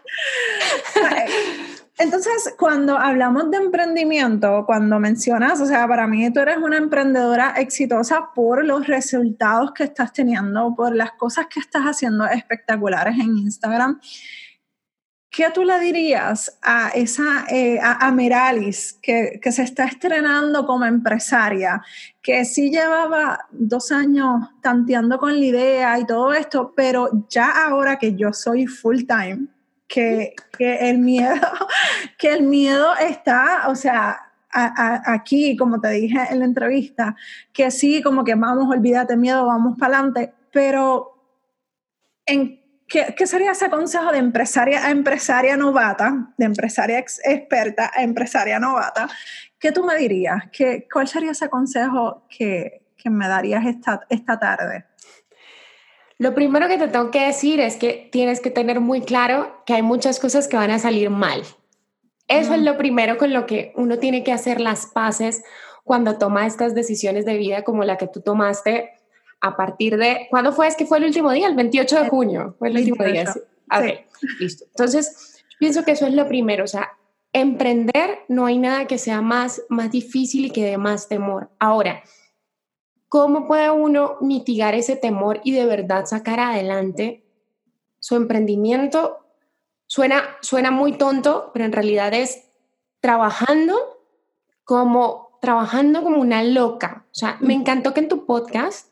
Entonces, 1.99 2.55
cuando 2.57 2.97
hablamos 2.97 3.51
de 3.51 3.57
emprendimiento, 3.57 4.63
cuando 4.65 4.99
mencionas, 4.99 5.61
o 5.61 5.65
sea, 5.65 5.87
para 5.87 6.07
mí 6.07 6.31
tú 6.33 6.39
eres 6.39 6.57
una 6.57 6.77
emprendedora 6.77 7.53
exitosa 7.57 8.31
por 8.33 8.65
los 8.65 8.87
resultados 8.87 9.73
que 9.73 9.83
estás 9.83 10.11
teniendo, 10.11 10.73
por 10.75 10.95
las 10.95 11.11
cosas 11.13 11.45
que 11.47 11.59
estás 11.59 11.83
haciendo 11.83 12.25
espectaculares 12.25 13.15
en 13.19 13.37
Instagram. 13.37 14.01
¿Qué 15.33 15.49
tú 15.51 15.63
le 15.63 15.79
dirías 15.79 16.59
a 16.61 16.89
esa 16.89 17.45
eh, 17.49 17.79
a, 17.81 18.11
Meralis 18.11 18.99
que, 19.01 19.39
que, 19.41 19.51
se 19.51 19.63
está 19.63 19.85
estrenando 19.85 20.63
como 20.67 20.85
empresaria, 20.85 21.81
que 22.21 22.45
sí 22.45 22.69
llevaba 22.69 23.47
dos 23.49 23.91
años 23.91 24.47
tanteando 24.61 25.17
con 25.17 25.39
la 25.39 25.43
idea 25.43 25.97
y 25.97 26.05
todo 26.05 26.33
esto, 26.33 26.71
pero 26.75 27.25
ya 27.29 27.65
ahora 27.65 27.97
que 27.97 28.13
yo 28.13 28.31
soy 28.31 28.67
full 28.67 29.05
time, 29.07 29.47
que, 29.87 30.35
que 30.55 30.89
el 30.91 30.99
miedo, 30.99 31.33
que 32.19 32.31
el 32.31 32.43
miedo 32.43 32.95
está, 32.95 33.69
o 33.69 33.75
sea, 33.75 34.19
aquí, 34.51 35.57
como 35.57 35.81
te 35.81 35.89
dije 35.89 36.19
en 36.29 36.39
la 36.39 36.45
entrevista, 36.45 37.15
que 37.51 37.71
sí, 37.71 38.03
como 38.03 38.23
que 38.23 38.35
vamos, 38.35 38.69
olvídate 38.69 39.17
miedo, 39.17 39.47
vamos 39.47 39.79
para 39.79 39.97
adelante, 39.97 40.31
pero 40.51 41.15
en, 42.27 42.62
¿qué, 42.87 43.13
¿qué, 43.17 43.27
sería 43.27 43.51
ese 43.51 43.69
consejo 43.69 44.11
de 44.11 44.19
empresaria 44.19 44.85
a 44.85 44.91
empresaria 44.91 45.57
novata, 45.57 46.33
de 46.37 46.45
empresaria 46.45 46.99
experta 46.99 47.91
a 47.93 48.03
empresaria 48.03 48.59
novata? 48.59 49.09
¿Qué 49.59 49.71
tú 49.71 49.83
me 49.83 49.95
dirías? 49.95 50.43
¿Qué, 50.51 50.87
¿Cuál 50.91 51.07
sería 51.07 51.31
ese 51.31 51.49
consejo 51.49 52.25
que, 52.29 52.85
que 52.97 53.09
me 53.09 53.27
darías 53.27 53.65
esta, 53.65 54.01
esta 54.09 54.39
tarde? 54.39 54.85
Lo 56.17 56.33
primero 56.33 56.67
que 56.67 56.77
te 56.77 56.87
tengo 56.87 57.11
que 57.11 57.25
decir 57.25 57.59
es 57.59 57.75
que 57.75 58.09
tienes 58.11 58.39
que 58.39 58.51
tener 58.51 58.79
muy 58.79 59.01
claro 59.01 59.63
que 59.65 59.73
hay 59.73 59.81
muchas 59.81 60.19
cosas 60.19 60.47
que 60.47 60.57
van 60.57 60.71
a 60.71 60.79
salir 60.79 61.09
mal. 61.09 61.43
Eso 62.27 62.53
es 62.53 62.61
lo 62.61 62.77
primero 62.77 63.17
con 63.17 63.33
lo 63.33 63.45
que 63.45 63.73
uno 63.75 63.99
tiene 63.99 64.23
que 64.23 64.31
hacer 64.31 64.61
las 64.61 64.85
paces 64.85 65.43
cuando 65.83 66.17
toma 66.17 66.45
estas 66.45 66.73
decisiones 66.75 67.25
de 67.25 67.37
vida 67.37 67.63
como 67.63 67.83
la 67.83 67.97
que 67.97 68.07
tú 68.07 68.21
tomaste 68.21 68.91
a 69.43 69.55
partir 69.55 69.97
de, 69.97 70.27
¿cuándo 70.31 70.51
fue? 70.51 70.67
Es 70.67 70.75
que 70.75 70.87
fue 70.87 70.97
el 70.97 71.03
último 71.03 71.31
día, 71.31 71.47
el 71.47 71.55
28 71.55 72.03
de 72.03 72.09
junio, 72.09 72.55
fue 72.57 72.69
el 72.69 72.77
último 72.77 73.03
día. 73.03 73.31
Sí. 73.31 73.39
listo. 74.39 74.65
Entonces, 74.65 75.43
pienso 75.59 75.83
que 75.83 75.91
eso 75.91 76.07
es 76.07 76.13
lo 76.13 76.27
primero, 76.27 76.63
o 76.63 76.67
sea, 76.67 76.89
emprender 77.31 78.19
no 78.27 78.45
hay 78.47 78.57
nada 78.57 78.87
que 78.87 78.97
sea 78.97 79.21
más, 79.21 79.61
más 79.69 79.91
difícil 79.91 80.45
y 80.45 80.49
que 80.49 80.65
dé 80.65 80.77
más 80.77 81.07
temor. 81.07 81.49
Ahora, 81.59 82.03
¿Cómo 83.13 83.45
puede 83.45 83.69
uno 83.69 84.17
mitigar 84.21 84.73
ese 84.73 84.95
temor 84.95 85.39
y 85.43 85.51
de 85.51 85.67
verdad 85.67 86.07
sacar 86.07 86.39
adelante 86.39 87.23
su 87.99 88.15
emprendimiento? 88.15 89.19
Suena, 89.85 90.23
suena 90.41 90.71
muy 90.71 90.93
tonto, 90.93 91.51
pero 91.53 91.63
en 91.63 91.73
realidad 91.73 92.11
es 92.15 92.49
trabajando 93.01 93.77
como, 94.63 95.37
trabajando 95.43 96.01
como 96.01 96.19
una 96.19 96.41
loca. 96.41 97.05
O 97.11 97.13
sea, 97.13 97.37
me 97.39 97.53
encantó 97.53 97.93
que 97.93 97.99
en 97.99 98.07
tu 98.07 98.25
podcast 98.25 98.91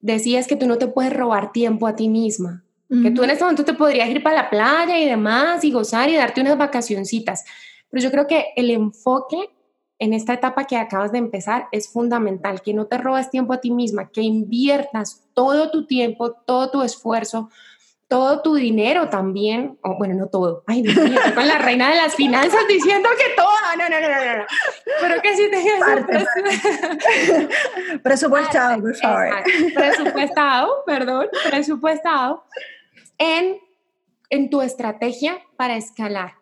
decías 0.00 0.46
que 0.46 0.56
tú 0.56 0.66
no 0.66 0.78
te 0.78 0.86
puedes 0.86 1.12
robar 1.12 1.52
tiempo 1.52 1.86
a 1.86 1.96
ti 1.96 2.08
misma. 2.08 2.64
Que 3.02 3.12
tú 3.12 3.22
en 3.22 3.30
este 3.30 3.44
momento 3.44 3.64
te 3.64 3.74
podrías 3.74 4.08
ir 4.08 4.20
para 4.20 4.34
la 4.34 4.50
playa 4.50 4.98
y 4.98 5.08
demás 5.08 5.62
y 5.62 5.70
gozar 5.70 6.10
y 6.10 6.16
darte 6.16 6.40
unas 6.40 6.58
vacacioncitas. 6.58 7.44
Pero 7.88 8.02
yo 8.02 8.10
creo 8.10 8.26
que 8.26 8.46
el 8.56 8.68
enfoque 8.70 9.48
en 10.00 10.12
esta 10.12 10.32
etapa 10.32 10.64
que 10.64 10.76
acabas 10.76 11.12
de 11.12 11.18
empezar 11.18 11.68
es 11.70 11.88
fundamental, 11.88 12.62
que 12.62 12.74
no 12.74 12.86
te 12.86 12.98
robes 12.98 13.30
tiempo 13.30 13.52
a 13.52 13.60
ti 13.60 13.70
misma, 13.70 14.08
que 14.08 14.22
inviertas 14.22 15.28
todo 15.34 15.70
tu 15.70 15.86
tiempo, 15.86 16.32
todo 16.32 16.70
tu 16.70 16.82
esfuerzo, 16.82 17.48
todo 18.10 18.42
tu 18.42 18.56
dinero 18.56 19.08
también, 19.08 19.78
o 19.82 19.96
bueno, 19.96 20.14
no 20.14 20.26
todo, 20.26 20.64
ay 20.66 20.82
Dios 20.82 20.96
mío, 20.96 21.20
con 21.32 21.46
la 21.46 21.58
reina 21.58 21.90
de 21.90 21.96
las 21.96 22.16
finanzas 22.16 22.66
diciendo 22.68 23.08
que 23.16 23.36
todo, 23.36 23.46
no, 23.78 23.88
no, 23.88 24.00
no, 24.00 24.08
no, 24.08 24.36
no, 24.38 24.44
pero 25.00 25.22
que 25.22 25.36
sí 25.36 25.48
te 25.48 25.62
presupuestado, 28.02 28.80
por 28.80 28.96
favor. 28.96 29.44
Presupuestado, 29.74 30.82
perdón, 30.84 31.28
presupuestado 31.48 32.42
en, 33.16 33.60
en 34.28 34.50
tu 34.50 34.60
estrategia 34.60 35.38
para 35.56 35.76
escalar 35.76 36.34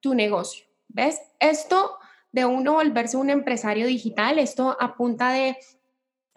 tu 0.00 0.14
negocio, 0.14 0.66
¿ves? 0.88 1.22
Esto 1.40 1.96
de 2.32 2.44
uno 2.44 2.74
volverse 2.74 3.16
un 3.16 3.30
empresario 3.30 3.86
digital. 3.86 4.38
Esto 4.38 4.76
a 4.78 4.96
punta 4.96 5.30
de 5.30 5.56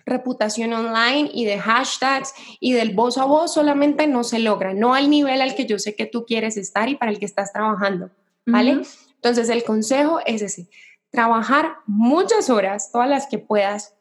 reputación 0.08 0.74
online 0.74 1.30
y 1.34 1.46
de 1.46 1.60
hashtags 1.60 2.34
y 2.60 2.74
del 2.74 2.96
voz 2.96 3.18
a 3.18 3.26
voz 3.26 3.54
solamente 3.54 4.08
no 4.08 4.24
se 4.24 4.40
logra, 4.40 4.74
no 4.74 4.96
al 4.96 5.10
nivel 5.10 5.42
al 5.42 5.54
que 5.54 5.66
yo 5.66 5.78
sé 5.78 5.96
que 5.96 6.08
tú 6.08 6.26
quieres 6.26 6.58
estar 6.58 6.90
y 6.90 6.96
para 6.96 7.12
el 7.12 7.20
que 7.20 7.26
estás 7.26 7.54
trabajando, 7.54 8.10
¿vale? 8.46 8.82
Entonces 9.16 9.50
el 9.50 9.64
consejo 9.64 10.20
es 10.26 10.42
ese, 10.42 10.70
trabajar 11.12 11.76
muchas 11.86 12.50
horas, 12.50 12.92
todas 12.92 13.10
las 13.10 13.28
que 13.28 13.38
puedas, 13.38 13.94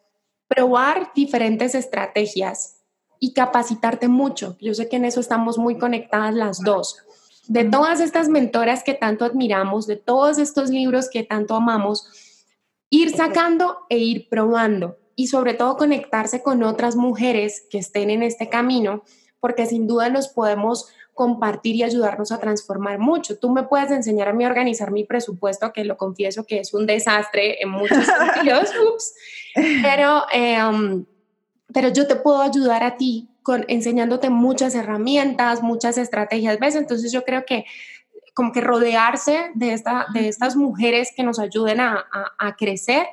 probar 0.48 1.10
diferentes 1.14 1.74
estrategias 1.74 2.76
y 3.18 3.32
capacitarte 3.32 4.08
mucho. 4.08 4.56
Yo 4.60 4.74
sé 4.74 4.88
que 4.88 4.96
en 4.96 5.04
eso 5.04 5.20
estamos 5.20 5.58
muy 5.58 5.76
conectadas 5.76 6.34
las 6.34 6.60
dos. 6.60 7.02
De 7.48 7.64
todas 7.64 8.00
estas 8.00 8.28
mentoras 8.28 8.84
que 8.84 8.94
tanto 8.94 9.24
admiramos, 9.24 9.86
de 9.86 9.96
todos 9.96 10.38
estos 10.38 10.70
libros 10.70 11.08
que 11.08 11.24
tanto 11.24 11.54
amamos, 11.54 12.08
ir 12.90 13.10
sacando 13.16 13.78
e 13.88 13.98
ir 13.98 14.28
probando 14.28 14.96
y 15.16 15.26
sobre 15.28 15.54
todo 15.54 15.76
conectarse 15.76 16.42
con 16.42 16.62
otras 16.62 16.94
mujeres 16.94 17.66
que 17.70 17.78
estén 17.78 18.10
en 18.10 18.22
este 18.22 18.48
camino, 18.48 19.02
porque 19.40 19.66
sin 19.66 19.86
duda 19.86 20.10
nos 20.10 20.28
podemos 20.28 20.88
compartir 21.14 21.74
y 21.76 21.82
ayudarnos 21.82 22.30
a 22.30 22.38
transformar 22.38 22.98
mucho. 22.98 23.38
Tú 23.38 23.50
me 23.50 23.62
puedes 23.62 23.90
enseñar 23.90 24.28
a 24.28 24.34
mí 24.34 24.44
a 24.44 24.48
organizar 24.48 24.92
mi 24.92 25.04
presupuesto, 25.04 25.72
que 25.72 25.84
lo 25.84 25.96
confieso 25.96 26.44
que 26.44 26.60
es 26.60 26.74
un 26.74 26.86
desastre 26.86 27.62
en 27.62 27.70
muchos 27.70 28.04
sentidos, 28.34 28.70
pero, 29.82 30.24
em, 30.30 31.06
pero 31.72 31.88
yo 31.88 32.06
te 32.06 32.16
puedo 32.16 32.42
ayudar 32.42 32.84
a 32.84 32.98
ti 32.98 33.30
enseñándote 33.68 34.28
muchas 34.28 34.74
herramientas, 34.74 35.62
muchas 35.62 35.96
estrategias, 35.96 36.58
¿ves? 36.58 36.74
Entonces 36.74 37.12
yo 37.12 37.24
creo 37.24 37.44
que 37.46 37.64
como 38.34 38.52
que 38.52 38.60
rodearse 38.60 39.50
de, 39.54 39.72
esta, 39.72 40.06
de 40.12 40.28
estas 40.28 40.56
mujeres 40.56 41.10
que 41.16 41.22
nos 41.22 41.38
ayuden 41.38 41.80
a, 41.80 42.04
a, 42.38 42.56
crecer 42.56 43.06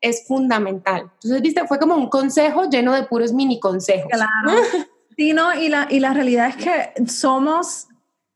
es 0.00 0.26
fundamental. 0.26 1.10
Entonces, 1.14 1.42
viste, 1.42 1.66
fue 1.66 1.78
como 1.78 1.94
un 1.94 2.08
consejo 2.08 2.68
lleno 2.68 2.94
de 2.94 3.04
puros 3.04 3.32
mini 3.32 3.60
consejos. 3.60 4.10
Claro. 4.10 4.30
Sí, 5.16 5.34
no, 5.34 5.52
y 5.54 5.68
la, 5.68 5.86
y 5.90 6.00
la 6.00 6.14
realidad 6.14 6.48
es 6.48 6.56
que 6.56 7.04
somos 7.06 7.88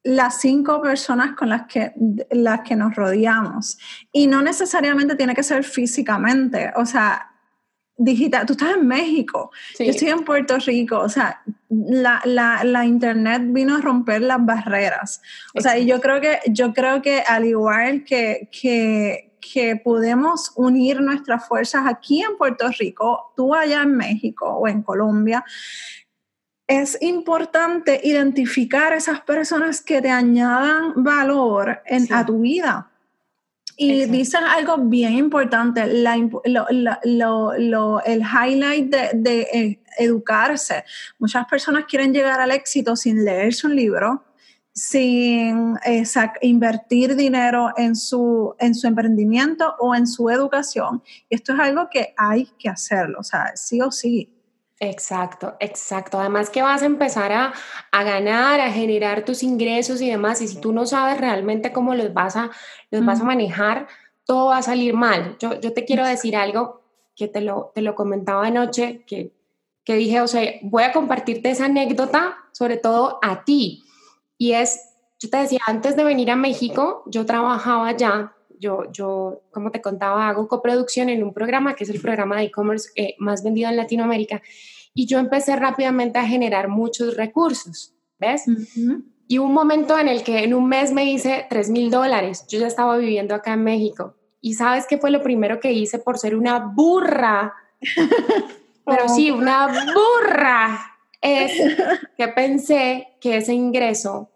las 0.02 0.38
cinco 0.42 0.82
personas 0.82 1.34
con 1.34 1.48
las 1.48 1.66
que, 1.66 1.94
las 2.30 2.60
que 2.60 2.76
nos 2.76 2.94
rodeamos. 2.94 3.78
Y 4.12 4.26
no 4.26 4.42
necesariamente 4.42 5.16
tiene 5.16 5.34
que 5.34 5.42
ser 5.42 5.64
físicamente. 5.64 6.72
O 6.76 6.84
sea, 6.84 7.34
digital, 7.96 8.44
tú 8.44 8.52
estás 8.54 8.76
en 8.76 8.86
México, 8.86 9.50
yo 9.78 9.86
estoy 9.86 10.08
en 10.08 10.24
Puerto 10.24 10.58
Rico, 10.58 10.98
o 10.98 11.08
sea, 11.08 11.40
la, 11.68 12.20
la, 12.24 12.64
la, 12.64 12.84
internet 12.84 13.42
vino 13.46 13.76
a 13.76 13.80
romper 13.80 14.22
las 14.22 14.44
barreras. 14.44 15.22
O 15.54 15.60
sea, 15.60 15.78
y 15.78 15.86
yo 15.86 16.00
creo 16.00 16.20
que, 16.20 16.40
yo 16.48 16.72
creo 16.72 17.02
que 17.02 17.20
al 17.20 17.44
igual 17.44 18.04
que, 18.04 18.48
que, 18.50 19.33
que 19.52 19.76
podemos 19.76 20.52
unir 20.56 21.00
nuestras 21.00 21.46
fuerzas 21.46 21.84
aquí 21.86 22.22
en 22.22 22.36
Puerto 22.36 22.68
Rico, 22.78 23.32
tú 23.36 23.54
allá 23.54 23.82
en 23.82 23.96
México 23.96 24.46
o 24.46 24.68
en 24.68 24.82
Colombia, 24.82 25.44
es 26.66 26.96
importante 27.02 28.00
identificar 28.02 28.92
esas 28.94 29.20
personas 29.20 29.82
que 29.82 30.00
te 30.00 30.10
añadan 30.10 30.92
valor 30.96 31.82
en, 31.84 32.10
a 32.12 32.24
tu 32.24 32.40
vida. 32.40 32.90
Y 33.76 34.04
dices 34.06 34.40
algo 34.40 34.78
bien 34.78 35.14
importante, 35.14 35.84
la, 35.86 36.16
lo, 37.04 38.00
el 38.04 38.20
highlight 38.20 38.88
de, 38.88 39.10
de, 39.14 39.40
eh, 39.52 39.80
educarse. 39.98 40.84
Muchas 41.18 41.44
personas 41.46 41.84
quieren 41.86 42.12
llegar 42.12 42.40
al 42.40 42.52
éxito 42.52 42.94
sin 42.94 43.24
leerse 43.24 43.66
un 43.66 43.74
libro, 43.74 44.24
sin 44.74 45.78
eh, 45.86 46.04
invertir 46.42 47.14
dinero 47.14 47.70
en 47.76 47.94
su, 47.94 48.54
en 48.58 48.74
su 48.74 48.88
emprendimiento 48.88 49.76
o 49.78 49.94
en 49.94 50.06
su 50.06 50.28
educación. 50.30 51.02
Y 51.28 51.36
esto 51.36 51.54
es 51.54 51.60
algo 51.60 51.88
que 51.88 52.12
hay 52.16 52.46
que 52.58 52.68
hacerlo, 52.68 53.20
o 53.20 53.22
sea, 53.22 53.56
sí 53.56 53.80
o 53.80 53.92
sí. 53.92 54.30
Exacto, 54.80 55.54
exacto. 55.60 56.18
Además 56.18 56.50
que 56.50 56.60
vas 56.60 56.82
a 56.82 56.86
empezar 56.86 57.32
a, 57.32 57.54
a, 57.92 58.02
ganar, 58.02 58.60
a 58.60 58.72
generar 58.72 59.24
tus 59.24 59.44
ingresos 59.44 60.00
y 60.02 60.10
demás. 60.10 60.42
Y 60.42 60.48
si 60.48 60.60
tú 60.60 60.72
no 60.72 60.84
sabes 60.84 61.20
realmente 61.20 61.72
cómo 61.72 61.94
los 61.94 62.12
vas 62.12 62.34
a, 62.34 62.50
los 62.90 63.06
vas 63.06 63.20
a 63.20 63.24
manejar, 63.24 63.86
todo 64.24 64.46
va 64.46 64.58
a 64.58 64.62
salir 64.62 64.94
mal. 64.94 65.36
Yo, 65.38 65.60
yo 65.60 65.72
te 65.72 65.84
quiero 65.84 66.04
decir 66.04 66.34
algo 66.34 66.82
que 67.14 67.28
te 67.28 67.40
lo, 67.40 67.70
te 67.74 67.82
lo 67.82 67.94
comentaba 67.94 68.46
anoche, 68.48 69.04
que, 69.06 69.32
que 69.84 69.94
dije, 69.94 70.20
o 70.20 70.26
sea, 70.26 70.42
voy 70.62 70.82
a 70.82 70.92
compartirte 70.92 71.50
esa 71.50 71.66
anécdota, 71.66 72.38
sobre 72.52 72.76
todo 72.76 73.20
a 73.22 73.44
ti. 73.44 73.83
Y 74.38 74.52
es, 74.52 74.80
yo 75.18 75.30
te 75.30 75.38
decía, 75.38 75.60
antes 75.66 75.96
de 75.96 76.04
venir 76.04 76.30
a 76.30 76.36
México, 76.36 77.02
yo 77.06 77.24
trabajaba 77.26 77.88
allá 77.88 78.34
yo, 78.64 78.90
yo, 78.92 79.42
como 79.50 79.70
te 79.70 79.80
contaba, 79.80 80.28
hago 80.28 80.48
coproducción 80.48 81.08
en 81.08 81.22
un 81.22 81.32
programa 81.32 81.74
que 81.74 81.84
es 81.84 81.90
el 81.90 82.00
programa 82.00 82.36
de 82.36 82.44
e-commerce 82.44 82.90
eh, 82.96 83.14
más 83.18 83.42
vendido 83.42 83.68
en 83.68 83.76
Latinoamérica 83.76 84.42
y 84.94 85.06
yo 85.06 85.18
empecé 85.18 85.56
rápidamente 85.56 86.18
a 86.18 86.26
generar 86.26 86.68
muchos 86.68 87.16
recursos, 87.16 87.94
¿ves? 88.18 88.46
Y 88.46 88.88
Y 89.26 89.38
un 89.38 89.52
momento 89.52 89.98
en 89.98 90.08
el 90.08 90.22
que 90.22 90.44
en 90.44 90.54
un 90.54 90.68
mes 90.68 90.92
me 90.92 91.10
hice 91.10 91.46
3 91.50 91.70
mil 91.70 91.90
dólares. 91.90 92.46
Yo 92.48 92.60
ya 92.60 92.66
estaba 92.66 92.96
viviendo 92.96 93.34
acá 93.34 93.54
en 93.54 93.64
México. 93.64 94.14
¿Y 94.40 94.54
sabes 94.54 94.86
qué 94.86 94.98
fue 94.98 95.10
lo 95.10 95.22
primero 95.22 95.58
que 95.58 95.72
hice 95.72 95.98
por 95.98 96.18
ser 96.18 96.36
una 96.36 96.58
burra? 96.60 97.54
Pero 98.86 99.08
sí, 99.08 99.30
una 99.30 99.66
burra. 99.66 100.93
Es 101.24 101.52
que 102.18 102.28
pensé 102.28 103.08
que 103.18 103.38
ese 103.38 103.54
ingreso 103.54 104.30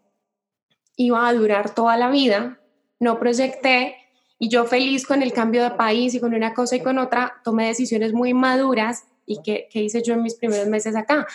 iba 0.96 1.28
a 1.28 1.34
durar 1.34 1.74
toda 1.74 1.98
la 1.98 2.08
vida. 2.08 2.58
No 2.98 3.18
proyecté 3.18 3.96
y 4.38 4.48
yo 4.48 4.64
feliz 4.64 5.06
con 5.06 5.22
el 5.22 5.34
cambio 5.34 5.62
de 5.62 5.72
país 5.72 6.14
y 6.14 6.20
con 6.20 6.32
una 6.32 6.54
cosa 6.54 6.76
y 6.76 6.80
con 6.80 6.98
otra, 6.98 7.42
tomé 7.44 7.66
decisiones 7.66 8.14
muy 8.14 8.32
maduras 8.32 9.04
y 9.26 9.42
que, 9.42 9.68
hice 9.74 10.02
yo 10.02 10.14
en 10.14 10.22
mis 10.22 10.34
primeros 10.34 10.66
meses 10.68 10.96
acá. 10.96 11.26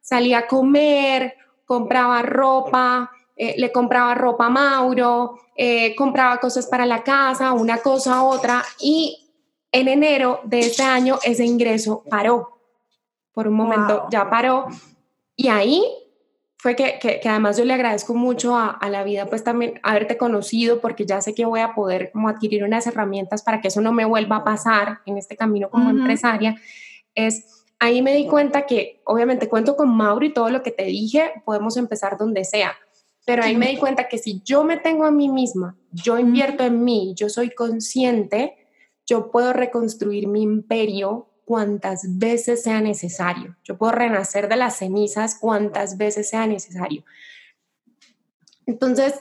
Salí 0.00 0.32
a 0.32 0.46
comer, 0.46 1.34
compraba 1.64 2.22
ropa, 2.22 3.10
eh, 3.36 3.56
le 3.58 3.72
compraba 3.72 4.14
ropa 4.14 4.46
a 4.46 4.50
Mauro, 4.50 5.40
eh, 5.56 5.96
compraba 5.96 6.38
cosas 6.38 6.68
para 6.68 6.86
la 6.86 7.02
casa, 7.02 7.52
una 7.52 7.78
cosa, 7.78 8.22
otra, 8.22 8.62
y 8.78 9.28
en 9.72 9.88
enero 9.88 10.40
de 10.44 10.60
este 10.60 10.84
año 10.84 11.18
ese 11.24 11.44
ingreso 11.44 12.04
paró. 12.08 12.60
Por 13.32 13.48
un 13.48 13.54
momento 13.54 14.06
ya 14.10 14.30
paró. 14.30 14.68
Y 15.40 15.48
ahí 15.48 15.82
fue 16.58 16.76
que, 16.76 16.98
que, 17.00 17.26
además 17.26 17.56
yo 17.56 17.64
le 17.64 17.72
agradezco 17.72 18.12
mucho 18.12 18.54
a, 18.54 18.68
a, 18.68 18.90
la 18.90 19.04
vida, 19.04 19.24
pues 19.24 19.42
también 19.42 19.80
haberte 19.82 20.18
conocido, 20.18 20.82
porque 20.82 21.06
ya 21.06 21.22
sé 21.22 21.34
que 21.34 21.46
voy 21.46 21.60
a 21.60 21.72
poder 21.72 22.10
como 22.12 22.28
adquirir 22.28 22.62
unas 22.62 22.86
herramientas 22.86 23.42
para 23.42 23.62
que 23.62 23.68
eso 23.68 23.80
no 23.80 23.90
me 23.90 24.04
vuelva 24.04 24.36
a 24.36 24.44
pasar 24.44 24.98
en 25.06 25.16
este 25.16 25.38
camino 25.38 25.70
como 25.70 25.88
empresaria. 25.88 26.56
Es 27.14 27.64
ahí 27.78 28.02
me 28.02 28.14
di 28.14 28.26
cuenta 28.26 28.66
que 28.66 29.00
obviamente 29.06 29.48
cuento 29.48 29.76
con 29.76 29.88
Mauro 29.88 30.26
y 30.26 30.34
todo 30.34 30.50
lo 30.50 30.62
que 30.62 30.72
te 30.72 30.84
dije, 30.84 31.32
podemos 31.46 31.78
empezar 31.78 32.18
donde 32.18 32.44
sea. 32.44 32.74
Pero 33.24 33.42
ahí 33.42 33.56
me 33.56 33.68
di 33.70 33.78
cuenta 33.78 34.08
que 34.08 34.18
si 34.18 34.42
yo 34.44 34.62
me 34.62 34.76
tengo 34.76 35.06
a 35.06 35.10
mí 35.10 35.30
misma, 35.30 35.74
yo 35.90 36.18
invierto 36.18 36.64
en 36.64 36.84
mí, 36.84 37.14
yo 37.16 37.30
soy 37.30 37.48
consciente, 37.54 38.58
yo 39.06 39.30
puedo 39.30 39.54
reconstruir 39.54 40.28
mi 40.28 40.42
imperio 40.42 41.29
cuantas 41.50 42.16
veces 42.16 42.62
sea 42.62 42.80
necesario. 42.80 43.56
Yo 43.64 43.76
puedo 43.76 43.90
renacer 43.90 44.48
de 44.48 44.54
las 44.54 44.76
cenizas 44.76 45.34
cuantas 45.34 45.98
veces 45.98 46.30
sea 46.30 46.46
necesario. 46.46 47.02
Entonces, 48.66 49.14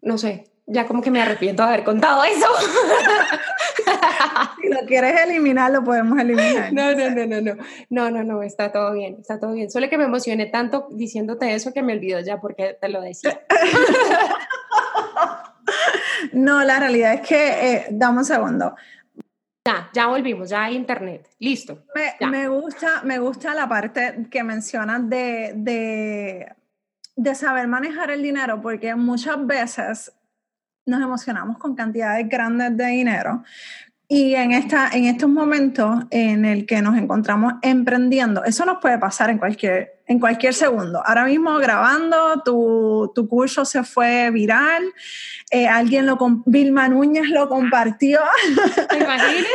no 0.00 0.16
sé, 0.16 0.50
ya 0.66 0.86
como 0.86 1.02
que 1.02 1.10
me 1.10 1.20
arrepiento 1.20 1.62
de 1.62 1.68
haber 1.68 1.84
contado 1.84 2.24
eso. 2.24 2.46
si 4.62 4.70
lo 4.70 4.86
quieres 4.86 5.20
eliminar, 5.20 5.70
lo 5.70 5.84
podemos 5.84 6.18
eliminar. 6.18 6.72
No, 6.72 6.94
no, 6.94 7.10
no, 7.10 7.26
no, 7.26 7.42
no. 7.42 7.62
No, 7.90 8.10
no, 8.10 8.24
no, 8.24 8.42
está 8.42 8.72
todo 8.72 8.94
bien, 8.94 9.18
está 9.20 9.38
todo 9.38 9.52
bien. 9.52 9.70
Solo 9.70 9.90
que 9.90 9.98
me 9.98 10.04
emocioné 10.04 10.46
tanto 10.46 10.88
diciéndote 10.92 11.54
eso 11.54 11.74
que 11.74 11.82
me 11.82 11.92
olvidó 11.92 12.20
ya 12.20 12.40
porque 12.40 12.78
te 12.80 12.88
lo 12.88 13.02
decía. 13.02 13.38
no, 16.32 16.64
la 16.64 16.80
realidad 16.80 17.12
es 17.12 17.20
que, 17.20 17.74
eh, 17.74 17.86
dame 17.90 18.20
un 18.20 18.24
segundo. 18.24 18.74
Ya, 19.70 19.88
ya 19.92 20.06
volvimos, 20.08 20.50
ya 20.50 20.64
hay 20.64 20.74
internet, 20.74 21.28
listo. 21.38 21.84
Me, 22.28 22.48
gusta, 22.48 23.02
me 23.04 23.20
gusta 23.20 23.54
la 23.54 23.68
parte 23.68 24.26
que 24.28 24.42
mencionas 24.42 25.08
de, 25.08 25.52
de, 25.54 26.52
de 27.14 27.34
saber 27.36 27.68
manejar 27.68 28.10
el 28.10 28.20
dinero, 28.20 28.60
porque 28.60 28.96
muchas 28.96 29.46
veces 29.46 30.12
nos 30.86 31.00
emocionamos 31.00 31.56
con 31.58 31.76
cantidades 31.76 32.28
grandes 32.28 32.76
de 32.76 32.86
dinero. 32.86 33.44
Y 34.08 34.34
en, 34.34 34.50
esta, 34.50 34.88
en 34.88 35.04
estos 35.04 35.30
momentos 35.30 36.04
en 36.10 36.44
el 36.44 36.66
que 36.66 36.82
nos 36.82 36.98
encontramos 36.98 37.54
emprendiendo, 37.62 38.42
eso 38.42 38.64
nos 38.64 38.78
puede 38.80 38.98
pasar 38.98 39.30
en 39.30 39.38
cualquier, 39.38 39.99
en 40.10 40.18
cualquier 40.18 40.52
segundo. 40.52 41.00
Ahora 41.06 41.24
mismo 41.24 41.56
grabando, 41.58 42.42
tu, 42.44 43.12
tu 43.14 43.28
curso 43.28 43.64
se 43.64 43.84
fue 43.84 44.28
viral, 44.32 44.82
eh, 45.52 45.68
alguien 45.68 46.04
lo, 46.04 46.18
Vilma 46.46 46.88
Núñez 46.88 47.28
lo 47.28 47.48
compartió. 47.48 48.18
¿Te 48.88 48.98
imaginas? 48.98 49.46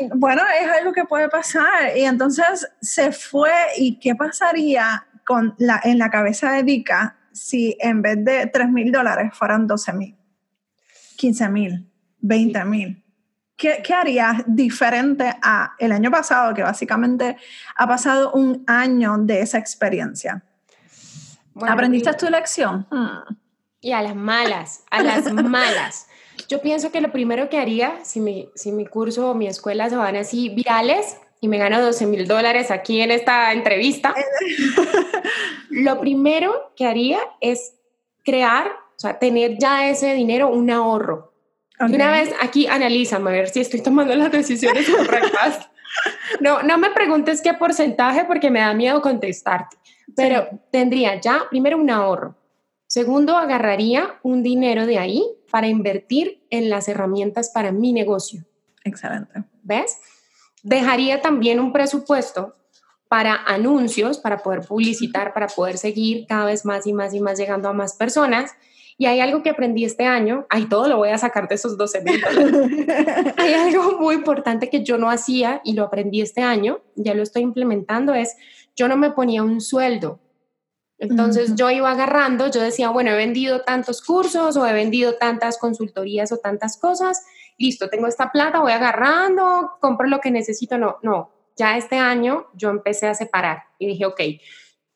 bueno, 0.14 0.40
es 0.58 0.70
algo 0.70 0.94
que 0.94 1.04
puede 1.04 1.28
pasar. 1.28 1.94
Y 1.94 2.04
entonces 2.04 2.66
se 2.80 3.12
fue 3.12 3.52
y 3.76 3.98
¿qué 3.98 4.14
pasaría 4.14 5.06
con 5.26 5.54
la, 5.58 5.78
en 5.84 5.98
la 5.98 6.08
cabeza 6.08 6.50
de 6.52 6.62
Dika 6.62 7.18
si 7.30 7.76
en 7.80 8.00
vez 8.00 8.24
de 8.24 8.46
3 8.46 8.70
mil 8.70 8.90
dólares 8.90 9.32
fueran 9.34 9.66
12 9.66 9.92
mil, 9.92 10.16
15 11.18 11.48
mil, 11.50 11.86
20 12.20 12.64
mil? 12.64 13.03
¿Qué, 13.56 13.82
¿Qué, 13.84 13.94
harías 13.94 14.42
diferente 14.46 15.32
a 15.42 15.74
el 15.78 15.92
año 15.92 16.10
pasado, 16.10 16.54
que 16.54 16.62
básicamente 16.62 17.36
ha 17.76 17.86
pasado 17.86 18.32
un 18.32 18.64
año 18.66 19.16
de 19.18 19.40
esa 19.40 19.58
experiencia? 19.58 20.42
¿Aprendiste 21.62 22.12
tu 22.14 22.28
lección? 22.28 22.86
Y 23.80 23.92
a 23.92 24.02
las 24.02 24.16
malas, 24.16 24.82
a 24.90 25.02
las 25.02 25.32
malas. 25.32 26.08
Yo 26.48 26.60
pienso 26.60 26.90
que 26.90 27.00
lo 27.00 27.12
primero 27.12 27.48
que 27.48 27.58
haría, 27.58 28.04
si 28.04 28.20
mi, 28.20 28.50
si 28.54 28.72
mi 28.72 28.86
curso 28.86 29.30
o 29.30 29.34
mi 29.34 29.46
escuela 29.46 29.88
se 29.88 29.96
van 29.96 30.16
así 30.16 30.48
virales, 30.48 31.16
y 31.40 31.48
me 31.48 31.58
gano 31.58 31.80
12 31.82 32.06
mil 32.06 32.26
dólares 32.26 32.70
aquí 32.70 33.02
en 33.02 33.10
esta 33.10 33.52
entrevista, 33.52 34.14
lo 35.68 36.00
primero 36.00 36.72
que 36.74 36.86
haría 36.86 37.18
es 37.40 37.74
crear, 38.24 38.68
o 38.68 38.98
sea, 38.98 39.18
tener 39.18 39.58
ya 39.58 39.90
ese 39.90 40.14
dinero, 40.14 40.48
un 40.48 40.70
ahorro. 40.70 41.33
Una 41.80 42.10
vez 42.10 42.32
aquí 42.40 42.66
analízame 42.66 43.30
a 43.30 43.32
ver 43.32 43.48
si 43.48 43.60
estoy 43.60 43.82
tomando 43.82 44.14
las 44.14 44.30
decisiones 44.30 44.88
correctas. 44.88 45.68
No, 46.40 46.60
no 46.64 46.76
me 46.76 46.90
preguntes 46.90 47.40
qué 47.40 47.54
porcentaje 47.54 48.24
porque 48.24 48.50
me 48.50 48.58
da 48.58 48.74
miedo 48.74 49.00
contestarte, 49.00 49.76
pero 50.16 50.48
tendría 50.72 51.20
ya 51.20 51.44
primero 51.48 51.78
un 51.78 51.88
ahorro. 51.88 52.36
Segundo, 52.88 53.36
agarraría 53.36 54.18
un 54.24 54.42
dinero 54.42 54.86
de 54.86 54.98
ahí 54.98 55.24
para 55.52 55.68
invertir 55.68 56.44
en 56.50 56.68
las 56.68 56.88
herramientas 56.88 57.50
para 57.54 57.70
mi 57.70 57.92
negocio. 57.92 58.44
Excelente. 58.82 59.44
¿Ves? 59.62 59.98
Dejaría 60.64 61.22
también 61.22 61.60
un 61.60 61.72
presupuesto 61.72 62.54
para 63.08 63.36
anuncios, 63.46 64.18
para 64.18 64.38
poder 64.38 64.62
publicitar, 64.62 65.32
para 65.32 65.46
poder 65.46 65.78
seguir 65.78 66.26
cada 66.26 66.46
vez 66.46 66.64
más 66.64 66.86
y 66.86 66.92
más 66.92 67.14
y 67.14 67.20
más 67.20 67.38
llegando 67.38 67.68
a 67.68 67.72
más 67.72 67.94
personas. 67.94 68.52
Y 68.96 69.06
hay 69.06 69.20
algo 69.20 69.42
que 69.42 69.50
aprendí 69.50 69.84
este 69.84 70.04
año, 70.04 70.46
ahí 70.50 70.66
todo 70.66 70.88
lo 70.88 70.98
voy 70.98 71.08
a 71.08 71.18
sacar 71.18 71.48
de 71.48 71.56
esos 71.56 71.76
12 71.76 72.02
mil 72.02 72.24
hay 73.36 73.54
algo 73.54 73.98
muy 73.98 74.14
importante 74.14 74.70
que 74.70 74.84
yo 74.84 74.98
no 74.98 75.10
hacía 75.10 75.60
y 75.64 75.72
lo 75.72 75.82
aprendí 75.82 76.20
este 76.20 76.42
año, 76.42 76.80
ya 76.94 77.14
lo 77.14 77.22
estoy 77.22 77.42
implementando, 77.42 78.14
es 78.14 78.36
yo 78.76 78.86
no 78.86 78.96
me 78.96 79.10
ponía 79.10 79.42
un 79.42 79.60
sueldo. 79.60 80.20
Entonces 80.98 81.56
yo 81.56 81.70
iba 81.70 81.90
agarrando, 81.90 82.50
yo 82.50 82.60
decía, 82.60 82.90
bueno, 82.90 83.10
he 83.10 83.16
vendido 83.16 83.62
tantos 83.62 84.00
cursos 84.00 84.56
o 84.56 84.66
he 84.66 84.72
vendido 84.72 85.16
tantas 85.16 85.58
consultorías 85.58 86.30
o 86.30 86.38
tantas 86.38 86.78
cosas 86.78 87.24
listo, 87.58 87.88
tengo 87.88 88.06
esta 88.06 88.30
plata, 88.30 88.60
voy 88.60 88.72
agarrando, 88.72 89.72
compro 89.80 90.08
lo 90.08 90.20
que 90.20 90.30
necesito. 90.30 90.78
No, 90.78 90.98
no, 91.02 91.30
ya 91.56 91.76
este 91.76 91.96
año 91.96 92.46
yo 92.54 92.70
empecé 92.70 93.06
a 93.06 93.14
separar 93.14 93.64
y 93.78 93.86
dije, 93.86 94.06
ok, 94.06 94.20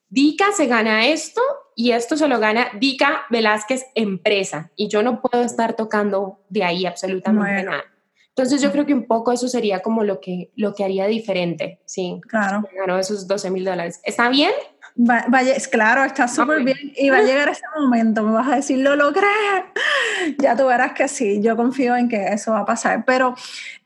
Dica 0.08 0.52
se 0.52 0.66
gana 0.66 1.06
esto 1.06 1.42
y 1.78 1.92
esto 1.92 2.16
se 2.16 2.26
lo 2.26 2.40
gana 2.40 2.66
Dica 2.80 3.22
Velázquez 3.30 3.86
empresa 3.94 4.72
y 4.74 4.88
yo 4.88 5.04
no 5.04 5.22
puedo 5.22 5.44
estar 5.44 5.76
tocando 5.76 6.40
de 6.48 6.64
ahí 6.64 6.86
absolutamente 6.86 7.62
nada. 7.62 7.84
Entonces 8.30 8.60
yo 8.60 8.72
creo 8.72 8.84
que 8.84 8.94
un 8.94 9.06
poco 9.06 9.30
eso 9.30 9.46
sería 9.46 9.78
como 9.78 10.02
lo 10.02 10.20
que, 10.20 10.50
lo 10.56 10.74
que 10.74 10.82
haría 10.82 11.06
diferente, 11.06 11.80
sí. 11.84 12.20
Claro. 12.26 12.68
Ganó 12.76 12.98
esos 12.98 13.28
12 13.28 13.52
mil 13.52 13.64
dólares. 13.64 14.00
¿Está 14.02 14.28
bien? 14.28 14.50
vaya, 14.96 15.54
claro, 15.70 16.02
está 16.02 16.26
súper 16.26 16.64
bien 16.64 16.92
y 16.96 17.10
va 17.10 17.18
a 17.18 17.22
llegar 17.22 17.48
ese 17.48 17.62
momento, 17.78 18.24
me 18.24 18.32
vas 18.32 18.48
a 18.48 18.56
decir, 18.56 18.78
lo 18.78 18.96
logré. 18.96 19.28
Ya 20.38 20.56
tú 20.56 20.66
verás 20.66 20.94
que 20.94 21.06
sí, 21.06 21.40
yo 21.40 21.56
confío 21.56 21.94
en 21.94 22.08
que 22.08 22.26
eso 22.26 22.50
va 22.52 22.60
a 22.60 22.64
pasar. 22.64 23.04
Pero, 23.04 23.36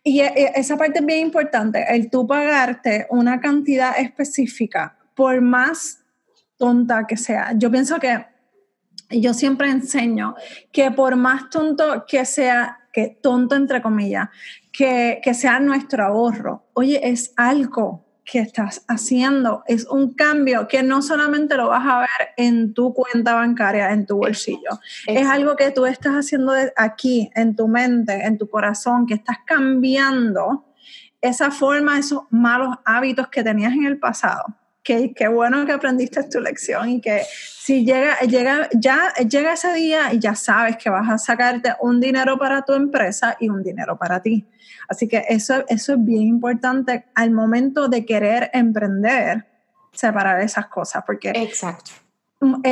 y 0.03 0.21
e, 0.21 0.33
e, 0.35 0.53
esa 0.55 0.79
parte 0.79 1.01
es 1.01 1.05
bien 1.05 1.19
importante, 1.21 1.85
el 1.91 2.09
tú 2.09 2.27
pagarte 2.27 3.07
una 3.11 3.39
cantidad 3.39 3.99
específica, 3.99 4.97
por 5.15 5.43
más 5.43 6.02
tonta 6.57 7.07
que 7.07 7.17
sea. 7.17 7.53
Yo 7.57 7.71
pienso 7.71 7.99
que, 7.99 8.27
yo 9.11 9.35
siempre 9.35 9.71
enseño 9.71 10.35
que 10.73 10.91
por 10.91 11.17
más 11.17 11.51
tonto 11.51 12.05
que 12.07 12.25
sea, 12.25 12.79
que 12.93 13.19
tonto 13.23 13.57
entre 13.57 13.83
comillas, 13.83 14.29
que, 14.73 15.21
que 15.23 15.35
sea 15.35 15.61
nuestro 15.61 16.05
ahorro, 16.05 16.67
oye, 16.75 17.01
es 17.09 17.33
algo 17.37 18.07
que 18.25 18.39
estás 18.39 18.85
haciendo. 18.89 19.63
Es 19.67 19.87
un 19.87 20.15
cambio 20.15 20.69
que 20.69 20.83
no 20.83 21.03
solamente 21.03 21.57
lo 21.57 21.69
vas 21.69 21.87
a 21.87 22.01
ver 22.01 22.29
en 22.37 22.73
tu 22.73 22.95
cuenta 22.95 23.35
bancaria, 23.35 23.93
en 23.93 24.07
tu 24.07 24.17
bolsillo. 24.17 24.81
Es 25.07 25.27
algo 25.27 25.57
que 25.57 25.71
tú 25.71 25.87
estás 25.87 26.15
haciendo 26.15 26.53
aquí, 26.77 27.31
en 27.35 27.57
tu 27.57 27.69
mente, 27.69 28.25
en 28.25 28.39
tu 28.39 28.49
corazón, 28.49 29.07
que 29.07 29.15
estás 29.15 29.39
cambiando 29.45 30.65
esa 31.21 31.51
forma, 31.51 31.99
esos 31.99 32.23
malos 32.31 32.77
hábitos 32.85 33.29
que 33.29 33.45
tenías 33.45 33.73
en 33.73 33.85
el 33.85 33.99
pasado. 33.99 34.45
Qué, 34.83 35.13
qué 35.15 35.29
bueno 35.29 35.65
que 35.65 35.73
aprendiste 35.73 36.25
tu 36.25 36.41
lección 36.41 36.89
y 36.89 37.01
que 37.01 37.23
si 37.63 37.85
llega, 37.85 38.19
llega, 38.23 38.69
ya 38.73 39.15
llega 39.15 39.53
ese 39.53 39.73
día 39.73 40.13
y 40.13 40.19
ya 40.19 40.35
sabes 40.35 40.77
que 40.77 40.91
vas 40.91 41.09
a 41.09 41.17
sacarte 41.17 41.73
un 41.81 42.01
dinero 42.01 42.37
para 42.37 42.63
tu 42.63 42.73
empresa 42.73 43.37
y 43.39 43.49
un 43.49 43.63
dinero 43.63 43.97
para 43.97 44.21
ti. 44.21 44.45
Así 44.89 45.07
que 45.07 45.25
eso, 45.29 45.65
eso 45.69 45.93
es 45.93 46.05
bien 46.05 46.23
importante 46.23 47.07
al 47.15 47.31
momento 47.31 47.87
de 47.87 48.05
querer 48.05 48.51
emprender, 48.53 49.47
separar 49.93 50.41
esas 50.41 50.67
cosas, 50.67 51.05
porque 51.07 51.31
Exacto. 51.31 51.93
mm, 52.41 52.63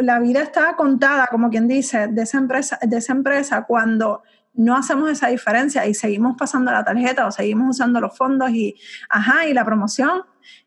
la, 0.00 0.18
vida 0.20 0.40
está 0.40 0.74
contada, 0.74 1.26
como 1.26 1.50
quien 1.50 1.68
dice, 1.68 2.06
de 2.08 2.22
esa 2.22 2.38
empresa, 2.38 2.78
de 2.80 2.96
esa 2.96 3.12
empresa 3.12 3.64
cuando 3.64 4.22
no 4.56 4.76
hacemos 4.76 5.10
esa 5.10 5.28
diferencia 5.28 5.86
y 5.86 5.94
seguimos 5.94 6.36
pasando 6.36 6.72
la 6.72 6.84
tarjeta 6.84 7.26
o 7.26 7.30
seguimos 7.30 7.76
usando 7.76 8.00
los 8.00 8.16
fondos 8.16 8.50
y, 8.50 8.74
ajá, 9.08 9.46
y 9.46 9.52
la 9.52 9.64
promoción 9.64 10.22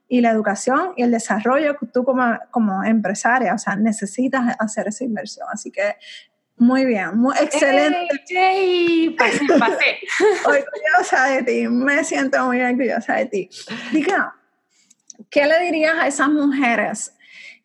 y 0.07 0.21
la 0.21 0.31
educación 0.31 0.93
y 0.95 1.03
el 1.03 1.11
desarrollo, 1.11 1.75
tú 1.93 2.03
como, 2.03 2.37
como 2.51 2.83
empresaria, 2.83 3.53
o 3.53 3.57
sea, 3.57 3.75
necesitas 3.75 4.55
hacer 4.59 4.87
esa 4.87 5.03
inversión. 5.03 5.47
Así 5.51 5.71
que 5.71 5.95
muy 6.57 6.85
bien, 6.85 7.17
muy 7.17 7.35
excelente. 7.37 8.07
Pasé, 9.17 9.39
pasé. 9.57 9.99
orgullosa 10.45 11.27
de 11.27 11.43
ti, 11.43 11.67
me 11.67 12.03
siento 12.03 12.45
muy 12.45 12.61
orgullosa 12.61 13.15
de 13.15 13.25
ti. 13.27 13.49
Diga, 13.93 14.35
¿qué 15.29 15.45
le 15.45 15.59
dirías 15.61 15.95
a 15.97 16.07
esas 16.07 16.29
mujeres 16.29 17.13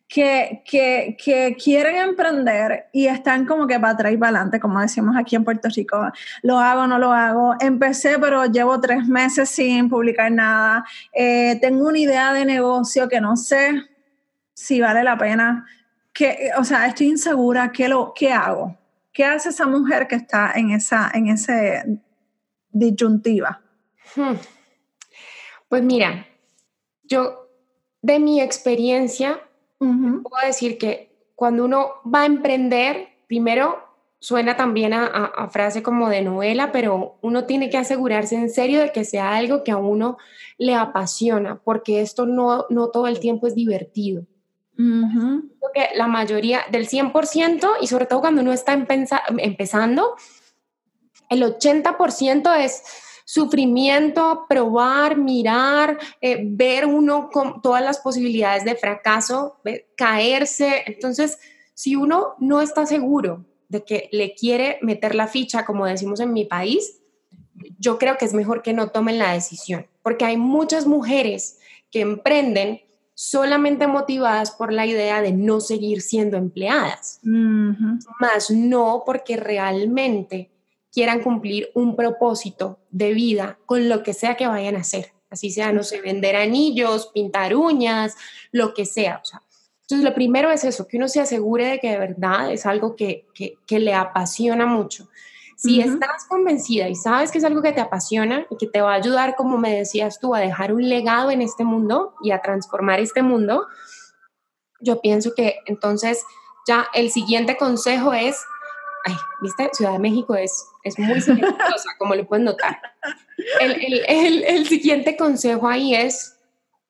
que, 0.07 0.61
que, 0.65 1.17
que, 1.23 1.55
quieren 1.55 1.95
emprender 1.95 2.85
y 2.93 3.07
están 3.07 3.45
como 3.45 3.65
que 3.65 3.79
para 3.79 3.93
atrás 3.93 4.13
y 4.13 4.17
para 4.17 4.29
adelante, 4.29 4.59
como 4.59 4.79
decimos 4.79 5.15
aquí 5.17 5.35
en 5.35 5.43
Puerto 5.43 5.67
Rico, 5.69 6.11
lo 6.43 6.59
hago, 6.59 6.85
no 6.85 6.99
lo 6.99 7.11
hago, 7.11 7.55
empecé 7.59 8.19
pero 8.19 8.45
llevo 8.45 8.79
tres 8.79 9.07
meses 9.07 9.49
sin 9.49 9.89
publicar 9.89 10.31
nada, 10.31 10.85
eh, 11.11 11.57
tengo 11.59 11.87
una 11.87 11.97
idea 11.97 12.33
de 12.33 12.45
negocio 12.45 13.09
que 13.09 13.19
no 13.19 13.35
sé 13.35 13.83
si 14.53 14.79
vale 14.79 15.03
la 15.03 15.17
pena, 15.17 15.65
que, 16.13 16.51
o 16.57 16.63
sea, 16.63 16.85
estoy 16.85 17.07
insegura, 17.07 17.71
¿qué, 17.71 17.89
lo, 17.89 18.13
qué 18.15 18.31
hago? 18.31 18.77
¿Qué 19.11 19.25
hace 19.25 19.49
esa 19.49 19.65
mujer 19.65 20.07
que 20.07 20.15
está 20.15 20.51
en 20.55 20.71
esa 20.71 21.09
en 21.13 21.29
ese 21.29 21.83
disyuntiva? 22.69 23.61
Hmm. 24.15 24.35
Pues 25.69 25.83
mira, 25.83 26.27
yo 27.03 27.49
de 28.01 28.19
mi 28.19 28.41
experiencia 28.41 29.39
puedo 29.77 30.45
decir 30.45 30.77
que 30.77 31.15
cuando 31.35 31.65
uno 31.65 31.89
va 32.05 32.21
a 32.21 32.25
emprender, 32.25 33.09
primero 33.27 33.83
suena 34.19 34.55
también 34.55 34.93
a, 34.93 35.49
frase 35.51 35.83
como 35.83 36.09
de 36.09 36.21
novela, 36.21 36.71
pero 36.71 37.17
uno 37.21 37.45
tiene 37.45 37.69
que 37.69 37.77
asegurarse 37.77 38.35
en 38.35 38.49
serio 38.49 38.79
de 38.79 38.91
que 38.91 39.05
sea 39.05 39.35
algo 39.35 39.63
que 39.63 39.71
a 39.71 39.77
uno 39.77 40.17
le 40.57 40.73
apasiona, 40.73 41.61
porque 41.63 42.01
esto 42.01 42.25
no, 42.25 42.65
no 42.69 42.89
todo 42.89 43.07
el 43.07 43.19
tiempo 43.19 43.45
es 43.45 43.53
divertido. 43.53 44.25
Porque 44.77 45.89
la 45.95 46.07
mayoría 46.07 46.61
del 46.71 46.87
100% 46.87 47.67
y 47.81 47.87
sobre 47.87 48.07
todo 48.07 48.21
cuando 48.21 48.41
uno 48.41 48.51
está 48.51 48.73
empezando, 48.73 50.15
el 51.29 51.43
80% 51.43 52.55
es 52.57 52.83
sufrimiento, 53.25 54.45
probar, 54.47 55.17
mirar, 55.17 55.97
eh, 56.21 56.39
ver 56.45 56.85
uno 56.85 57.29
con 57.29 57.61
todas 57.61 57.83
las 57.83 57.99
posibilidades 57.99 58.63
de 58.63 58.75
fracaso, 58.75 59.57
caerse. 59.97 60.83
Entonces, 60.85 61.39
si 61.73 61.95
uno 61.95 62.35
no 62.39 62.61
está 62.61 62.85
seguro 62.85 63.45
de 63.67 63.83
que 63.83 64.09
le 64.11 64.35
quiere 64.35 64.77
meter 64.81 65.15
la 65.15 65.27
ficha, 65.27 65.65
como 65.65 65.85
decimos 65.85 66.19
en 66.19 66.31
mi 66.31 66.45
país, 66.45 67.01
yo 67.79 67.97
creo 67.97 68.17
que 68.17 68.25
es 68.25 68.33
mejor 68.33 68.61
que 68.61 68.73
no 68.73 68.89
tomen 68.89 69.17
la 69.17 69.33
decisión, 69.33 69.87
porque 70.03 70.25
hay 70.25 70.37
muchas 70.37 70.85
mujeres 70.85 71.59
que 71.91 72.01
emprenden 72.01 72.81
solamente 73.15 73.87
motivadas 73.87 74.51
por 74.51 74.71
la 74.73 74.85
idea 74.85 75.21
de 75.21 75.31
no 75.31 75.61
seguir 75.61 76.01
siendo 76.01 76.37
empleadas, 76.37 77.19
más 77.23 78.51
no 78.51 79.03
porque 79.05 79.37
realmente 79.37 80.51
quieran 80.95 81.21
cumplir 81.21 81.71
un 81.73 81.97
propósito 81.97 82.79
de 82.89 83.13
vida 83.13 83.59
con 83.65 83.89
lo 83.89 84.01
que 84.01 84.13
sea 84.13 84.35
que 84.35 84.47
vayan 84.47 84.77
a 84.77 84.79
hacer. 84.79 85.11
Así 85.29 85.51
sea, 85.51 85.73
no 85.73 85.83
sé, 85.83 85.99
vender 85.99 86.37
anillos, 86.37 87.11
pintar 87.13 87.53
uñas, 87.53 88.15
lo 88.53 88.73
que 88.73 88.85
sea. 88.85 89.21
entonces, 89.81 90.05
lo 90.05 90.15
primero 90.15 90.49
es 90.51 90.63
eso, 90.63 90.87
que 90.87 90.95
uno 90.95 91.09
se 91.09 91.19
asegure 91.19 91.67
de 91.67 91.79
que 91.79 91.89
de 91.89 91.97
verdad 91.97 92.49
es 92.49 92.65
algo 92.65 92.95
que, 92.95 93.25
le 93.67 93.93
apasiona 93.93 94.65
mucho. 94.65 95.09
Si 95.57 95.81
estás 95.81 96.25
convencida 96.29 96.87
y 96.87 96.95
sabes 96.95 97.29
que 97.29 97.39
es 97.39 97.43
algo 97.43 97.61
que 97.61 97.73
te 97.73 97.81
apasiona 97.81 98.45
y 98.49 98.55
que 98.55 98.67
te 98.67 98.79
va 98.79 98.93
a 98.93 98.95
ayudar, 98.95 99.35
como 99.35 99.57
me 99.57 99.75
decías 99.75 100.19
tú, 100.19 100.33
a 100.33 100.39
dejar 100.39 100.73
un 100.73 100.87
legado 100.87 101.29
en 101.29 101.41
este 101.41 101.65
mundo 101.65 102.13
y 102.21 102.31
a 102.31 102.41
transformar 102.41 103.01
este 103.01 103.21
mundo, 103.21 103.67
yo 104.79 105.01
pienso 105.01 105.33
que 105.35 105.57
entonces 105.65 106.23
ya 106.65 106.87
el 106.93 107.11
siguiente 107.11 107.57
consejo 107.57 108.13
es 108.13 108.37
ay, 109.05 109.15
viste, 109.41 109.69
Ciudad 109.73 109.93
de 109.93 109.99
México 109.99 110.35
es, 110.35 110.67
es 110.83 110.97
muy 110.99 111.21
silenciosa, 111.21 111.89
como 111.97 112.15
lo 112.15 112.25
pueden 112.27 112.45
notar. 112.45 112.79
El, 113.61 114.01
el, 114.07 114.43
el, 114.43 114.67
siguiente 114.67 115.15
consejo 115.15 115.67
ahí 115.67 115.95
es, 115.95 116.37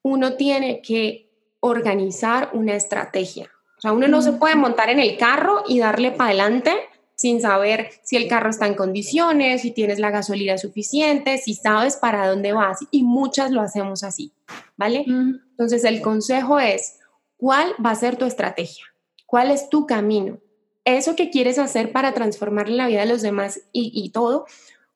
uno 0.01 0.33
tiene 0.33 0.81
que 0.81 1.29
organizar 1.59 2.49
una 2.53 2.75
estrategia. 2.75 3.51
O 3.77 3.81
sea, 3.81 3.91
uno 3.91 4.07
no 4.07 4.21
se 4.21 4.33
puede 4.33 4.55
montar 4.55 4.89
en 4.89 4.99
el 4.99 5.17
carro 5.17 5.63
y 5.67 5.79
darle 5.79 6.11
para 6.11 6.29
adelante 6.29 6.71
sin 7.15 7.41
saber 7.41 7.89
si 8.03 8.17
el 8.17 8.27
carro 8.27 8.49
está 8.49 8.67
en 8.67 8.75
condiciones, 8.75 9.61
si 9.61 9.71
tienes 9.71 9.99
la 9.99 10.11
gasolina 10.11 10.57
suficiente, 10.57 11.37
si 11.37 11.53
sabes 11.53 11.97
para 11.97 12.27
dónde 12.27 12.53
vas. 12.53 12.79
Y 12.91 13.03
muchas 13.03 13.51
lo 13.51 13.61
hacemos 13.61 14.03
así, 14.03 14.33
¿vale? 14.77 15.05
Entonces, 15.07 15.83
el 15.85 16.01
consejo 16.01 16.59
es, 16.59 16.99
¿cuál 17.37 17.73
va 17.83 17.91
a 17.91 17.95
ser 17.95 18.17
tu 18.17 18.25
estrategia? 18.25 18.85
¿Cuál 19.25 19.51
es 19.51 19.69
tu 19.69 19.85
camino? 19.85 20.39
Eso 20.85 21.15
que 21.15 21.31
quieres 21.31 21.57
hacer 21.57 21.91
para 21.91 22.13
transformar 22.13 22.69
la 22.69 22.87
vida 22.87 23.01
de 23.01 23.07
los 23.07 23.23
demás 23.23 23.61
y, 23.73 24.09
todo, 24.11 24.45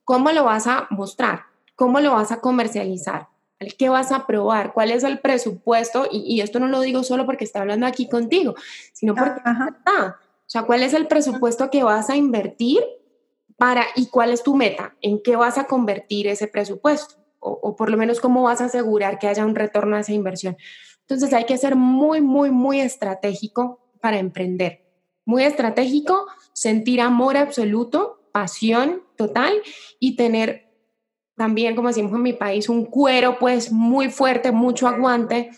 ¿cómo 0.06 0.32
lo 0.32 0.46
vas 0.46 0.68
a 0.68 0.88
mostrar? 0.92 1.42
¿Cómo 1.76 2.00
lo 2.00 2.14
vas 2.14 2.32
a 2.32 2.40
comercializar? 2.40 3.28
¿Qué 3.78 3.90
vas 3.90 4.12
a 4.12 4.26
probar? 4.26 4.72
¿Cuál 4.72 4.92
es 4.92 5.04
el 5.04 5.20
presupuesto? 5.20 6.08
Y, 6.10 6.40
esto 6.42 6.60
no 6.60 6.68
lo 6.68 6.82
digo 6.82 7.04
solo 7.04 7.26
porque 7.26 7.44
está 7.44 7.62
hablando 7.62 7.88
aquí 7.88 8.08
contigo, 8.08 8.56
sino 8.94 9.16
porque 9.16 9.42
o 9.46 10.52
sea, 10.52 10.64
¿cuál 10.64 10.82
es 10.82 10.94
el 10.94 11.08
presupuesto 11.08 11.70
que 11.70 11.84
vas 11.84 12.10
a 12.10 12.16
invertir 12.16 12.84
para 13.58 13.86
y 13.96 14.08
cuál 14.08 14.32
es 14.32 14.42
tu 14.42 14.56
meta? 14.56 14.96
¿En 15.02 15.22
qué 15.22 15.36
vas 15.36 15.58
a 15.58 15.66
convertir 15.66 16.28
ese 16.28 16.48
presupuesto? 16.48 17.16
O, 17.40 17.52
o, 17.52 17.76
por 17.76 17.90
lo 17.90 17.98
menos 17.98 18.20
cómo 18.20 18.44
vas 18.44 18.60
a 18.62 18.66
asegurar 18.66 19.20
que 19.20 19.28
haya 19.28 19.46
un 19.46 19.56
retorno 19.56 19.96
a 19.96 20.00
esa 20.00 20.12
inversión. 20.12 20.58
Entonces 21.02 21.34
hay 21.34 21.46
que 21.46 21.58
ser 21.58 21.76
muy, 21.76 22.22
muy, 22.22 22.52
muy 22.52 22.82
estratégico 22.82 23.80
para 24.02 24.18
emprender 24.18 24.89
muy 25.30 25.44
estratégico, 25.44 26.26
sentir 26.54 27.00
amor 27.02 27.38
absoluto, 27.38 28.20
pasión 28.32 29.04
total 29.16 29.54
y 30.00 30.16
tener 30.16 30.74
también, 31.38 31.76
como 31.76 31.90
decimos 31.90 32.12
en 32.14 32.24
mi 32.24 32.34
país, 32.34 32.68
un 32.68 32.86
cuero 32.86 33.38
pues 33.38 33.72
muy 33.72 34.10
fuerte, 34.10 34.52
mucho 34.52 34.88
aguante, 34.88 35.52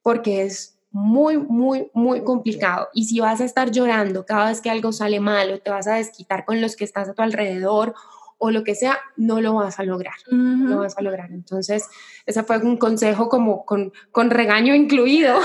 porque 0.00 0.42
es 0.42 0.78
muy, 0.92 1.38
muy, 1.38 1.90
muy 1.92 2.22
complicado. 2.22 2.86
Y 2.94 3.06
si 3.06 3.18
vas 3.18 3.40
a 3.40 3.44
estar 3.44 3.72
llorando 3.72 4.24
cada 4.24 4.46
vez 4.50 4.60
que 4.60 4.70
algo 4.70 4.92
sale 4.92 5.18
mal 5.18 5.50
o 5.50 5.58
te 5.58 5.70
vas 5.70 5.88
a 5.88 5.96
desquitar 5.96 6.44
con 6.44 6.60
los 6.60 6.76
que 6.76 6.84
estás 6.84 7.08
a 7.08 7.14
tu 7.14 7.22
alrededor 7.22 7.94
o 8.38 8.50
lo 8.50 8.64
que 8.64 8.74
sea, 8.74 8.98
no 9.16 9.40
lo 9.40 9.54
vas 9.54 9.78
a 9.78 9.82
lograr. 9.84 10.14
No 10.30 10.68
lo 10.68 10.78
vas 10.80 10.96
a 10.98 11.02
lograr. 11.02 11.30
Entonces, 11.30 11.88
ese 12.26 12.42
fue 12.42 12.58
un 12.58 12.76
consejo 12.76 13.28
como 13.28 13.64
con, 13.64 13.92
con 14.12 14.30
regaño 14.30 14.74
incluido. 14.74 15.38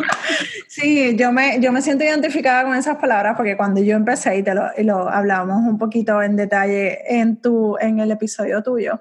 sí, 0.68 1.14
yo 1.16 1.30
me, 1.30 1.60
yo 1.60 1.72
me 1.72 1.82
siento 1.82 2.04
identificada 2.04 2.64
con 2.64 2.74
esas 2.74 2.96
palabras 2.96 3.34
porque 3.36 3.56
cuando 3.56 3.82
yo 3.82 3.96
empecé 3.96 4.38
y 4.38 4.42
te 4.42 4.54
lo, 4.54 4.64
y 4.76 4.82
lo 4.84 5.08
hablábamos 5.08 5.62
un 5.68 5.78
poquito 5.78 6.22
en 6.22 6.36
detalle 6.36 7.00
en, 7.06 7.36
tu, 7.36 7.76
en 7.78 8.00
el 8.00 8.10
episodio 8.10 8.62
tuyo, 8.62 8.98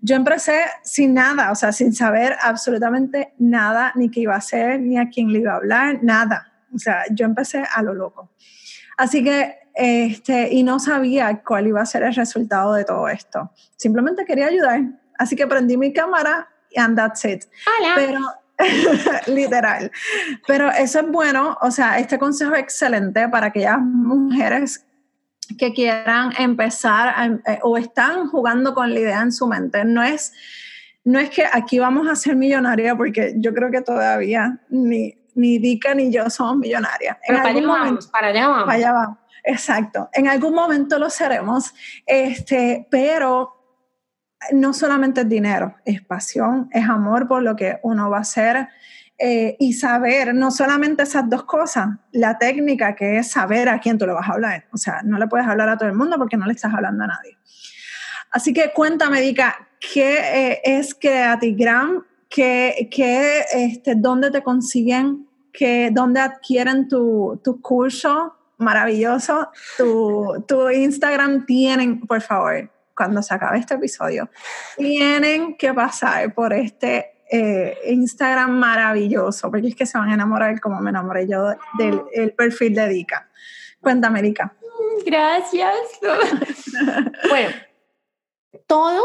yo 0.00 0.16
empecé 0.16 0.64
sin 0.82 1.12
nada, 1.12 1.52
o 1.52 1.54
sea, 1.54 1.72
sin 1.72 1.92
saber 1.92 2.34
absolutamente 2.40 3.34
nada, 3.38 3.92
ni 3.94 4.10
qué 4.10 4.20
iba 4.20 4.34
a 4.34 4.38
hacer, 4.38 4.80
ni 4.80 4.96
a 4.96 5.10
quién 5.10 5.30
le 5.30 5.40
iba 5.40 5.52
a 5.52 5.56
hablar, 5.56 5.98
nada. 6.02 6.50
O 6.74 6.78
sea, 6.78 7.04
yo 7.10 7.26
empecé 7.26 7.62
a 7.70 7.82
lo 7.82 7.92
loco. 7.92 8.30
Así 8.96 9.22
que 9.22 9.59
este, 9.74 10.52
y 10.52 10.62
no 10.62 10.78
sabía 10.78 11.42
cuál 11.42 11.66
iba 11.66 11.80
a 11.80 11.86
ser 11.86 12.02
el 12.02 12.14
resultado 12.14 12.74
de 12.74 12.84
todo 12.84 13.08
esto. 13.08 13.50
Simplemente 13.76 14.24
quería 14.24 14.46
ayudar, 14.46 14.82
así 15.18 15.36
que 15.36 15.46
prendí 15.46 15.76
mi 15.76 15.92
cámara 15.92 16.48
and 16.76 16.96
that's 16.96 17.24
it. 17.24 17.44
Pero, 17.94 18.20
literal. 19.26 19.90
Pero 20.46 20.70
eso 20.70 21.00
es 21.00 21.08
bueno, 21.08 21.56
o 21.60 21.70
sea, 21.70 21.98
este 21.98 22.18
consejo 22.18 22.54
es 22.54 22.60
excelente 22.60 23.28
para 23.28 23.48
aquellas 23.48 23.80
mujeres 23.80 24.84
que 25.58 25.72
quieran 25.72 26.32
empezar 26.38 27.40
eh, 27.46 27.58
o 27.62 27.76
están 27.76 28.28
jugando 28.28 28.74
con 28.74 28.92
la 28.92 29.00
idea 29.00 29.20
en 29.22 29.32
su 29.32 29.46
mente. 29.46 29.84
No 29.84 30.02
es, 30.02 30.32
no 31.04 31.18
es 31.18 31.30
que 31.30 31.44
aquí 31.50 31.78
vamos 31.78 32.08
a 32.08 32.14
ser 32.14 32.36
millonarias, 32.36 32.96
porque 32.96 33.34
yo 33.36 33.52
creo 33.52 33.70
que 33.70 33.80
todavía 33.80 34.60
ni, 34.68 35.14
ni 35.34 35.58
Dika 35.58 35.94
ni 35.94 36.12
yo 36.12 36.28
somos 36.30 36.56
millonarias. 36.56 37.16
para 37.26 37.48
allá 37.48 37.66
vamos, 37.66 38.06
para 38.08 38.28
allá 38.28 38.48
vamos. 38.48 38.64
Para 38.64 38.78
allá 38.78 38.92
vamos. 38.92 39.18
Exacto, 39.44 40.08
en 40.12 40.28
algún 40.28 40.54
momento 40.54 40.98
lo 40.98 41.10
seremos, 41.10 41.74
este, 42.06 42.86
pero 42.90 43.56
no 44.52 44.72
solamente 44.72 45.22
es 45.22 45.28
dinero, 45.28 45.76
es 45.84 46.02
pasión, 46.02 46.68
es 46.72 46.88
amor 46.88 47.28
por 47.28 47.42
lo 47.42 47.56
que 47.56 47.78
uno 47.82 48.10
va 48.10 48.18
a 48.18 48.20
hacer 48.20 48.68
eh, 49.18 49.56
y 49.58 49.74
saber 49.74 50.34
no 50.34 50.50
solamente 50.50 51.02
esas 51.02 51.28
dos 51.28 51.44
cosas, 51.44 51.88
la 52.12 52.38
técnica 52.38 52.94
que 52.94 53.18
es 53.18 53.30
saber 53.30 53.68
a 53.68 53.78
quién 53.78 53.98
tú 53.98 54.06
le 54.06 54.12
vas 54.12 54.28
a 54.28 54.32
hablar, 54.32 54.66
o 54.72 54.76
sea, 54.76 55.00
no 55.04 55.18
le 55.18 55.26
puedes 55.26 55.46
hablar 55.46 55.68
a 55.68 55.76
todo 55.76 55.88
el 55.88 55.94
mundo 55.94 56.16
porque 56.16 56.36
no 56.36 56.46
le 56.46 56.52
estás 56.52 56.72
hablando 56.72 57.04
a 57.04 57.08
nadie. 57.08 57.36
Así 58.30 58.52
que 58.52 58.72
cuéntame, 58.72 59.20
Dica, 59.20 59.68
¿qué 59.80 60.18
eh, 60.52 60.60
es 60.64 60.94
Creatigram? 60.94 62.04
¿Qué, 62.28 62.88
qué, 62.92 63.44
este, 63.52 63.96
¿Dónde 63.96 64.30
te 64.30 64.42
consiguen 64.42 65.26
que 65.52 65.90
dónde 65.92 66.20
adquieren 66.20 66.86
tu, 66.86 67.40
tu 67.42 67.60
curso 67.60 68.36
maravilloso, 68.60 69.50
tu, 69.76 70.44
tu 70.46 70.70
Instagram, 70.70 71.46
tienen, 71.46 72.00
por 72.00 72.20
favor, 72.20 72.70
cuando 72.94 73.22
se 73.22 73.34
acabe 73.34 73.58
este 73.58 73.74
episodio, 73.74 74.28
tienen 74.76 75.56
que 75.56 75.72
pasar 75.72 76.34
por 76.34 76.52
este 76.52 77.20
eh, 77.30 77.78
Instagram 77.86 78.50
maravilloso, 78.50 79.50
porque 79.50 79.68
es 79.68 79.74
que 79.74 79.86
se 79.86 79.96
van 79.96 80.10
a 80.10 80.14
enamorar 80.14 80.60
como 80.60 80.80
me 80.80 80.90
enamoré 80.90 81.28
yo 81.28 81.54
del 81.78 82.32
perfil 82.32 82.74
de 82.74 82.88
Dika. 82.88 83.30
Cuéntame, 83.80 84.20
Dika. 84.20 84.52
Gracias. 85.06 85.74
bueno, 87.28 87.50
todo 88.66 89.02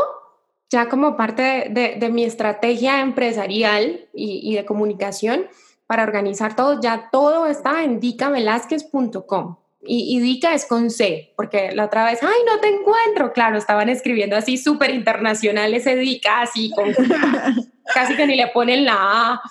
ya 0.70 0.90
como 0.90 1.16
parte 1.16 1.68
de, 1.70 2.10
mi 2.10 2.26
estrategia 2.26 3.02
empresarial 3.02 4.08
y, 4.14 4.56
de 4.56 4.66
comunicación 4.66 5.48
para 5.88 6.04
organizar 6.04 6.56
todo, 6.56 6.80
ya 6.82 7.10
todo 7.12 7.48
está 7.48 7.84
en 7.84 8.00
dicavelázquez.com. 8.00 9.58
Y, 9.88 10.18
y, 10.18 10.20
Dica 10.20 10.56
es 10.56 10.66
con 10.66 10.90
C, 10.90 11.34
porque 11.38 11.72
la 11.72 11.86
otra 11.86 12.06
vez, 12.06 12.20
ay, 12.24 12.40
no 12.48 12.60
te 12.60 12.70
encuentro. 12.70 13.34
Claro, 13.34 13.58
estaban 13.58 13.88
escribiendo 13.88 14.36
así 14.36 14.58
súper 14.58 14.90
internacional 14.90 15.76
ese 15.76 15.96
Dica, 15.96 16.42
así 16.42 16.72
con 16.72 16.92
casi 17.94 18.16
que 18.16 18.26
ni 18.26 18.36
le 18.36 18.48
ponen 18.48 18.86
la 18.86 18.96
A. 18.98 19.42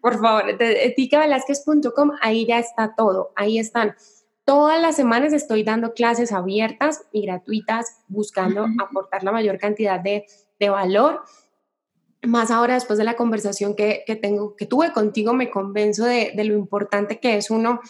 por 0.00 0.20
favor, 0.20 0.58
dicavelázquez.com, 0.96 2.12
ahí 2.20 2.46
ya 2.46 2.58
está 2.58 2.94
todo, 2.96 3.32
ahí 3.36 3.60
están 3.60 3.94
Todas 4.48 4.80
las 4.80 4.96
semanas 4.96 5.34
estoy 5.34 5.62
dando 5.62 5.92
clases 5.92 6.32
abiertas 6.32 7.02
y 7.12 7.26
gratuitas, 7.26 7.98
buscando 8.08 8.64
aportar 8.82 9.22
la 9.22 9.30
mayor 9.30 9.58
cantidad 9.58 10.00
de, 10.00 10.24
valor. 10.70 11.20
Más 12.22 12.50
ahora, 12.50 12.74
después 12.74 12.98
de 12.98 13.04
la 13.04 13.16
conversación 13.16 13.74
que, 13.74 14.04
tengo, 14.20 14.56
que 14.56 14.66
tuve 14.66 14.92
contigo, 14.92 15.32
me 15.34 15.50
convenzo 15.50 16.04
de, 16.04 16.32
de 16.34 16.44
lo 16.44 16.54
importante 16.54 17.20
que 17.20 17.36
es 17.36 17.50
uno 17.50 17.80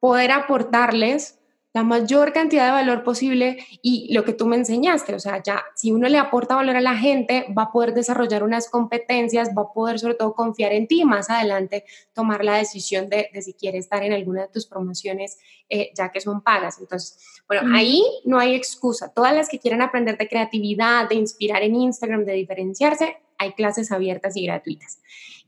poder 0.00 0.30
aportarles 0.30 1.38
la 1.74 1.82
mayor 1.82 2.32
cantidad 2.32 2.64
de 2.64 2.72
valor 2.72 3.04
posible 3.04 3.58
y 3.82 4.12
lo 4.12 4.24
que 4.24 4.32
tú 4.32 4.46
me 4.46 4.56
enseñaste, 4.56 5.14
o 5.14 5.20
sea, 5.20 5.42
ya 5.42 5.64
si 5.76 5.92
uno 5.92 6.08
le 6.08 6.18
aporta 6.18 6.56
valor 6.56 6.76
a 6.76 6.80
la 6.80 6.96
gente, 6.96 7.46
va 7.56 7.64
a 7.64 7.72
poder 7.72 7.92
desarrollar 7.92 8.42
unas 8.42 8.70
competencias, 8.70 9.50
va 9.56 9.62
a 9.62 9.72
poder 9.72 9.98
sobre 9.98 10.14
todo 10.14 10.34
confiar 10.34 10.72
en 10.72 10.88
ti 10.88 11.02
y 11.02 11.04
más 11.04 11.28
adelante 11.28 11.84
tomar 12.14 12.42
la 12.42 12.56
decisión 12.56 13.08
de, 13.08 13.28
si 13.42 13.52
quiere 13.52 13.78
estar 13.78 14.02
en 14.02 14.12
alguna 14.12 14.42
de 14.42 14.48
tus 14.48 14.66
promociones, 14.66 15.38
eh, 15.68 15.90
ya 15.94 16.10
que 16.10 16.20
son 16.20 16.40
pagas. 16.40 16.78
Entonces, 16.80 17.18
bueno, 17.46 17.70
ahí 17.76 18.02
no 18.24 18.38
hay 18.38 18.54
excusa. 18.54 19.12
Todas 19.12 19.34
las 19.34 19.48
que 19.48 19.58
quieran 19.58 19.82
aprender 19.82 20.16
de 20.16 20.28
creatividad, 20.28 21.08
de 21.08 21.16
inspirar 21.16 21.62
en 21.62 21.76
Instagram, 21.76 22.24
de 22.24 22.32
diferenciarse, 22.32 23.18
hay 23.38 23.52
clases 23.52 23.92
abiertas 23.92 24.36
y 24.36 24.46
gratuitas. 24.46 25.00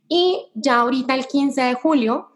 Y 0.08 0.50
ya 0.54 0.80
ahorita 0.80 1.14
el 1.14 1.26
15 1.26 1.60
de 1.60 1.74
julio 1.74 2.30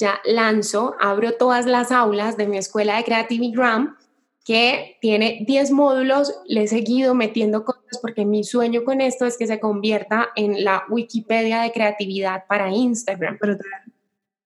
ya 0.00 0.20
lanzo, 0.24 0.94
abro 0.98 1.32
todas 1.32 1.66
las 1.66 1.92
aulas 1.92 2.36
de 2.36 2.46
mi 2.46 2.56
escuela 2.56 2.96
de 2.96 3.04
Creativigram, 3.04 3.96
que 4.44 4.96
tiene 5.00 5.44
10 5.46 5.70
módulos, 5.72 6.34
le 6.46 6.62
he 6.62 6.68
seguido 6.68 7.14
metiendo 7.14 7.64
cosas 7.64 7.98
porque 8.00 8.24
mi 8.24 8.42
sueño 8.42 8.84
con 8.84 9.00
esto 9.00 9.26
es 9.26 9.36
que 9.36 9.46
se 9.46 9.60
convierta 9.60 10.30
en 10.36 10.64
la 10.64 10.84
Wikipedia 10.88 11.60
de 11.60 11.72
creatividad 11.72 12.46
para 12.48 12.70
Instagram. 12.70 13.38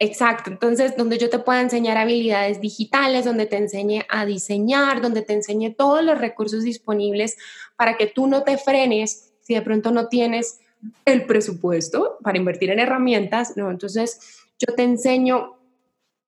Exacto, 0.00 0.50
entonces 0.50 0.96
donde 0.96 1.18
yo 1.18 1.30
te 1.30 1.38
pueda 1.38 1.60
enseñar 1.60 1.96
habilidades 1.96 2.60
digitales, 2.60 3.24
donde 3.24 3.46
te 3.46 3.56
enseñe 3.56 4.04
a 4.08 4.26
diseñar, 4.26 5.00
donde 5.00 5.22
te 5.22 5.34
enseñe 5.34 5.74
todos 5.76 6.04
los 6.04 6.18
recursos 6.18 6.64
disponibles 6.64 7.36
para 7.76 7.96
que 7.96 8.06
tú 8.06 8.26
no 8.26 8.42
te 8.42 8.58
frenes 8.58 9.33
si 9.44 9.54
de 9.54 9.62
pronto 9.62 9.92
no 9.92 10.08
tienes 10.08 10.58
el 11.04 11.24
presupuesto 11.26 12.18
para 12.22 12.36
invertir 12.36 12.70
en 12.70 12.80
herramientas, 12.80 13.56
¿no? 13.56 13.70
Entonces 13.70 14.42
yo 14.58 14.74
te 14.74 14.82
enseño 14.82 15.54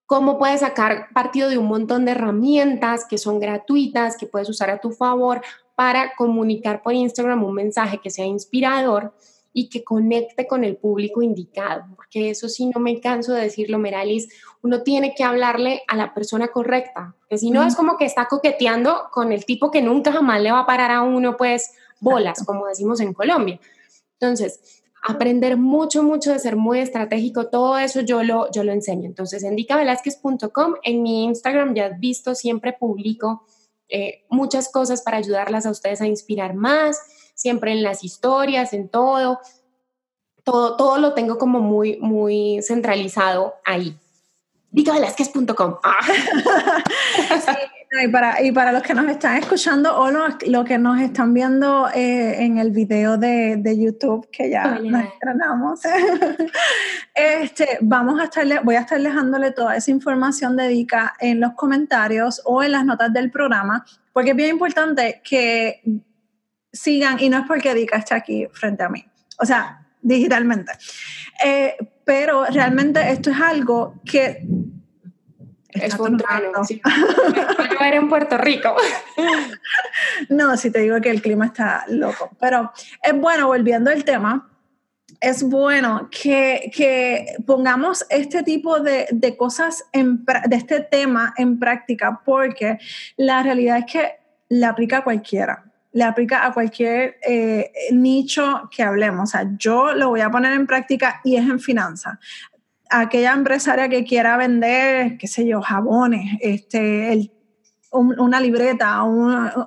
cómo 0.06 0.38
puedes 0.38 0.60
sacar 0.60 1.08
partido 1.12 1.50
de 1.50 1.58
un 1.58 1.66
montón 1.66 2.04
de 2.04 2.12
herramientas 2.12 3.04
que 3.08 3.18
son 3.18 3.40
gratuitas, 3.40 4.16
que 4.16 4.26
puedes 4.26 4.48
usar 4.48 4.70
a 4.70 4.78
tu 4.78 4.92
favor 4.92 5.42
para 5.74 6.14
comunicar 6.16 6.82
por 6.82 6.94
Instagram 6.94 7.44
un 7.44 7.54
mensaje 7.54 7.98
que 7.98 8.10
sea 8.10 8.24
inspirador 8.24 9.12
y 9.52 9.68
que 9.68 9.82
conecte 9.82 10.46
con 10.46 10.64
el 10.64 10.76
público 10.76 11.22
indicado, 11.22 11.86
porque 11.96 12.28
eso 12.28 12.46
sí 12.46 12.66
no 12.66 12.78
me 12.78 13.00
canso 13.00 13.32
de 13.32 13.40
decirlo, 13.40 13.78
Meralis, 13.78 14.28
uno 14.62 14.82
tiene 14.82 15.14
que 15.14 15.24
hablarle 15.24 15.82
a 15.88 15.96
la 15.96 16.12
persona 16.12 16.48
correcta, 16.48 17.14
que 17.28 17.38
si 17.38 17.50
no 17.50 17.62
es 17.62 17.74
como 17.74 17.96
que 17.96 18.04
está 18.04 18.26
coqueteando 18.26 19.04
con 19.10 19.32
el 19.32 19.46
tipo 19.46 19.70
que 19.70 19.80
nunca 19.80 20.12
jamás 20.12 20.42
le 20.42 20.52
va 20.52 20.60
a 20.60 20.66
parar 20.66 20.90
a 20.90 21.00
uno, 21.00 21.38
pues 21.38 21.70
bolas, 22.00 22.44
como 22.44 22.66
decimos 22.66 23.00
en 23.00 23.12
Colombia. 23.12 23.60
Entonces, 24.18 24.82
aprender 25.02 25.56
mucho, 25.56 26.02
mucho 26.02 26.32
de 26.32 26.38
ser 26.38 26.56
muy 26.56 26.80
estratégico, 26.80 27.48
todo 27.48 27.78
eso 27.78 28.00
yo 28.00 28.22
lo, 28.22 28.50
yo 28.50 28.64
lo 28.64 28.72
enseño. 28.72 29.06
Entonces, 29.06 29.44
en 29.44 29.54
dicavelázquez.com, 29.54 30.74
en 30.82 31.02
mi 31.02 31.24
Instagram 31.24 31.74
ya 31.74 31.86
has 31.86 32.00
visto, 32.00 32.34
siempre 32.34 32.72
publico 32.72 33.46
eh, 33.88 34.24
muchas 34.30 34.68
cosas 34.70 35.02
para 35.02 35.18
ayudarlas 35.18 35.64
a 35.64 35.70
ustedes 35.70 36.00
a 36.00 36.06
inspirar 36.06 36.54
más, 36.54 37.00
siempre 37.34 37.72
en 37.72 37.82
las 37.82 38.02
historias, 38.02 38.72
en 38.72 38.88
todo. 38.88 39.38
Todo, 40.42 40.76
todo 40.76 40.98
lo 40.98 41.12
tengo 41.14 41.38
como 41.38 41.60
muy, 41.60 41.98
muy 41.98 42.60
centralizado 42.62 43.54
ahí. 43.64 43.96
Dicavelázquez.com. 44.70 45.76
Ah. 45.82 46.00
Y 47.90 48.08
para, 48.08 48.42
y 48.42 48.50
para 48.50 48.72
los 48.72 48.82
que 48.82 48.94
nos 48.94 49.06
están 49.06 49.36
escuchando 49.36 49.96
o 49.96 50.10
los, 50.10 50.64
que 50.64 50.76
nos 50.76 51.00
están 51.00 51.32
viendo 51.32 51.88
eh, 51.94 52.42
en 52.42 52.58
el 52.58 52.72
video 52.72 53.16
de, 53.16 53.56
de, 53.56 53.78
YouTube, 53.78 54.28
que 54.30 54.50
ya 54.50 54.78
nos 54.80 55.04
estrenamos, 55.04 55.80
este, 57.14 57.78
vamos 57.80 58.20
a 58.20 58.24
estarle, 58.24 58.58
voy 58.60 58.74
a 58.74 58.80
estar 58.80 59.00
dejándole 59.00 59.52
toda 59.52 59.76
esa 59.76 59.90
información 59.92 60.56
de 60.56 60.68
Dica 60.68 61.14
en 61.20 61.40
los 61.40 61.52
comentarios 61.52 62.42
o 62.44 62.62
en 62.62 62.72
las 62.72 62.84
notas 62.84 63.12
del 63.12 63.30
programa, 63.30 63.86
porque 64.12 64.30
es 64.30 64.36
bien 64.36 64.50
importante 64.50 65.22
que 65.22 65.80
sigan, 66.72 67.20
y 67.20 67.28
no 67.28 67.38
es 67.38 67.44
porque 67.46 67.72
Dica 67.72 67.98
esté 67.98 68.14
aquí 68.14 68.48
frente 68.52 68.82
a 68.82 68.88
mí, 68.88 69.04
o 69.38 69.46
sea, 69.46 69.86
digitalmente, 70.02 70.72
eh, 71.44 71.76
pero 72.04 72.46
realmente 72.46 73.10
esto 73.10 73.30
es 73.30 73.40
algo 73.40 73.94
que 74.04 74.44
espontáneo. 75.82 76.64
Sí. 76.64 76.80
Yo 77.34 77.84
era 77.84 77.96
en 77.96 78.08
Puerto 78.08 78.38
Rico. 78.38 78.74
No, 80.28 80.56
si 80.56 80.70
te 80.70 80.80
digo 80.80 81.00
que 81.00 81.10
el 81.10 81.22
clima 81.22 81.46
está 81.46 81.84
loco. 81.88 82.30
Pero 82.40 82.72
es 83.02 83.18
bueno, 83.18 83.46
volviendo 83.46 83.90
al 83.90 84.04
tema, 84.04 84.48
es 85.20 85.42
bueno 85.42 86.08
que, 86.10 86.70
que 86.74 87.36
pongamos 87.46 88.04
este 88.10 88.42
tipo 88.42 88.80
de, 88.80 89.06
de 89.10 89.36
cosas, 89.36 89.84
en, 89.92 90.24
de 90.24 90.56
este 90.56 90.80
tema 90.80 91.34
en 91.36 91.58
práctica, 91.58 92.20
porque 92.24 92.78
la 93.16 93.42
realidad 93.42 93.78
es 93.78 93.92
que 93.92 94.12
le 94.48 94.66
aplica 94.66 94.98
a 94.98 95.04
cualquiera 95.04 95.64
le 95.92 96.04
aplica 96.04 96.44
a 96.44 96.52
cualquier 96.52 97.16
eh, 97.26 97.72
nicho 97.90 98.68
que 98.70 98.82
hablemos. 98.82 99.30
O 99.30 99.32
sea, 99.32 99.50
yo 99.56 99.94
lo 99.94 100.10
voy 100.10 100.20
a 100.20 100.30
poner 100.30 100.52
en 100.52 100.66
práctica 100.66 101.22
y 101.24 101.36
es 101.36 101.48
en 101.48 101.58
finanzas 101.58 102.18
aquella 102.90 103.32
empresaria 103.32 103.88
que 103.88 104.04
quiera 104.04 104.36
vender, 104.36 105.16
qué 105.18 105.26
sé 105.26 105.46
yo, 105.46 105.60
jabones, 105.62 106.38
este, 106.40 107.30
una 107.90 108.40
libreta, 108.40 109.00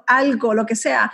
algo, 0.07 0.53
lo 0.53 0.65
que 0.65 0.75
sea, 0.75 1.11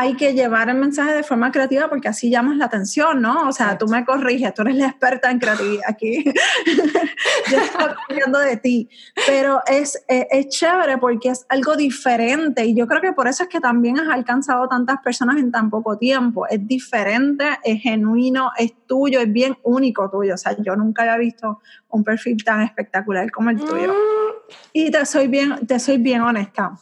hay 0.00 0.14
que 0.14 0.32
llevar 0.32 0.68
el 0.68 0.76
mensaje 0.76 1.12
de 1.12 1.24
forma 1.24 1.50
creativa 1.50 1.88
porque 1.88 2.06
así 2.06 2.30
llamas 2.30 2.56
la 2.56 2.66
atención, 2.66 3.20
¿no? 3.20 3.48
O 3.48 3.52
sea, 3.52 3.76
tú 3.76 3.88
me 3.88 4.04
corriges, 4.04 4.54
tú 4.54 4.62
eres 4.62 4.76
la 4.76 4.86
experta 4.86 5.28
en 5.28 5.40
creatividad 5.40 5.82
aquí. 5.88 6.22
Yo 7.50 7.58
estoy 7.58 7.88
hablando 8.08 8.38
de 8.38 8.56
ti. 8.58 8.88
Pero 9.26 9.60
es, 9.66 10.00
es, 10.06 10.48
chévere 10.50 10.98
porque 10.98 11.30
es 11.30 11.44
algo 11.48 11.74
diferente 11.74 12.64
y 12.64 12.76
yo 12.76 12.86
creo 12.86 13.00
que 13.00 13.12
por 13.12 13.26
eso 13.26 13.42
es 13.42 13.48
que 13.48 13.58
también 13.58 13.98
has 13.98 14.08
alcanzado 14.08 14.68
tantas 14.68 15.00
personas 15.02 15.36
en 15.38 15.50
tan 15.50 15.68
poco 15.68 15.98
tiempo. 15.98 16.46
Es 16.46 16.64
diferente, 16.64 17.58
es 17.64 17.82
genuino, 17.82 18.52
es 18.56 18.74
tuyo, 18.86 19.18
es 19.18 19.32
bien 19.32 19.58
único 19.64 20.08
tuyo. 20.10 20.34
O 20.34 20.38
sea, 20.38 20.56
yo 20.62 20.76
nunca 20.76 21.02
había 21.02 21.16
visto 21.16 21.60
un 21.88 22.04
perfil 22.04 22.44
tan 22.44 22.62
espectacular 22.62 23.32
como 23.32 23.50
el 23.50 23.56
tuyo. 23.56 23.92
Mm. 23.92 24.52
Y 24.74 24.90
te 24.92 25.04
soy 25.06 25.26
bien, 25.26 25.66
te 25.66 25.80
soy 25.80 25.98
bien 25.98 26.20
honesta 26.20 26.72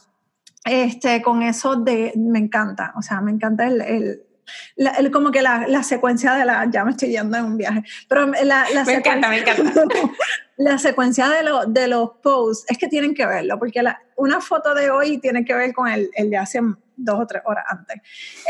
este, 0.67 1.23
con 1.23 1.43
eso 1.43 1.77
de, 1.77 2.13
me 2.17 2.39
encanta, 2.41 2.93
o 2.97 3.03
sea, 3.03 3.21
me 3.21 3.31
encanta 3.31 3.67
el, 3.67 3.81
el, 4.77 5.11
como 5.13 5.31
que 5.31 5.43
la, 5.43 5.67
la, 5.69 5.83
secuencia 5.83 6.35
de 6.35 6.45
la, 6.45 6.69
ya 6.71 6.85
me 6.85 6.91
estoy 6.91 7.11
yendo 7.11 7.37
en 7.37 7.45
un 7.45 7.57
viaje, 7.57 7.85
pero 8.09 8.27
la, 8.27 8.67
la 8.75 8.85
me 8.85 8.95
encanta, 8.95 9.29
me 9.29 9.39
encanta. 9.39 9.85
la 10.57 10.79
secuencia 10.79 11.29
de, 11.29 11.45
lo, 11.45 11.67
de 11.67 11.87
los 11.87 12.11
posts 12.23 12.65
es 12.69 12.79
que 12.79 12.89
tienen 12.89 13.15
que 13.15 13.27
verlo, 13.27 13.59
porque 13.59 13.83
la, 13.83 14.01
una 14.17 14.41
foto 14.41 14.75
de 14.75 14.91
hoy 14.91 15.19
tiene 15.19 15.45
que 15.45 15.55
ver 15.55 15.73
con 15.73 15.89
el, 15.89 16.11
el 16.15 16.31
de 16.31 16.37
hace 16.37 16.61
dos 16.97 17.21
o 17.21 17.27
tres 17.27 17.43
horas 17.45 17.65
antes. 17.69 18.01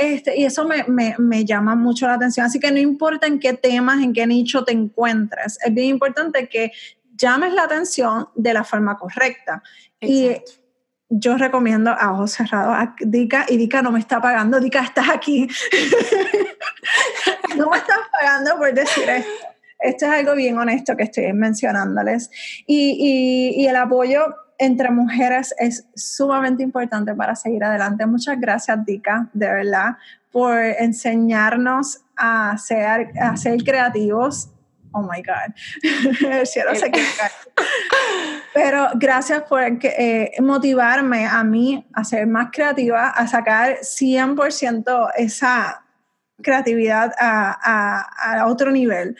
Este, 0.00 0.38
y 0.38 0.44
eso 0.44 0.66
me, 0.66 0.84
me, 0.84 1.16
me, 1.18 1.44
llama 1.44 1.74
mucho 1.74 2.06
la 2.06 2.14
atención. 2.14 2.46
Así 2.46 2.60
que 2.60 2.70
no 2.70 2.78
importa 2.78 3.26
en 3.26 3.38
qué 3.40 3.52
temas, 3.52 4.02
en 4.02 4.12
qué 4.12 4.26
nicho 4.26 4.64
te 4.64 4.72
encuentres, 4.72 5.58
es 5.62 5.74
bien 5.74 5.88
importante 5.88 6.48
que 6.48 6.72
llames 7.16 7.52
la 7.52 7.64
atención 7.64 8.28
de 8.34 8.54
la 8.54 8.64
forma 8.64 8.96
correcta. 8.96 9.62
Exacto. 10.00 10.52
Y 10.52 10.65
yo 11.08 11.36
recomiendo 11.36 11.90
a 11.90 12.12
ojos 12.12 12.32
cerrados 12.32 12.74
a 12.76 12.94
Dika 13.00 13.46
y 13.48 13.56
Dika 13.56 13.82
no 13.82 13.92
me 13.92 14.00
está 14.00 14.20
pagando, 14.20 14.60
Dika 14.60 14.82
estás 14.82 15.08
aquí. 15.08 15.46
no 17.56 17.70
me 17.70 17.76
estás 17.76 17.98
pagando 18.12 18.56
por 18.56 18.72
decir 18.74 19.08
esto. 19.08 19.30
Esto 19.78 20.06
es 20.06 20.12
algo 20.12 20.34
bien 20.34 20.58
honesto 20.58 20.96
que 20.96 21.04
estoy 21.04 21.32
mencionándoles. 21.32 22.30
Y, 22.66 23.54
y, 23.56 23.62
y 23.62 23.66
el 23.66 23.76
apoyo 23.76 24.34
entre 24.58 24.90
mujeres 24.90 25.54
es 25.58 25.86
sumamente 25.94 26.62
importante 26.62 27.14
para 27.14 27.36
seguir 27.36 27.62
adelante. 27.62 28.06
Muchas 28.06 28.40
gracias, 28.40 28.84
Dika, 28.84 29.28
de 29.32 29.46
verdad, 29.46 29.96
por 30.32 30.58
enseñarnos 30.58 32.00
a 32.16 32.56
ser, 32.58 33.12
a 33.20 33.36
ser 33.36 33.62
creativos. 33.62 34.50
Oh 34.92 35.02
my 35.02 35.22
God, 35.22 35.54
el 36.32 36.46
cielo 36.46 36.74
se 36.74 36.90
Pero 38.56 38.88
gracias 38.94 39.42
por 39.42 39.60
eh, 39.62 40.32
motivarme 40.40 41.26
a 41.26 41.44
mí 41.44 41.86
a 41.92 42.04
ser 42.04 42.26
más 42.26 42.48
creativa, 42.50 43.10
a 43.10 43.26
sacar 43.26 43.80
100% 43.80 45.10
esa 45.18 45.84
creatividad 46.40 47.12
a, 47.18 48.00
a 48.40 48.46
otro 48.46 48.70
nivel. 48.70 49.14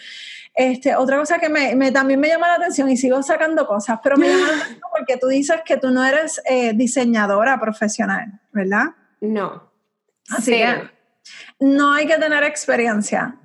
Este, 0.54 0.96
otra 0.96 1.18
cosa 1.18 1.38
que 1.38 1.50
me, 1.50 1.92
también 1.92 2.18
me 2.18 2.28
llama 2.28 2.48
la 2.48 2.54
atención 2.54 2.88
y 2.88 2.96
sigo 2.96 3.22
sacando 3.22 3.66
cosas, 3.66 4.00
pero 4.02 4.16
me 4.16 4.26
llama 4.26 4.46
la 4.48 4.56
atención 4.56 4.80
porque 4.96 5.18
tú 5.18 5.26
dices 5.26 5.60
que 5.66 5.76
tú 5.76 5.90
no 5.90 6.02
eres 6.02 6.40
eh, 6.46 6.72
diseñadora 6.74 7.60
profesional, 7.60 8.40
¿verdad? 8.52 8.86
No. 9.20 9.70
Así 10.30 10.52
que 10.52 10.90
no 11.60 11.92
hay 11.92 12.06
que 12.06 12.16
tener 12.16 12.42
experiencia. 12.42 13.36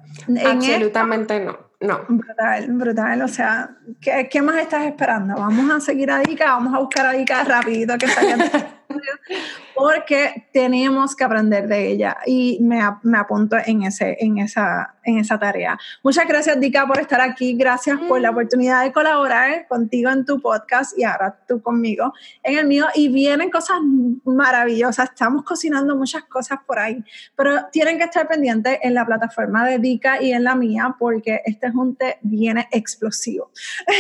Absolutamente 0.45 1.41
no. 1.41 1.70
No. 1.81 2.05
Brutal, 2.07 2.67
brutal. 2.69 3.21
O 3.23 3.27
sea, 3.27 3.71
¿qué, 3.99 4.29
¿qué, 4.31 4.41
más 4.41 4.57
estás 4.57 4.85
esperando? 4.85 5.33
Vamos 5.35 5.69
a 5.71 5.79
seguir 5.79 6.11
a 6.11 6.19
Dika, 6.19 6.53
vamos 6.53 6.75
a 6.75 6.79
buscar 6.79 7.07
a 7.07 7.13
Dika 7.13 7.43
rapidito 7.43 7.97
que 7.97 8.07
salga 8.07 8.37
porque 9.75 10.47
tenemos 10.53 11.15
que 11.15 11.23
aprender 11.23 11.67
de 11.67 11.89
ella 11.89 12.17
y 12.25 12.59
me, 12.61 12.81
me, 13.03 13.17
apunto 13.17 13.57
en, 13.65 13.83
ese, 13.83 14.17
en, 14.19 14.37
esa, 14.39 14.95
en 15.03 15.17
esa 15.17 15.39
tarea. 15.39 15.77
Muchas 16.03 16.27
gracias, 16.27 16.59
Dika, 16.59 16.85
por 16.85 16.99
estar 16.99 17.21
aquí. 17.21 17.53
Gracias 17.53 17.99
por 18.07 18.19
la 18.21 18.31
mm. 18.31 18.35
oportunidad 18.35 18.83
de 18.83 18.91
colaborar 18.91 19.67
contigo 19.67 20.09
en 20.09 20.25
tu 20.25 20.39
podcast 20.41 20.97
y 20.97 21.03
ahora 21.03 21.37
tú 21.47 21.61
conmigo 21.61 22.13
en 22.43 22.57
el 22.57 22.67
mío. 22.67 22.85
Y 22.95 23.09
vienen 23.09 23.49
cosas 23.49 23.77
maravillosas. 24.23 25.09
Estamos 25.09 25.43
cocinando 25.43 25.95
muchas 25.95 26.23
cosas 26.23 26.59
por 26.65 26.79
ahí, 26.79 27.03
pero 27.35 27.65
tienen 27.71 27.97
que 27.97 28.05
estar 28.05 28.27
pendientes 28.27 28.79
en 28.81 28.93
la 28.93 29.05
plataforma 29.05 29.65
de 29.65 29.79
Dika 29.79 30.21
y 30.21 30.31
en 30.33 30.43
la 30.43 30.55
mía 30.55 30.95
porque 30.99 31.41
este 31.45 31.71
junte 31.71 32.17
viene 32.21 32.67
explosivo. 32.71 33.51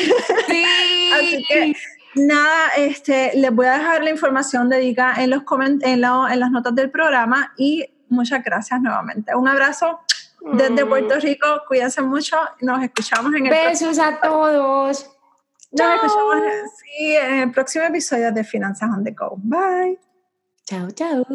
Sí. 0.47 0.63
Así 1.13 1.45
que 1.47 1.73
Nada, 2.15 2.69
este, 2.77 3.31
les 3.35 3.51
voy 3.51 3.67
a 3.67 3.73
dejar 3.73 4.03
la 4.03 4.09
información 4.09 4.69
dedicada 4.69 5.23
en, 5.23 5.29
los 5.29 5.43
en, 5.59 5.81
en 5.83 6.01
las 6.01 6.51
notas 6.51 6.75
del 6.75 6.91
programa 6.91 7.53
y 7.57 7.85
muchas 8.09 8.43
gracias 8.43 8.81
nuevamente. 8.81 9.33
Un 9.35 9.47
abrazo 9.47 10.01
desde 10.41 10.85
Puerto 10.85 11.15
mm. 11.15 11.21
Rico, 11.21 11.47
cuídense 11.67 12.01
mucho, 12.01 12.37
nos 12.61 12.83
escuchamos 12.83 13.33
en 13.35 13.45
el 13.45 13.51
Besos 13.51 13.99
a 13.99 14.19
todos. 14.19 15.09
Nos 15.71 15.95
escuchamos 15.95 16.35
en 16.99 17.39
el 17.39 17.51
próximo 17.51 17.85
episodio 17.85 18.31
de 18.31 18.43
Finanzas 18.43 18.89
on 18.89 19.03
the 19.03 19.11
Go. 19.11 19.35
Bye. 19.37 19.99
Chao, 20.65 20.89
chao. 20.91 21.25